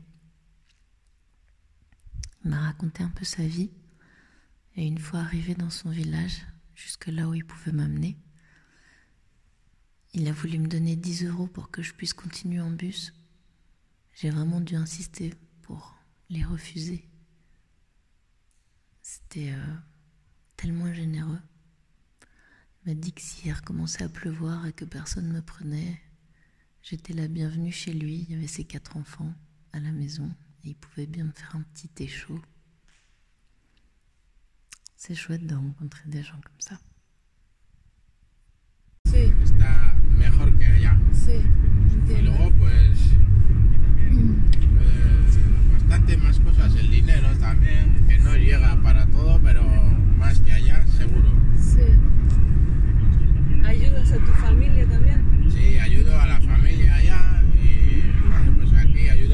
Il 2.46 2.52
m'a 2.52 2.62
raconté 2.62 3.02
un 3.02 3.10
peu 3.10 3.26
sa 3.26 3.46
vie. 3.46 3.72
Et 4.76 4.86
une 4.86 5.00
fois 5.00 5.20
arrivé 5.20 5.56
dans 5.56 5.72
son 5.72 5.90
village, 5.90 6.46
jusque 6.76 7.08
là 7.08 7.28
où 7.28 7.34
il 7.34 7.44
pouvait 7.44 7.72
m'amener, 7.72 8.18
il 10.14 10.28
a 10.28 10.32
voulu 10.32 10.60
me 10.60 10.68
donner 10.68 10.96
10 10.96 11.26
euros 11.26 11.48
pour 11.48 11.72
que 11.72 11.82
je 11.82 11.94
puisse 11.94 12.14
continuer 12.14 12.62
en 12.62 12.70
bus. 12.70 13.14
J'ai 14.14 14.30
vraiment 14.30 14.62
dû 14.62 14.76
insister 14.76 15.34
pour 15.64 15.96
les 16.30 16.44
refuser. 16.44 17.10
C'était 19.02 19.52
euh, 19.52 19.76
tellement 20.56 20.94
généreux. 20.94 21.42
Il 22.86 22.90
m'a 22.90 22.94
dit 22.94 23.12
que 23.12 23.22
s'il 23.22 23.54
recommençait 23.54 24.04
à 24.04 24.10
pleuvoir 24.10 24.68
et 24.68 24.74
que 24.74 24.86
personne 24.86 25.28
ne 25.30 25.34
me 25.34 25.42
prenait, 25.42 26.00
j'étais 26.84 27.14
la 27.14 27.28
bienvenue 27.28 27.72
chez 27.72 27.92
lui. 27.92 28.26
Il 28.30 28.32
y 28.32 28.36
avait 28.36 28.48
ses 28.48 28.66
quatre 28.66 28.98
enfants 28.98 29.34
à 29.74 29.80
la 29.80 29.92
maison 29.92 30.32
et 30.66 30.70
il 30.70 30.76
pouvait 30.76 31.06
bien 31.06 31.26
me 31.26 31.32
faire 31.32 31.56
un 31.56 31.62
petit 31.62 31.88
thé 31.90 32.08
chaud. 32.08 32.42
C'est 34.96 35.16
chouette 35.16 35.46
de 35.46 35.54
rencontrer 35.56 36.10
des 36.10 36.24
gens 36.24 36.40
comme 36.44 36.60
ça. 36.60 36.80
Sí, 39.06 39.32
está 39.44 39.96
mejor 40.18 40.52
que 40.58 40.66
allá. 40.66 40.98
sí. 41.14 41.42
Y 42.10 42.22
luego, 42.22 42.52
pues, 42.58 43.00
eh, 44.00 44.34
bastante 45.74 46.18
más 46.18 46.40
cosas. 46.40 46.76
El 46.76 46.90
dinero 46.90 47.28
también, 47.38 48.06
que 48.08 48.18
no 48.18 48.36
llega 48.36 48.82
para 48.82 49.06
todo, 49.08 49.40
pero 49.42 49.64
más 50.18 50.40
que 50.40 50.54
allá, 50.54 50.86
seguro. 50.88 51.30
Sí. 51.60 51.86
¿Ayudas 53.64 54.12
a 54.12 54.18
tu 54.18 54.32
familia 54.34 54.88
también? 54.88 55.52
Sí, 55.52 55.78
ayudo 55.78 56.20
a 56.20 56.26
la 56.26 56.42
familia 56.42 56.96
allá 56.96 57.44
y 57.64 58.02
bueno, 58.28 58.58
pues 58.58 58.74
aquí 58.74 59.10
ayudamos 59.10 59.25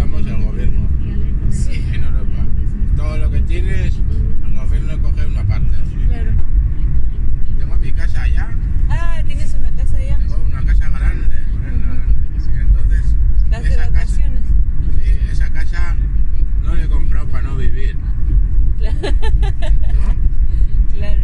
Todo 3.12 3.18
lo 3.24 3.30
que 3.30 3.42
tienes, 3.42 3.94
el 4.46 4.56
gobierno 4.56 5.02
coge 5.02 5.26
una 5.26 5.44
parte. 5.46 5.76
Claro. 6.08 6.32
Tengo 7.60 7.76
mi 7.78 7.92
casa 7.92 8.22
allá, 8.24 8.50
Ah, 8.90 9.22
tienes 9.28 9.54
una 9.54 9.70
casa 9.72 9.98
allá. 9.98 10.18
tengo 10.18 10.38
una 10.48 10.64
casa 10.64 10.90
grande. 10.90 11.36
Entonces, 12.62 13.16
¿Vas 13.50 13.64
de 13.64 13.68
esa 13.68 13.78
casa, 13.80 13.90
vacaciones? 13.92 14.44
sí, 15.04 15.10
esa 15.30 15.50
casa 15.52 15.98
no 16.64 16.74
la 16.74 16.86
he 16.86 16.88
comprado 16.88 17.28
para 17.28 17.50
no 17.50 17.58
vivir. 17.58 17.98
¿no? 17.98 18.80
Claro. 20.96 21.22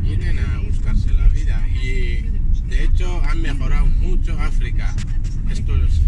vienen 0.00 0.38
a 0.38 0.58
buscarse 0.60 1.12
la 1.14 1.26
vida 1.28 1.60
y 1.68 2.30
de 2.68 2.84
hecho 2.84 3.20
han 3.24 3.42
mejorado 3.42 3.86
mucho 3.86 4.38
África 4.40 4.94
estos, 5.50 6.00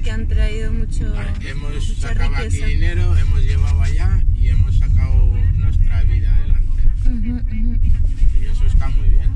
Porque 0.00 0.12
han 0.12 0.26
traído 0.28 0.72
mucho. 0.72 1.14
Hemos 1.42 1.88
mucha 1.88 2.08
sacado 2.08 2.36
aquí 2.36 2.56
dinero, 2.56 3.14
hemos 3.18 3.42
llevado 3.42 3.82
allá 3.82 4.24
y 4.40 4.48
hemos 4.48 4.78
sacado 4.78 5.26
nuestra 5.56 6.02
vida 6.04 6.34
adelante. 6.34 6.82
Y 8.40 8.44
eso 8.46 8.64
está 8.64 8.88
muy 8.88 9.10
bien. 9.10 9.30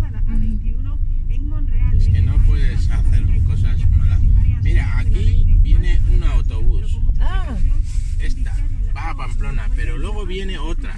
Es 1.94 2.08
que 2.08 2.22
no 2.22 2.42
puedes 2.46 2.88
hacer 2.88 3.24
cosas 3.44 3.90
malas. 3.90 4.22
Mira, 4.62 5.00
aquí 5.00 5.54
viene 5.60 6.00
un 6.10 6.24
autobús. 6.24 6.98
Ah, 7.20 7.58
esta 8.18 8.56
va 8.96 9.10
a 9.10 9.16
Pamplona, 9.16 9.68
pero 9.76 9.98
luego 9.98 10.24
viene 10.24 10.56
otra. 10.56 10.96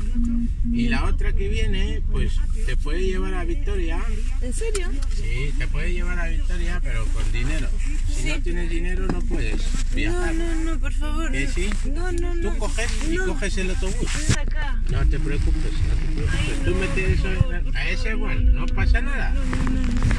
Y 0.72 0.88
la 0.90 1.06
otra 1.06 1.32
que 1.32 1.48
viene, 1.48 2.02
pues 2.12 2.38
te 2.66 2.76
puede 2.76 3.02
llevar 3.04 3.34
a 3.34 3.44
Victoria. 3.44 3.98
¿en 4.42 4.52
serio? 4.52 4.88
Sí, 5.14 5.52
te 5.58 5.66
puede 5.68 5.92
llevar 5.92 6.18
a 6.18 6.26
Victoria, 6.28 6.80
pero 6.82 7.04
con 7.06 7.30
dinero. 7.32 7.68
Si 8.12 8.24
no 8.28 8.40
tienes 8.42 8.68
dinero, 8.70 9.06
no 9.06 9.20
puedes 9.22 9.56
No, 9.62 9.94
viajar. 9.94 10.34
no, 10.34 10.54
no, 10.64 10.78
por 10.78 10.92
favor. 10.92 11.30
¿Que 11.30 11.46
sí? 11.46 11.70
No, 11.94 12.10
no, 12.12 12.34
no. 12.34 12.52
Tú 12.52 12.58
coges 12.58 12.90
y 13.08 13.14
No. 13.16 13.26
coges 13.26 13.56
el 13.58 13.70
autobús. 13.70 14.36
Acá. 14.36 14.80
No 14.90 15.06
te 15.08 15.18
preocupes, 15.18 15.72
no 15.72 15.94
te 15.94 16.12
preocupes. 16.14 16.64
Tú 16.64 16.74
metes 16.74 17.18
eso 17.20 17.52
en- 17.54 17.76
a 17.76 17.88
ese, 17.90 18.14
bueno, 18.14 18.52
no 18.52 18.66
pasa 18.66 19.00
nada. 19.00 19.34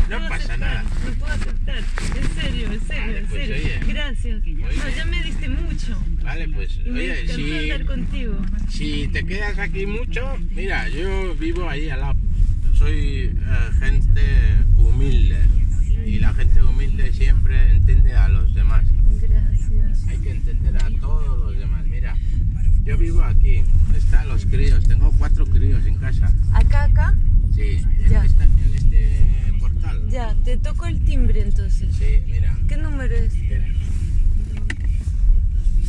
No 0.10 0.30
pasa 0.30 0.58
nada. 0.58 0.84
No 0.84 1.14
puedo 1.16 1.34
aceptar. 1.34 1.78
En 1.78 2.42
serio, 2.42 2.72
en 2.72 2.88
serio, 2.88 3.02
Vale, 3.06 3.18
en 3.20 3.26
pues, 3.28 3.48
serio. 3.48 3.56
oye. 3.66 3.94
Gracias. 3.94 4.42
No, 4.46 4.90
ya 4.96 5.06
me 5.06 5.24
diste 5.24 5.50
mucho. 5.50 6.02
Vale, 6.24 6.48
pues, 6.50 6.80
Y 6.86 6.90
me 6.90 7.00
oye, 7.02 7.22
encantó 7.22 7.78
si, 7.78 7.86
contigo. 7.86 8.38
si 8.70 9.08
te 9.10 9.26
quedas 9.26 9.58
aquí 9.60 9.86
mucho, 9.86 10.38
mira, 10.52 10.88
yo 10.90 11.36
vivo 11.36 11.70
ahí 11.70 11.90
al 11.90 12.00
lado. 12.02 12.16
Soy 12.78 13.36
eh, 13.36 13.70
gente 13.80 14.22
humilde. 14.78 15.38
Y 16.06 16.20
la 16.20 16.34
gente 16.34 16.62
humilde 16.64 17.12
siempre 17.14 17.72
entiende 17.72 18.14
a 18.14 18.28
los 18.30 18.54
demás. 18.54 18.86
Gracias. 19.22 20.08
Hay 20.08 20.18
que 20.20 20.32
entender 20.32 20.78
a 20.78 20.90
todos 21.00 21.40
los 21.40 21.58
demás. 21.58 21.86
Mira, 21.88 22.16
yo 22.84 22.98
vivo 22.98 23.22
aquí. 23.24 23.64
Están 23.96 24.28
los 24.30 24.46
críos. 24.46 24.86
Tengo 24.88 25.12
cuatro 25.18 25.46
críos 25.46 25.86
en 25.86 25.96
casa. 25.96 26.32
Acá, 26.54 26.84
acá. 26.84 27.16
Sí, 27.54 27.82
en, 28.00 28.10
Ya. 28.10 28.24
esta- 28.24 28.44
en 28.46 28.74
este 28.76 29.54
portal. 29.60 30.08
Ya, 30.10 30.36
Te 30.46 30.58
toco 30.58 30.86
el 30.86 31.00
timbre 31.04 31.42
entonces. 31.42 31.94
Sí, 31.96 32.20
mira. 32.28 32.56
¿Qué 32.68 32.78
número 32.78 33.14
es? 33.16 33.34
Espera. 33.34 33.68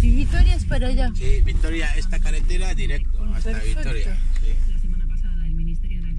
Y 0.01 0.11
Vitoria 0.15 0.55
es 0.55 0.65
para 0.65 0.89
allá. 0.89 1.11
Sí, 1.15 1.43
Victoria, 1.45 1.93
esta 1.97 2.19
carretera 2.21 2.73
directo 2.75 3.23
hasta 3.35 3.51
Perfecto. 3.51 3.79
Victoria. 3.81 4.19
Sí. 4.41 4.53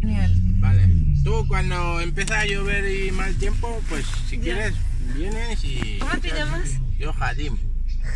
Genial. 0.01 0.38
Vale. 0.59 0.87
Tú 1.23 1.45
cuando 1.47 1.99
empieza 1.99 2.39
a 2.39 2.45
llover 2.45 2.89
y 2.91 3.11
mal 3.11 3.35
tiempo, 3.35 3.81
pues 3.89 4.05
si 4.27 4.37
Ya. 4.37 4.43
quieres 4.43 4.73
vienes 5.15 5.63
y... 5.63 5.97
¿Cómo 5.99 6.17
te 6.19 6.29
llamas? 6.29 6.69
Yo, 6.97 7.13
Jadim. 7.13 7.57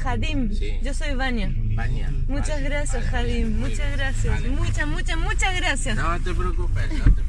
Jadim. 0.02 0.54
Sí. 0.54 0.80
Yo 0.82 0.94
soy 0.94 1.14
Vania. 1.16 1.52
Baña. 1.76 2.12
Muchas 2.28 2.50
Vale, 2.50 2.64
gracias, 2.64 3.12
vale, 3.12 3.30
Jadim. 3.34 3.60
Muchas 3.60 3.91
gracias. 3.98 4.41
Muchas, 4.48 4.88
muchas, 4.88 5.18
muchas 5.18 5.56
gracias. 5.56 5.96
No 5.96 6.20
te 6.22 6.34
preocupes, 6.34 6.84
no 6.94 7.14
te 7.14 7.22